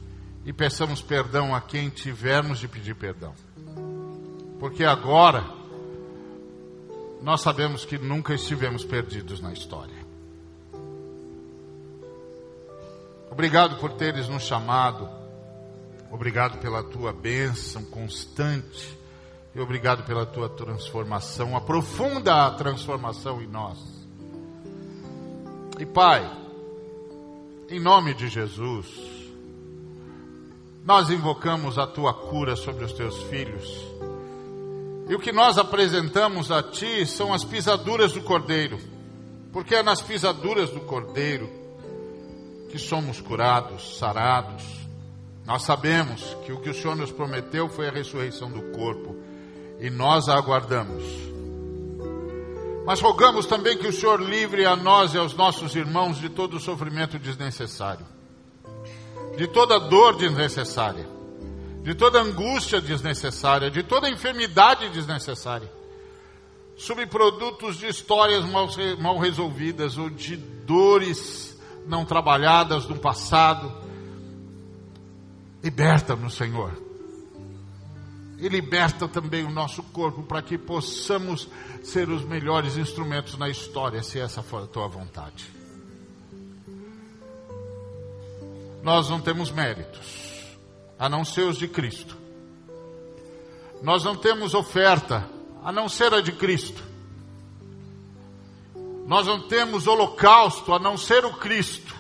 e 0.47 0.53
peçamos 0.53 1.03
perdão 1.03 1.53
a 1.53 1.61
quem 1.61 1.91
tivermos 1.91 2.61
de 2.61 2.69
pedir 2.69 2.95
perdão. 2.95 3.35
Porque 4.61 4.85
agora 4.85 5.45
nós 7.21 7.41
sabemos 7.41 7.85
que 7.85 7.99
nunca 7.99 8.33
estivemos 8.33 8.85
perdidos 8.85 9.41
na 9.41 9.53
história. 9.53 9.97
Obrigado 13.29 13.75
por 13.81 13.95
teres 13.95 14.29
nos 14.29 14.45
chamado. 14.45 15.09
Obrigado 16.09 16.61
pela 16.61 16.85
tua 16.85 17.13
bênção 17.13 17.85
constante. 17.87 18.97
E 19.53 19.59
obrigado 19.59 20.05
pela 20.05 20.25
tua 20.25 20.49
transformação, 20.49 21.57
a 21.57 21.61
profunda 21.61 22.49
transformação 22.53 23.43
em 23.43 23.49
nós. 23.49 23.94
E 25.79 25.85
Pai, 25.85 26.31
em 27.69 27.81
nome 27.81 28.15
de 28.15 28.29
Jesus, 28.29 28.87
nós 30.85 31.11
invocamos 31.11 31.79
a 31.79 31.87
tua 31.87 32.15
cura 32.15 32.55
sobre 32.55 32.85
os 32.85 32.93
teus 32.93 33.21
filhos. 33.25 33.69
E 35.09 35.15
o 35.17 35.19
que 35.19 35.33
nós 35.33 35.59
apresentamos 35.59 36.53
a 36.53 36.63
ti 36.63 37.05
são 37.05 37.35
as 37.35 37.43
pisaduras 37.43 38.13
do 38.13 38.23
Cordeiro, 38.23 38.79
porque 39.53 39.75
é 39.75 39.83
nas 39.83 40.01
pisaduras 40.01 40.71
do 40.71 40.81
Cordeiro 40.81 41.51
que 42.71 42.79
somos 42.79 43.21
curados, 43.21 43.99
sarados. 43.99 44.63
Nós 45.45 45.63
sabemos 45.63 46.37
que 46.47 46.53
o 46.53 46.61
que 46.61 46.71
o 46.71 46.75
Senhor 46.75 46.95
nos 46.95 47.11
prometeu 47.11 47.69
foi 47.69 47.89
a 47.89 47.93
ressurreição 47.93 48.49
do 48.49 48.63
corpo, 48.77 49.17
e 49.81 49.91
nós 49.91 50.29
a 50.29 50.37
aguardamos. 50.37 51.34
Mas 52.85 53.01
rogamos 53.01 53.47
também 53.47 53.79
que 53.79 53.87
o 53.87 53.93
Senhor 53.93 54.21
livre 54.21 54.67
a 54.67 54.77
nós 54.77 55.15
e 55.15 55.19
aos 55.19 55.35
nossos 55.35 55.75
irmãos 55.75 56.19
de 56.19 56.29
todo 56.29 56.61
sofrimento 56.61 57.19
desnecessário, 57.19 58.07
de 59.37 59.47
toda 59.49 59.81
dor 59.81 60.17
desnecessária, 60.17 61.09
de 61.83 61.95
toda 61.95 62.21
angústia 62.21 62.81
desnecessária, 62.81 63.71
de 63.71 63.83
toda 63.83 64.11
enfermidade 64.11 64.91
desnecessária, 64.91 65.73
subprodutos 66.77 67.79
de 67.79 67.87
histórias 67.87 68.45
mal, 68.45 68.69
mal 68.99 69.19
resolvidas 69.19 69.97
ou 69.97 70.11
de 70.11 70.37
dores 70.37 71.59
não 71.87 72.05
trabalhadas 72.05 72.85
do 72.85 72.97
passado. 72.97 73.73
Liberta-nos, 75.63 76.35
Senhor 76.35 76.94
e 78.45 78.49
liberta 78.51 79.09
também 79.09 79.43
o 79.43 79.51
nosso 79.51 79.83
corpo 79.85 80.23
para 80.23 80.43
que 80.43 80.59
possamos 80.59 81.49
ser 81.83 82.11
os 82.11 82.23
melhores 82.23 82.77
instrumentos 82.77 83.39
na 83.39 83.49
história, 83.49 84.03
se 84.03 84.21
essa 84.21 84.43
for 84.43 84.65
a 84.65 84.67
tua 84.67 84.87
vontade. 84.87 85.51
Nós 88.83 89.09
não 89.09 89.19
temos 89.19 89.51
méritos, 89.51 90.59
a 90.99 91.09
não 91.09 91.25
ser 91.25 91.47
os 91.47 91.57
de 91.57 91.67
Cristo. 91.67 92.19
Nós 93.83 94.05
não 94.05 94.15
temos 94.15 94.53
oferta, 94.53 95.27
a 95.63 95.73
não 95.73 95.89
ser 95.89 96.13
a 96.13 96.21
de 96.21 96.33
Cristo. 96.33 96.85
Nós 99.07 99.27
não 99.27 99.49
temos 99.49 99.87
holocausto, 99.87 100.75
a 100.75 100.79
não 100.79 100.99
ser 100.99 101.25
o 101.25 101.33
Cristo. 101.33 101.95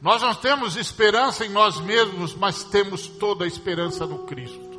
Nós 0.00 0.22
não 0.22 0.32
temos 0.34 0.76
esperança 0.76 1.44
em 1.44 1.48
nós 1.48 1.80
mesmos, 1.80 2.34
mas 2.34 2.62
temos 2.62 3.08
toda 3.08 3.44
a 3.44 3.48
esperança 3.48 4.06
no 4.06 4.18
Cristo. 4.20 4.78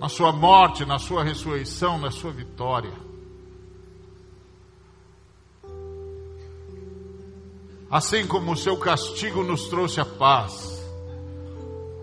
Na 0.00 0.08
sua 0.08 0.32
morte, 0.32 0.84
na 0.84 0.98
sua 0.98 1.22
ressurreição, 1.22 1.98
na 1.98 2.10
sua 2.10 2.32
vitória. 2.32 2.92
Assim 7.88 8.26
como 8.26 8.52
o 8.52 8.56
seu 8.56 8.76
castigo 8.76 9.44
nos 9.44 9.68
trouxe 9.68 10.00
a 10.00 10.04
paz, 10.04 10.82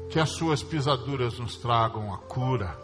que 0.09 0.17
as 0.17 0.29
suas 0.29 0.63
pisaduras 0.63 1.37
nos 1.37 1.57
tragam 1.57 2.13
a 2.13 2.17
cura. 2.17 2.79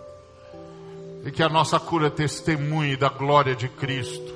E 1.26 1.32
que 1.32 1.42
a 1.42 1.48
nossa 1.48 1.80
cura 1.80 2.12
testemunhe 2.12 2.98
da 2.98 3.08
glória 3.08 3.56
de 3.56 3.70
Cristo, 3.70 4.34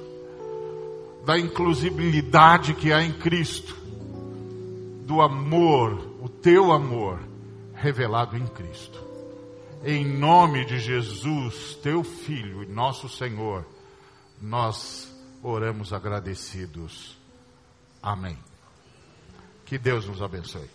da 1.26 1.38
inclusibilidade 1.38 2.74
que 2.74 2.93
há 2.93 3.03
em 3.03 3.11
Cristo 3.11 3.81
do 5.12 5.22
amor, 5.22 5.91
o 6.22 6.30
teu 6.30 6.72
amor 6.72 7.20
revelado 7.74 8.38
em 8.38 8.47
Cristo. 8.47 9.05
Em 9.84 10.05
nome 10.05 10.64
de 10.64 10.80
Jesus, 10.80 11.76
teu 11.84 12.01
Filho 12.01 12.64
e 12.64 12.66
nosso 12.66 13.09
Senhor, 13.09 13.68
nós 14.41 15.14
oramos 15.43 15.91
agradecidos. 15.91 17.18
Amém. 18.01 18.38
Que 19.66 19.78
Deus 19.78 20.07
nos 20.07 20.22
abençoe. 20.22 20.70